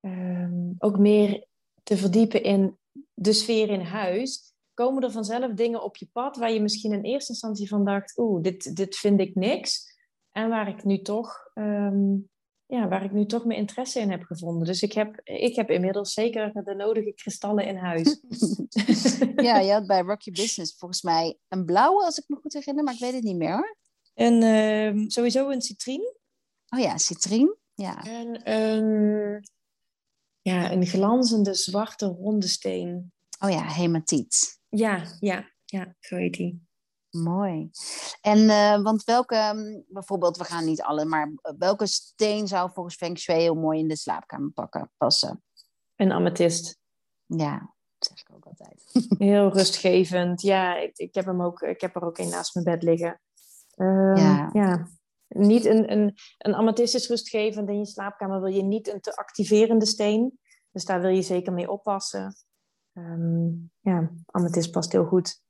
ehm, 0.00 0.72
ook 0.78 0.98
meer 0.98 1.46
te 1.82 1.96
verdiepen 1.96 2.42
in 2.42 2.78
de 3.14 3.32
sfeer 3.32 3.68
in 3.68 3.80
huis, 3.80 4.49
komen 4.84 5.02
er 5.02 5.10
vanzelf 5.10 5.52
dingen 5.52 5.82
op 5.82 5.96
je 5.96 6.08
pad 6.12 6.36
waar 6.36 6.52
je 6.52 6.60
misschien 6.60 6.92
in 6.92 7.02
eerste 7.02 7.32
instantie 7.32 7.68
van 7.68 7.84
dacht, 7.84 8.18
oeh, 8.18 8.42
dit, 8.42 8.76
dit 8.76 8.96
vind 8.96 9.20
ik 9.20 9.34
niks. 9.34 9.98
En 10.30 10.48
waar 10.48 10.68
ik 10.68 10.84
nu 10.84 11.02
toch, 11.02 11.50
ehm, 11.54 12.14
ja, 12.66 12.88
waar 12.88 13.04
ik 13.04 13.12
nu 13.12 13.26
toch 13.26 13.44
mijn 13.44 13.58
interesse 13.58 14.00
in 14.00 14.10
heb 14.10 14.22
gevonden. 14.22 14.66
Dus 14.66 14.82
ik 14.82 14.92
heb, 14.92 15.20
ik 15.24 15.56
heb 15.56 15.70
inmiddels 15.70 16.12
zeker 16.12 16.64
de 16.64 16.74
nodige 16.74 17.12
kristallen 17.12 17.66
in 17.66 17.76
huis. 17.76 18.20
ja, 19.48 19.58
je 19.58 19.72
had 19.72 19.86
bij 19.86 20.00
Rock 20.00 20.22
Your 20.22 20.40
Business 20.40 20.76
volgens 20.78 21.02
mij 21.02 21.38
een 21.48 21.64
blauwe, 21.64 22.04
als 22.04 22.18
ik 22.18 22.24
me 22.26 22.36
goed 22.36 22.52
herinner, 22.52 22.84
maar 22.84 22.94
ik 22.94 23.00
weet 23.00 23.14
het 23.14 23.22
niet 23.22 23.36
meer 23.36 23.52
hoor. 23.52 23.76
een, 24.14 24.42
ehm, 24.42 25.08
sowieso 25.08 25.50
een 25.50 25.62
citrien. 25.62 26.14
Oh 26.68 26.80
ja, 26.80 26.98
citrien. 26.98 27.56
Ja. 27.74 28.04
En 28.04 28.50
een, 28.50 29.44
ja, 30.40 30.72
een 30.72 30.86
glanzende 30.86 31.54
zwarte 31.54 32.06
ronde 32.06 32.48
steen. 32.48 33.12
Oh 33.38 33.50
ja, 33.50 33.62
hematiet. 33.62 34.59
Ja, 34.70 35.02
ja, 35.20 35.50
ja, 35.64 35.94
zo 35.98 36.16
heet 36.16 36.34
die. 36.34 36.68
Mooi. 37.10 37.70
En 38.20 38.50
eh, 38.50 38.82
want 38.82 39.04
welke, 39.04 39.52
mm, 39.54 39.84
bijvoorbeeld, 39.88 40.36
we 40.36 40.44
gaan 40.44 40.64
niet 40.64 40.82
alle, 40.82 41.04
maar 41.04 41.32
welke 41.58 41.86
steen 41.86 42.48
zou 42.48 42.70
volgens 42.72 42.94
Feng 42.94 43.18
Shui 43.18 43.40
heel 43.40 43.54
mooi 43.54 43.78
in 43.78 43.88
de 43.88 43.96
slaapkamer 43.96 44.50
pakken, 44.50 44.90
passen? 44.96 45.42
Een 45.96 46.12
amethyst. 46.12 46.78
Ja, 47.26 47.74
dat 47.98 48.08
zeg 48.08 48.20
ik 48.20 48.34
ook 48.34 48.44
altijd. 48.44 48.84
Heel 49.18 49.52
rustgevend. 49.52 50.42
Ja, 50.42 50.76
ik, 50.76 50.96
ik, 50.96 51.14
heb, 51.14 51.24
hem 51.24 51.42
ook, 51.42 51.60
ik 51.60 51.80
heb 51.80 51.96
er 51.96 52.04
ook 52.04 52.18
een 52.18 52.28
naast 52.28 52.54
mijn 52.54 52.66
bed 52.66 52.82
liggen. 52.82 53.20
Ehm, 53.74 54.16
Ja. 54.16 54.50
ja. 54.52 54.88
Niet 55.28 55.64
een, 55.64 55.92
een, 55.92 56.14
een 56.38 56.54
amethyst 56.54 56.94
is 56.94 57.08
rustgevend. 57.08 57.68
In 57.68 57.78
je 57.78 57.86
slaapkamer 57.86 58.40
wil 58.40 58.52
je 58.52 58.62
niet 58.62 58.92
een 58.92 59.00
te 59.00 59.16
activerende 59.16 59.86
steen. 59.86 60.38
Dus 60.70 60.84
daar 60.84 61.00
wil 61.00 61.10
je 61.10 61.22
zeker 61.22 61.52
mee 61.52 61.70
oppassen. 61.70 62.34
Ehm, 63.00 63.48
ja, 63.80 64.10
amethyst 64.26 64.70
past 64.70 64.92
heel 64.92 65.04
goed. 65.04 65.42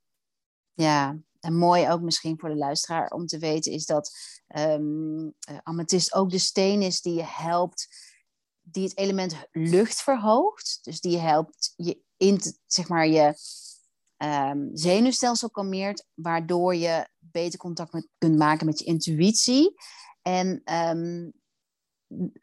Ja, 0.73 1.19
en 1.39 1.57
mooi 1.57 1.89
ook 1.89 2.01
misschien 2.01 2.39
voor 2.39 2.49
de 2.49 2.55
luisteraar 2.55 3.09
om 3.11 3.25
te 3.25 3.37
weten 3.37 3.71
is 3.71 3.85
dat 3.85 4.11
ehm 4.47 5.29
eh, 5.39 5.57
amethyst 5.63 6.13
ook 6.13 6.29
de 6.29 6.37
steen 6.37 6.81
is 6.81 7.01
die 7.01 7.13
je 7.13 7.25
helpt, 7.25 7.87
die 8.61 8.83
het 8.83 8.97
element 8.97 9.35
lucht 9.51 10.01
verhoogt. 10.01 10.79
Dus 10.81 10.99
die 10.99 11.17
helpt 11.17 11.73
je 11.75 12.01
in, 12.17 12.41
zeg 12.65 12.87
maar, 12.87 13.07
je 13.07 13.33
ehm, 14.17 14.67
zenuwstelsel 14.73 15.49
kalmeert, 15.49 16.05
waardoor 16.13 16.75
je 16.75 17.07
beter 17.17 17.59
contact 17.59 17.93
met, 17.93 18.07
kunt 18.17 18.37
maken 18.37 18.65
met 18.65 18.79
je 18.79 18.85
intuïtie. 18.85 19.75
En 20.21 20.61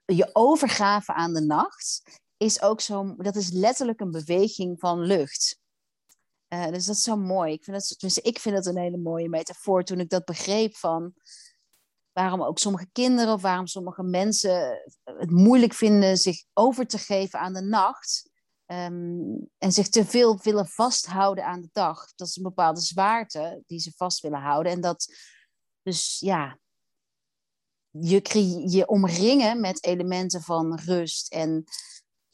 je 0.05 0.31
overgave 0.33 1.12
aan 1.12 1.35
de 1.35 1.40
nacht 1.40 2.03
is 2.38 2.62
ook 2.62 2.81
zo, 2.81 3.14
dat 3.16 3.37
is 3.37 3.51
letterlijk 3.51 4.01
een 4.01 4.11
beweging 4.11 4.81
van 4.81 5.01
lucht. 5.01 5.61
Eh, 6.48 6.68
dus 6.68 6.87
dat 6.87 6.96
is 6.96 7.03
zo 7.03 7.16
mooi. 7.16 7.53
Ik 7.53 7.64
vind 7.64 7.77
dat, 7.77 7.88
tenminste, 7.88 8.22
ik 8.22 8.38
vind 8.38 8.55
dat 8.55 8.66
een 8.66 8.79
hele 8.79 8.96
mooie 8.96 9.29
metafoor 9.29 9.85
toen 9.85 10.01
ik 10.01 10.09
dat 10.09 10.24
begreep 10.24 10.77
van 10.77 11.14
waarom 12.12 12.42
ook 12.42 12.59
sommige 12.59 12.88
kinderen 12.92 13.33
of 13.33 13.42
waarom 13.42 13.66
sommige 13.66 14.03
mensen 14.03 14.83
het 15.05 15.31
moeilijk 15.31 15.74
vinden 15.74 16.16
zich 16.16 16.44
over 16.53 16.87
te 16.87 16.98
geven 16.98 17.40
aan 17.40 17.53
de 17.53 17.62
nacht. 17.62 18.31
ehm, 18.66 19.37
en 19.59 19.72
zich 19.72 19.88
te 19.88 20.05
veel 20.05 20.38
willen 20.42 20.66
vasthouden 20.66 21.44
aan 21.44 21.61
de 21.61 21.68
dag. 21.72 22.14
Dat 22.14 22.29
is 22.29 22.37
een 22.37 22.42
bepaalde 22.42 22.81
zwaarte 22.81 23.62
die 23.66 23.79
ze 23.79 23.92
vast 23.96 24.20
willen 24.20 24.40
houden. 24.40 24.72
En 24.72 24.81
dat, 24.81 25.14
dus 25.83 26.18
ja, 26.18 26.59
je, 27.90 28.20
je 28.70 28.87
omringen 28.87 29.61
met 29.61 29.85
elementen 29.85 30.42
van 30.42 30.79
rust 30.79 31.33
en 31.33 31.64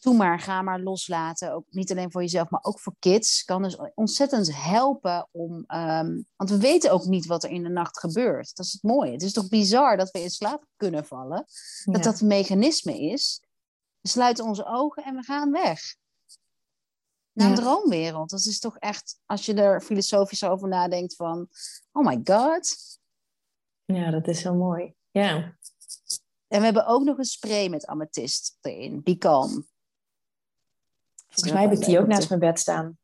doe 0.05 0.15
maar, 0.15 0.41
ga 0.41 0.63
maar 0.63 0.81
loslaten. 0.81 1.53
Ook 1.53 1.65
niet 1.71 1.91
alleen 1.91 2.11
voor 2.13 2.21
jezelf, 2.21 2.51
maar 2.51 2.63
ook 2.65 2.81
voor 2.81 2.95
kids. 2.99 3.45
Kan 3.45 3.63
dus 3.63 3.77
ontzettend 3.95 4.57
helpen 4.57 5.29
om. 5.31 5.65
ehm, 5.67 6.21
want 6.37 6.51
we 6.51 6.59
weten 6.59 6.93
ook 6.93 7.05
niet 7.05 7.27
wat 7.27 7.45
er 7.45 7.51
in 7.51 7.63
de 7.63 7.69
nacht 7.69 7.99
gebeurt. 7.99 8.57
Dat 8.57 8.67
is 8.67 8.73
het 8.73 8.83
mooie. 8.83 9.13
Het 9.13 9.23
is 9.23 9.33
toch 9.33 9.49
bizar 9.49 9.97
dat 9.97 10.11
we 10.11 10.23
in 10.23 10.31
slaap 10.31 10.65
kunnen 10.77 11.05
vallen. 11.07 11.45
Dat 11.85 11.97
Ja. 11.97 12.03
dat 12.03 12.21
een 12.21 12.27
mechanisme 12.27 13.01
is. 13.01 13.43
We 14.01 14.09
sluiten 14.09 14.45
onze 14.45 14.65
ogen 14.67 15.05
en 15.05 15.15
we 15.17 15.23
gaan 15.23 15.51
weg. 15.51 15.97
Naar 17.33 17.51
een 17.51 17.55
Ja. 17.57 17.61
droomwereld. 17.63 18.31
Dat 18.31 18.45
is 18.45 18.59
toch 18.59 18.79
echt, 18.79 19.19
als 19.27 19.47
je 19.47 19.55
er 19.55 19.81
filosofisch 19.81 20.45
over 20.45 20.69
nadenkt, 20.69 21.15
van: 21.17 21.49
oh 21.93 22.07
my 22.07 22.21
god. 22.25 22.77
ja, 23.85 24.11
dat 24.11 24.27
is 24.29 24.43
heel 24.43 24.55
mooi. 24.55 24.95
Ja, 25.11 25.57
En 26.49 26.59
we 26.61 26.65
hebben 26.65 26.87
ook 26.87 27.03
nog 27.05 27.19
een 27.19 27.25
spray 27.25 27.69
met 27.69 27.87
amethyst 27.87 28.59
erin. 28.61 29.03
Be 29.03 29.17
calm. 29.19 29.67
Volgens 31.35 31.53
mij 31.53 31.63
heb 31.63 31.73
ik 31.73 31.85
die 31.85 31.99
ook 32.01 32.07
naast 32.07 32.29
mijn 32.29 32.41
bed 32.41 32.59
staan. 32.61 32.99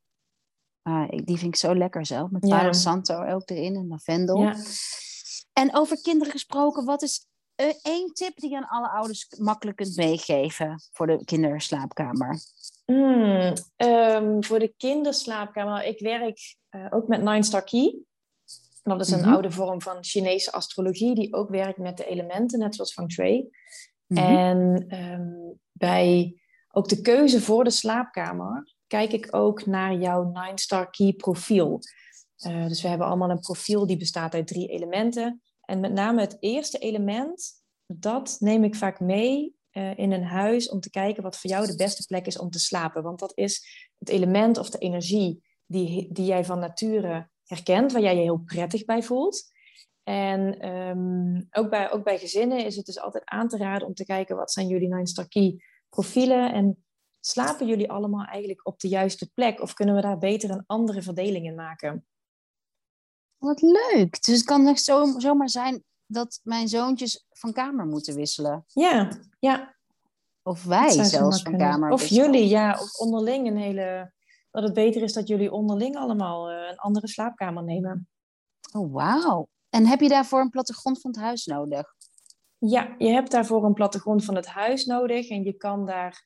Ah, 0.82 1.06
ik- 1.10 1.26
die 1.26 1.36
vind 1.38 1.54
ik 1.54 1.60
zo 1.60 1.74
lekker 1.74 2.06
zelf. 2.06 2.30
Met 2.30 2.46
Ja. 2.46 2.58
Palo 2.58 2.72
Santo 2.72 3.24
ook 3.24 3.50
erin 3.50 3.76
en 3.76 3.88
lavendel. 3.88 4.42
Ja. 4.42 4.54
En 5.52 5.76
over 5.76 6.00
kinderen 6.00 6.32
gesproken, 6.32 6.84
wat 6.84 7.02
is 7.02 7.28
eh, 7.54 7.66
één 7.82 8.12
tip 8.14 8.36
die 8.40 8.50
je 8.50 8.56
aan 8.56 8.68
alle 8.68 8.88
ouders 8.88 9.26
makkelijk 9.38 9.76
kunt 9.76 9.96
meegeven 9.96 10.80
voor 10.92 11.06
de 11.06 11.24
kinderslaapkamer? 11.24 12.40
Hmm, 12.84 13.52
ehm, 13.76 14.42
voor 14.42 14.58
de 14.58 14.74
kinderslaapkamer. 14.76 15.84
Ik 15.84 16.00
werk 16.00 16.56
eh, 16.68 16.86
ook 16.90 17.08
met 17.08 17.20
Nine 17.22 17.42
Star 17.42 17.64
Key. 17.64 17.98
Dat 18.82 19.00
is 19.00 19.10
een 19.10 19.20
Mhm. 19.20 19.32
oude 19.32 19.50
vorm 19.50 19.82
van 19.82 19.96
Chinese 20.04 20.52
astrologie 20.52 21.14
die 21.14 21.34
ook 21.34 21.50
werkt 21.50 21.78
met 21.78 21.96
de 21.96 22.06
elementen, 22.06 22.58
net 22.58 22.74
zoals 22.74 22.92
Feng 22.92 23.12
Shui. 23.12 23.48
Mhm. 24.06 24.18
En 24.24 24.84
ehm, 24.88 25.28
bij 25.72 26.39
ook 26.72 26.88
de 26.88 27.00
keuze 27.00 27.40
voor 27.40 27.64
de 27.64 27.70
slaapkamer 27.70 28.74
kijk 28.86 29.12
ik 29.12 29.28
ook 29.30 29.66
naar 29.66 29.94
jouw 29.94 30.24
Nine 30.24 30.58
Star 30.58 30.90
Key 30.90 31.12
profiel. 31.12 31.80
Eh, 32.36 32.66
dus 32.66 32.82
we 32.82 32.88
hebben 32.88 33.06
allemaal 33.06 33.30
een 33.30 33.40
profiel 33.40 33.86
die 33.86 33.96
bestaat 33.96 34.34
uit 34.34 34.46
drie 34.46 34.68
elementen. 34.68 35.42
En 35.60 35.80
met 35.80 35.92
name 35.92 36.20
het 36.20 36.36
eerste 36.40 36.78
element, 36.78 37.62
dat 37.86 38.36
neem 38.38 38.64
ik 38.64 38.74
vaak 38.74 39.00
mee 39.00 39.54
eh, 39.70 39.98
in 39.98 40.12
een 40.12 40.24
huis 40.24 40.68
om 40.68 40.80
te 40.80 40.90
kijken 40.90 41.22
wat 41.22 41.38
voor 41.38 41.50
jou 41.50 41.66
de 41.66 41.76
beste 41.76 42.04
plek 42.06 42.26
is 42.26 42.38
om 42.38 42.50
te 42.50 42.58
slapen. 42.58 43.02
Want 43.02 43.18
dat 43.18 43.32
is 43.34 43.66
het 43.98 44.08
element 44.08 44.58
of 44.58 44.70
de 44.70 44.78
energie 44.78 45.44
die, 45.66 46.12
die 46.12 46.24
jij 46.24 46.44
van 46.44 46.58
nature 46.58 47.28
herkent, 47.44 47.92
waar 47.92 48.02
jij 48.02 48.14
je 48.14 48.22
heel 48.22 48.42
prettig 48.44 48.84
bij 48.84 49.02
voelt. 49.02 49.50
En 50.02 50.58
ehm, 50.58 51.42
ook, 51.50 51.70
bij, 51.70 51.90
ook 51.90 52.04
bij 52.04 52.18
gezinnen 52.18 52.64
is 52.64 52.76
het 52.76 52.86
dus 52.86 53.00
altijd 53.00 53.24
aan 53.24 53.48
te 53.48 53.56
raden 53.56 53.88
om 53.88 53.94
te 53.94 54.04
kijken 54.04 54.36
wat 54.36 54.52
zijn 54.52 54.66
jullie 54.66 54.88
Nine 54.88 55.06
Star 55.06 55.28
Key 55.28 55.62
profielen 55.90 56.52
en 56.52 56.84
slapen 57.20 57.66
jullie 57.66 57.90
allemaal 57.90 58.24
eigenlijk 58.24 58.66
op 58.66 58.80
de 58.80 58.88
juiste 58.88 59.30
plek 59.34 59.60
of 59.60 59.74
kunnen 59.74 59.94
we 59.94 60.00
daar 60.00 60.18
beter 60.18 60.50
een 60.50 60.64
andere 60.66 61.02
verdeling 61.02 61.46
in 61.46 61.54
maken? 61.54 62.06
Wat 63.36 63.62
leuk. 63.62 64.24
Dus 64.24 64.36
het 64.36 64.44
kan 64.44 64.66
echt 64.66 64.84
zo, 64.84 65.18
zomaar 65.18 65.48
zijn 65.48 65.84
dat 66.06 66.40
mijn 66.42 66.68
zoontjes 66.68 67.26
van 67.30 67.52
kamer 67.52 67.86
moeten 67.86 68.14
wisselen. 68.14 68.64
Ja, 68.66 69.20
ja. 69.38 69.76
Of 70.42 70.64
wij 70.64 71.04
zelfs 71.04 71.42
van 71.42 71.58
kamer 71.58 71.90
Of 71.90 72.00
wisselen. 72.00 72.24
jullie, 72.24 72.48
ja, 72.48 72.78
of 72.80 72.94
onderling 72.94 73.46
een 73.46 73.56
hele. 73.56 74.12
Dat 74.50 74.62
het 74.62 74.72
beter 74.74 75.02
is 75.02 75.12
dat 75.12 75.28
jullie 75.28 75.52
onderling 75.52 75.96
allemaal 75.96 76.50
eh, 76.50 76.68
een 76.68 76.76
andere 76.78 77.08
slaapkamer 77.08 77.64
nemen. 77.64 78.08
Oh, 78.72 78.92
wauw. 78.92 79.48
En 79.68 79.86
heb 79.86 80.00
je 80.00 80.08
daarvoor 80.08 80.40
een 80.40 80.50
plattegrond 80.50 81.00
van 81.00 81.10
het 81.10 81.20
huis 81.20 81.46
nodig? 81.46 81.94
Ja, 82.60 82.94
je 82.98 83.08
hebt 83.08 83.30
daarvoor 83.30 83.64
een 83.64 83.74
plattegrond 83.74 84.24
van 84.24 84.34
het 84.34 84.46
huis 84.46 84.84
nodig 84.84 85.28
en 85.28 85.44
je 85.44 85.52
kan 85.52 85.86
daar 85.86 86.24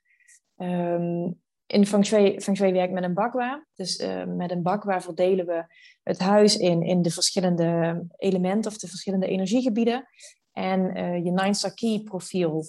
ehm, 0.56 1.30
in 1.66 1.86
Feng 1.86 2.06
Shui, 2.06 2.72
werkt 2.72 2.92
met 2.92 3.02
een 3.02 3.14
bakwa. 3.14 3.66
Dus 3.74 3.96
eh, 3.96 4.24
met 4.24 4.50
een 4.50 4.62
bakwa 4.62 5.00
verdelen 5.00 5.46
we 5.46 5.64
het 6.02 6.18
huis 6.18 6.56
in, 6.56 6.82
in 6.82 7.02
de 7.02 7.10
verschillende 7.10 8.04
elementen 8.16 8.70
of 8.70 8.78
de 8.78 8.88
verschillende 8.88 9.26
energiegebieden. 9.26 10.08
En 10.52 10.94
eh, 10.94 11.24
je 11.24 11.30
Nine 11.30 11.72
Key 11.74 12.00
profiel, 12.04 12.64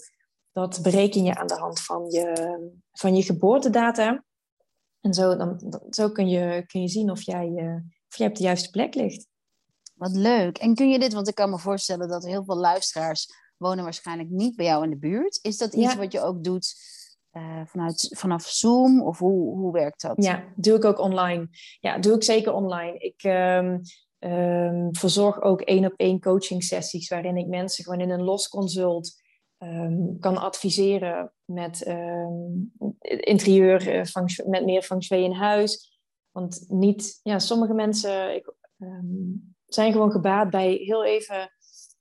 dat 0.52 0.80
bereken 0.82 1.24
je 1.24 1.36
aan 1.36 1.48
de 1.48 1.58
hand 1.58 1.82
van 1.82 2.10
je, 2.10 2.58
van 2.92 3.16
je 3.16 3.24
geboortedata. 3.24 4.24
En 5.02 5.14
zo, 5.14 5.36
dan, 5.36 5.80
zo 5.90 6.10
kun, 6.10 6.28
je, 6.28 6.64
kun 6.68 6.82
je 6.82 6.88
zien 6.88 7.12
of 7.12 7.22
jij, 7.22 7.54
eh, 7.56 7.76
of 8.10 8.18
jij 8.18 8.28
op 8.28 8.36
de 8.36 8.44
juiste 8.44 8.70
plek 8.70 8.96
ligt. 8.96 9.28
Wat 9.96 10.16
leuk. 10.16 10.58
En 10.58 10.76
kun 10.76 10.90
je 10.90 11.00
dit, 11.00 11.14
want 11.14 11.28
ik 11.28 11.36
kan 11.36 11.50
me 11.50 11.60
voorstellen 11.60 12.08
dat 12.08 12.26
heel 12.26 12.44
veel 12.44 12.58
luisteraars 12.58 13.28
wonen 13.58 13.84
waarschijnlijk 13.84 14.30
niet 14.30 14.56
bij 14.56 14.66
jou 14.66 14.84
in 14.84 14.90
de 14.90 14.98
buurt. 14.98 15.40
Is 15.42 15.58
dat 15.58 15.74
iets 15.74 15.94
Ja. 15.94 15.98
wat 16.00 16.12
je 16.12 16.22
ook 16.22 16.44
doet 16.44 16.76
eh, 17.32 17.62
vanuit, 17.66 18.14
vanaf 18.18 18.44
Zoom? 18.44 19.02
Of 19.02 19.20
hoe, 19.20 19.58
hoe 19.58 19.72
werkt 19.72 20.02
dat? 20.02 20.24
Ja, 20.24 20.44
doe 20.56 20.76
ik 20.76 20.86
ook 20.86 21.00
online. 21.00 21.48
Ja, 21.80 21.98
doe 21.98 22.16
ik 22.16 22.24
zeker 22.24 22.54
online. 22.54 22.98
Ik 22.98 23.24
ehm, 23.24 23.80
ehm, 24.20 24.88
verzorg 24.92 25.42
ook 25.42 25.62
één 25.62 25.86
op 25.86 25.94
één 25.96 26.20
coaching 26.20 26.64
sessies 26.64 27.10
waarin 27.10 27.38
ik 27.38 27.48
mensen 27.48 27.84
gewoon 27.84 28.00
in 28.00 28.10
een 28.10 28.24
los 28.24 28.48
consult 28.48 29.24
ehm, 29.58 30.20
kan 30.20 30.38
adviseren 30.38 31.34
met 31.46 31.82
interieur, 33.08 33.88
eh, 33.90 34.46
met 34.46 34.66
meer 34.66 34.82
feng 34.82 35.04
shui 35.04 35.24
in 35.24 35.32
huis. 35.32 36.00
Want 36.32 36.66
niet, 36.68 37.20
ja, 37.24 37.40
sommige 37.40 37.74
mensen 37.74 38.36
ik, 38.36 38.54
zijn 39.66 39.92
gewoon 39.92 40.12
gebaat 40.12 40.50
bij 40.50 40.72
heel 40.74 41.06
even 41.06 41.55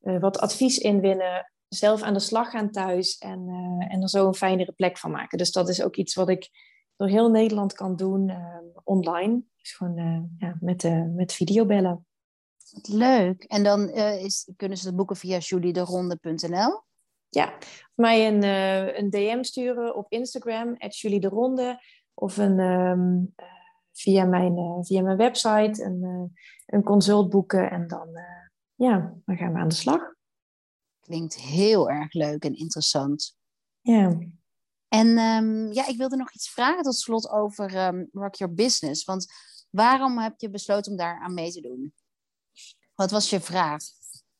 eh, 0.04 0.20
wat 0.20 0.38
advies 0.38 0.78
inwinnen, 0.78 1.52
zelf 1.68 2.02
aan 2.02 2.14
de 2.14 2.20
slag 2.20 2.50
gaan 2.50 2.70
thuis 2.70 3.18
en, 3.18 3.48
eh, 3.48 3.94
en 3.94 4.02
er 4.02 4.08
zo 4.08 4.26
een 4.26 4.34
fijnere 4.34 4.72
plek 4.72 4.98
van 4.98 5.10
maken. 5.10 5.38
Dus 5.38 5.52
dat 5.52 5.68
is 5.68 5.82
ook 5.82 5.96
iets 5.96 6.14
wat 6.14 6.28
ik 6.28 6.48
door 6.96 7.08
heel 7.08 7.30
Nederland 7.30 7.72
kan 7.72 7.96
doen 7.96 8.28
eh, 8.28 8.58
online. 8.84 9.42
Dus 9.56 9.72
gewoon 9.72 10.30
ja, 10.38 10.56
met, 10.60 10.82
met 11.14 11.32
videobellen. 11.32 12.06
Wat 12.70 12.88
leuk. 12.88 13.44
En 13.44 13.62
dan 13.62 13.90
is, 13.90 14.50
kunnen 14.56 14.78
ze 14.78 14.86
het 14.86 14.96
boeken 14.96 15.16
via 15.16 15.38
juliederonde.nl. 15.38 16.82
Ja, 17.28 17.54
of 17.56 17.90
mij 17.94 18.26
een, 18.26 18.42
een 18.98 19.10
DM 19.10 19.42
sturen 19.42 19.96
op 19.96 20.12
Instagram, 20.12 20.76
Julie 20.88 21.20
de 21.20 21.28
Ronde. 21.28 21.80
Of 22.14 22.36
een, 22.36 22.58
eh, 22.58 23.46
via, 23.92 24.24
mijn, 24.24 24.84
via 24.84 25.02
mijn 25.02 25.16
website 25.16 25.84
een, 25.84 26.32
een 26.66 26.82
consult 26.82 27.30
boeken. 27.30 27.70
En 27.70 27.86
dan, 27.86 28.08
ja, 28.74 29.14
dan 29.24 29.36
gaan 29.36 29.52
we 29.52 29.58
aan 29.58 29.68
de 29.68 29.74
slag. 29.74 30.14
Klinkt 31.00 31.34
heel 31.34 31.90
erg 31.90 32.12
leuk 32.12 32.44
en 32.44 32.56
interessant. 32.56 33.36
Ja. 33.80 34.18
En 34.88 35.18
ehm, 35.18 35.72
ja, 35.72 35.86
ik 35.86 35.96
wilde 35.96 36.16
nog 36.16 36.32
iets 36.32 36.50
vragen 36.50 36.82
tot 36.82 36.96
slot 36.96 37.30
over 37.30 37.86
um, 37.86 38.08
Rock 38.12 38.34
Your 38.34 38.54
Business. 38.54 39.04
Want 39.04 39.26
waarom 39.70 40.18
heb 40.18 40.40
je 40.40 40.50
besloten 40.50 40.90
om 40.90 40.98
daar 40.98 41.20
aan 41.20 41.34
mee 41.34 41.52
te 41.52 41.60
doen? 41.60 41.94
Wat 42.94 43.10
was 43.10 43.30
je 43.30 43.40
vraag? 43.40 43.82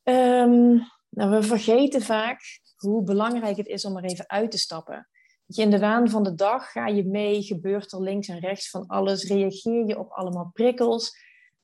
Um, 0.03 0.83
nou, 1.09 1.31
we 1.31 1.43
vergeten 1.43 2.03
vaak 2.03 2.41
hoe 2.77 3.03
belangrijk 3.03 3.57
het 3.57 3.67
is 3.67 3.85
om 3.85 3.97
er 3.97 4.05
even 4.05 4.29
uit 4.29 4.51
te 4.51 4.59
stappen. 4.59 5.09
je, 5.47 5.63
in 5.63 5.71
de 5.71 5.79
waan 5.79 6.11
van 6.11 6.23
de 6.23 6.35
dag 6.35 6.71
ga 6.71 6.87
je 6.87 7.05
mee, 7.05 7.43
gebeurt 7.43 7.93
er 7.93 8.03
links 8.03 8.29
en 8.29 8.39
rechts 8.39 8.71
van 8.71 8.87
alles, 8.87 9.25
reageer 9.25 9.87
je 9.87 9.99
op 9.99 10.11
allemaal 10.11 10.51
prikkels. 10.53 11.17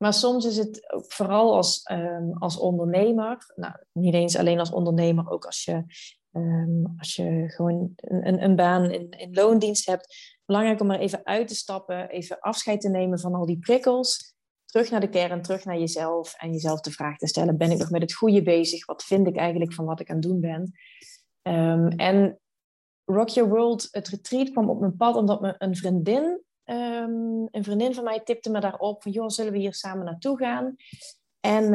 Maar 0.03 0.15
soms 0.15 0.45
is 0.45 0.57
het 0.57 0.81
vooral 0.91 1.55
als, 1.55 1.91
als 2.39 2.59
ondernemer, 2.59 3.53
nou, 3.55 3.75
niet 3.93 4.15
eens 4.15 4.37
alleen 4.37 4.59
als 4.59 4.71
ondernemer, 4.71 5.31
ook 5.31 5.45
als 5.45 5.65
je 5.65 5.85
Ehm, 6.33 6.85
als 6.99 7.17
je 7.17 7.45
gewoon 7.47 7.93
een, 7.97 8.43
een 8.43 8.57
baan 8.57 8.91
in, 8.91 9.11
in 9.11 9.35
loondienst 9.35 9.87
hebt, 9.87 10.39
belangrijk 10.45 10.81
om 10.81 10.91
er 10.91 11.01
even 11.01 11.25
uit 11.25 11.49
te 11.49 11.55
stappen, 11.55 12.09
even 12.09 12.41
afscheid 12.41 12.81
te 12.81 12.89
nemen 12.89 13.19
van 13.19 13.35
al 13.35 13.47
die 13.47 13.59
prikkels. 13.59 14.35
Terug 14.65 14.91
naar 14.91 15.01
de 15.01 15.09
kern, 15.09 15.43
terug 15.43 15.65
naar 15.65 15.79
jezelf 15.79 16.35
en 16.35 16.53
jezelf 16.53 16.81
de 16.81 16.91
vraag 16.91 17.17
te 17.17 17.27
stellen: 17.27 17.57
ben 17.57 17.71
ik 17.71 17.79
nog 17.79 17.91
met 17.91 18.03
het 18.03 18.15
goede 18.15 18.43
bezig? 18.43 18.87
Wat 18.87 19.03
vind 19.03 19.27
ik 19.27 19.37
eigenlijk 19.37 19.75
van 19.75 19.85
wat 19.85 20.01
ik 20.01 20.11
aan 20.11 20.17
het 20.17 20.25
doen 20.25 20.41
ben? 20.41 20.73
Um, 21.43 21.89
en 21.89 22.41
Rock 23.05 23.29
Your 23.29 23.51
World, 23.51 23.89
het 23.91 24.09
retreat 24.09 24.51
kwam 24.51 24.71
op 24.71 24.81
mijn 24.81 24.97
pad 24.97 25.17
omdat 25.17 25.41
me 25.41 25.55
een 25.59 25.77
vriendin, 25.77 26.43
um, 26.71 27.49
een 27.51 27.64
vriendin 27.64 27.95
van 27.95 28.05
mij 28.05 28.21
tipte 28.21 28.51
me 28.51 28.61
daarop 28.61 29.03
van 29.03 29.12
joh, 29.12 29.29
zullen 29.29 29.53
we 29.53 29.59
hier 29.59 29.75
samen 29.75 30.05
naartoe 30.05 30.39
gaan? 30.39 30.77
En 31.41 31.75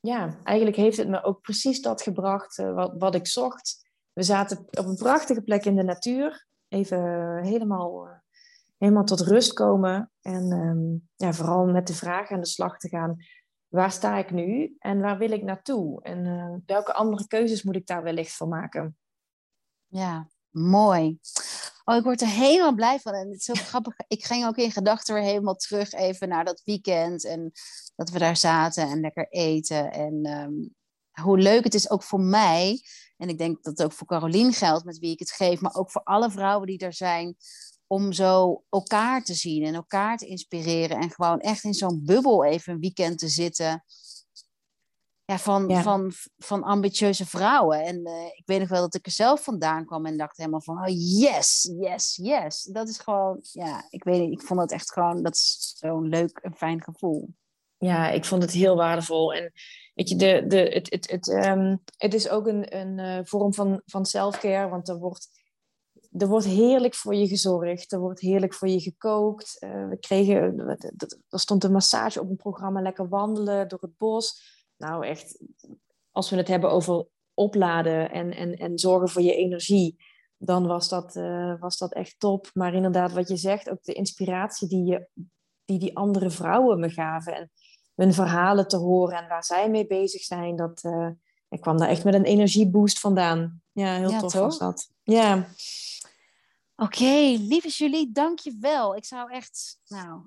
ja, 0.00 0.38
eigenlijk 0.42 0.76
heeft 0.76 0.96
het 0.96 1.08
me 1.08 1.22
ook 1.22 1.40
precies 1.40 1.82
dat 1.82 2.02
gebracht 2.02 2.58
uh, 2.58 2.74
wat, 2.74 2.92
wat 2.98 3.14
ik 3.14 3.26
zocht. 3.26 3.88
We 4.12 4.22
zaten 4.22 4.58
op 4.58 4.86
een 4.86 4.96
prachtige 4.96 5.42
plek 5.42 5.64
in 5.64 5.76
de 5.76 5.82
natuur. 5.82 6.46
Even 6.68 7.42
helemaal, 7.42 8.06
uh, 8.06 8.12
helemaal 8.78 9.04
tot 9.04 9.20
rust 9.20 9.52
komen. 9.52 10.10
En 10.20 10.52
um, 10.52 11.08
ja, 11.16 11.32
vooral 11.32 11.66
met 11.66 11.86
de 11.86 11.94
vraag 11.94 12.30
aan 12.30 12.40
de 12.40 12.46
slag 12.46 12.78
te 12.78 12.88
gaan. 12.88 13.16
Waar 13.68 13.92
sta 13.92 14.16
ik 14.16 14.30
nu 14.30 14.76
en 14.78 15.00
waar 15.00 15.18
wil 15.18 15.30
ik 15.30 15.42
naartoe? 15.42 16.02
En 16.02 16.62
welke 16.66 16.92
andere 16.92 17.26
keuzes 17.26 17.62
moet 17.62 17.76
ik 17.76 17.86
daar 17.86 18.02
wellicht 18.02 18.32
voor 18.32 18.48
maken? 18.48 18.96
Ja, 19.86 20.28
mooi. 20.50 21.18
Oh, 21.90 21.96
ik 21.96 22.02
word 22.02 22.20
er 22.20 22.28
helemaal 22.28 22.74
blij 22.74 22.98
van. 22.98 23.14
En 23.14 23.28
het 23.28 23.38
is 23.38 23.44
zo 23.44 23.54
grappig. 23.54 23.94
Ik 24.08 24.24
ging 24.24 24.46
ook 24.46 24.56
in 24.56 24.72
gedachten 24.72 25.14
weer 25.14 25.22
helemaal 25.22 25.54
terug 25.54 25.92
even 25.92 26.28
naar 26.28 26.44
dat 26.44 26.62
weekend. 26.64 27.24
En 27.24 27.52
dat 27.96 28.10
we 28.10 28.18
daar 28.18 28.36
zaten 28.36 28.88
en 28.88 29.00
lekker 29.00 29.28
eten. 29.28 29.92
En 29.92 30.26
um, 30.26 30.74
hoe 31.22 31.38
leuk 31.38 31.64
het 31.64 31.74
is 31.74 31.90
ook 31.90 32.02
voor 32.02 32.20
mij. 32.20 32.80
En 33.16 33.28
ik 33.28 33.38
denk 33.38 33.62
dat 33.62 33.78
het 33.78 33.86
ook 33.86 33.92
voor 33.92 34.06
Carolien 34.06 34.52
geldt, 34.52 34.84
met 34.84 34.98
wie 34.98 35.12
ik 35.12 35.18
het 35.18 35.30
geef. 35.30 35.60
Maar 35.60 35.74
ook 35.74 35.90
voor 35.90 36.02
alle 36.02 36.30
vrouwen 36.30 36.66
die 36.66 36.78
er 36.78 36.94
zijn. 36.94 37.36
Om 37.86 38.12
zo 38.12 38.64
elkaar 38.68 39.24
te 39.24 39.34
zien 39.34 39.64
en 39.64 39.74
elkaar 39.74 40.16
te 40.16 40.26
inspireren. 40.26 40.98
En 40.98 41.10
gewoon 41.10 41.40
echt 41.40 41.64
in 41.64 41.74
zo'n 41.74 42.04
bubbel 42.04 42.44
even 42.44 42.72
een 42.72 42.80
weekend 42.80 43.18
te 43.18 43.28
zitten 43.28 43.84
ja, 45.30 45.38
van, 45.38 45.82
Van, 45.82 46.12
van 46.38 46.62
ambitieuze 46.62 47.26
vrouwen. 47.26 47.84
En 47.84 48.08
uh, 48.08 48.24
ik 48.24 48.42
weet 48.44 48.58
nog 48.58 48.68
wel 48.68 48.80
dat 48.80 48.94
ik 48.94 49.06
er 49.06 49.12
zelf 49.12 49.44
vandaan 49.44 49.84
kwam 49.86 50.06
en 50.06 50.16
dacht 50.16 50.36
helemaal 50.36 50.62
van, 50.62 50.78
oh 50.78 51.18
yes, 51.20 51.74
yes, 51.78 52.18
yes. 52.22 52.62
Dat 52.62 52.88
is 52.88 52.98
gewoon, 52.98 53.38
ja, 53.42 53.86
ik 53.90 54.04
weet 54.04 54.20
niet, 54.20 54.40
ik 54.40 54.46
vond 54.46 54.60
het 54.60 54.72
echt 54.72 54.92
gewoon, 54.92 55.22
dat 55.22 55.34
is 55.34 55.74
zo'n 55.78 56.08
leuk 56.08 56.38
en 56.38 56.54
fijn 56.54 56.82
gevoel. 56.82 57.34
Ja, 57.78 58.10
ik 58.10 58.24
vond 58.24 58.42
het 58.42 58.52
heel 58.52 58.76
waardevol. 58.76 59.34
En 59.34 59.52
weet 59.94 60.08
je, 60.08 60.16
de, 60.16 60.44
de, 60.46 60.56
het, 60.56 60.90
het, 60.90 61.10
het, 61.10 61.28
um, 61.28 61.82
het 61.96 62.14
is 62.14 62.28
ook 62.28 62.46
een, 62.46 62.76
een 62.76 62.98
uh, 62.98 63.24
vorm 63.24 63.54
van, 63.54 63.82
van 63.84 64.04
selfcare, 64.04 64.68
want 64.68 64.88
er 64.88 64.98
wordt, 64.98 65.28
er 66.10 66.28
wordt 66.28 66.46
heerlijk 66.46 66.94
voor 66.94 67.14
je 67.14 67.28
gezorgd. 67.28 67.92
Er 67.92 67.98
wordt 67.98 68.20
heerlijk 68.20 68.54
voor 68.54 68.68
je 68.68 68.80
gekookt. 68.80 69.56
Uh, 69.60 69.88
we 69.88 69.96
kregen, 69.98 70.58
er 71.28 71.40
stond 71.40 71.64
een 71.64 71.72
massage 71.72 72.20
op 72.20 72.30
een 72.30 72.36
programma, 72.36 72.80
lekker 72.80 73.08
wandelen 73.08 73.68
door 73.68 73.80
het 73.80 73.96
bos 73.98 74.58
nou 74.80 75.06
echt, 75.06 75.38
als 76.10 76.30
we 76.30 76.36
het 76.36 76.48
hebben 76.48 76.70
over 76.70 77.06
opladen 77.34 78.10
en, 78.10 78.34
en, 78.34 78.56
en 78.56 78.78
zorgen 78.78 79.08
voor 79.08 79.22
je 79.22 79.34
energie, 79.34 80.04
dan 80.36 80.66
was 80.66 80.88
dat, 80.88 81.16
uh, 81.16 81.60
was 81.60 81.78
dat 81.78 81.92
echt 81.92 82.14
top. 82.18 82.50
Maar 82.54 82.74
inderdaad, 82.74 83.12
wat 83.12 83.28
je 83.28 83.36
zegt, 83.36 83.70
ook 83.70 83.82
de 83.82 83.92
inspiratie 83.92 84.68
die, 84.68 84.84
je, 84.84 85.08
die 85.64 85.78
die 85.78 85.96
andere 85.96 86.30
vrouwen 86.30 86.80
me 86.80 86.90
gaven. 86.90 87.34
En 87.34 87.50
hun 87.94 88.14
verhalen 88.14 88.68
te 88.68 88.76
horen 88.76 89.18
en 89.18 89.28
waar 89.28 89.44
zij 89.44 89.70
mee 89.70 89.86
bezig 89.86 90.22
zijn, 90.22 90.56
dat, 90.56 90.84
uh, 90.84 91.08
ik 91.48 91.60
kwam 91.60 91.78
daar 91.78 91.88
echt 91.88 92.04
met 92.04 92.14
een 92.14 92.24
energieboost 92.24 92.98
vandaan. 92.98 93.62
Ja, 93.72 93.94
heel 93.94 94.18
tof 94.18 94.32
was 94.32 94.58
dat. 94.58 94.90
Ja. 95.02 95.48
Oké, 96.76 97.36
lieve 97.38 97.68
Julie, 97.68 98.12
dank 98.12 98.38
je 98.38 98.56
wel. 98.60 98.96
Ik 98.96 99.04
zou 99.04 99.30
echt, 99.30 99.78
nou, 99.86 100.26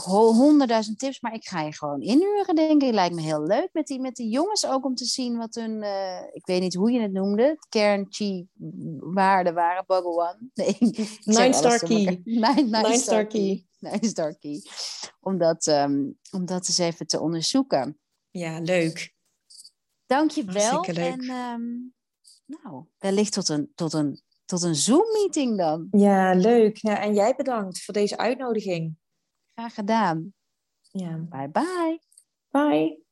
honderdduizend 0.00 0.98
tips, 0.98 1.20
maar 1.20 1.34
ik 1.34 1.44
ga 1.44 1.60
je 1.60 1.72
gewoon 1.72 2.00
inhuren, 2.00 2.54
denk 2.54 2.82
ik. 2.82 2.92
Lijkt 2.92 3.14
me 3.14 3.20
heel 3.20 3.42
leuk 3.42 3.68
met 3.72 3.86
die, 3.86 4.00
met 4.00 4.16
die 4.16 4.28
jongens 4.28 4.66
ook 4.66 4.84
om 4.84 4.94
te 4.94 5.04
zien 5.04 5.36
wat 5.36 5.54
hun, 5.54 5.82
uh, 5.82 6.20
ik 6.32 6.46
weet 6.46 6.60
niet 6.60 6.74
hoe 6.74 6.90
je 6.90 7.00
het 7.00 7.12
noemde, 7.12 7.58
kern 7.68 8.06
chi 8.08 8.46
waarden 8.98 9.54
waren, 9.54 9.84
Bhagawan. 9.86 10.36
Nee, 10.54 10.76
Nine 11.24 11.52
Star 11.52 11.78
Key. 11.78 12.20
Nine, 12.24 12.62
nine, 12.62 12.98
Star 12.98 13.26
Key. 13.26 13.66
Nine 13.78 14.06
Star 14.06 14.38
Key. 14.38 14.62
Om 15.20 15.38
dat, 15.38 15.66
um, 15.66 16.18
om 16.30 16.46
dat 16.46 16.68
eens 16.68 16.78
even 16.78 17.06
te 17.06 17.20
onderzoeken. 17.20 17.98
Ja, 18.30 18.58
leuk. 18.58 19.14
Dank 20.06 20.30
je 20.30 20.44
wel. 20.44 20.84
En 20.84 21.30
um, 21.30 21.94
nou, 22.46 22.84
wellicht 22.98 23.32
tot 23.32 23.48
een, 23.48 23.72
tot 23.74 23.92
een, 23.92 24.22
tot 24.44 24.62
een 24.62 24.74
Zoom-meeting 24.74 25.58
dan. 25.58 25.88
Ja, 25.90 26.34
leuk. 26.34 26.76
Ja, 26.76 27.00
en 27.00 27.14
jij 27.14 27.34
bedankt 27.36 27.84
voor 27.84 27.94
deze 27.94 28.16
uitnodiging. 28.16 28.96
Graag 29.56 29.74
gedaan. 29.74 30.34
Ja. 30.92 31.16
Bye 31.30 31.48
bye. 31.48 31.98
Bye. 32.50 33.03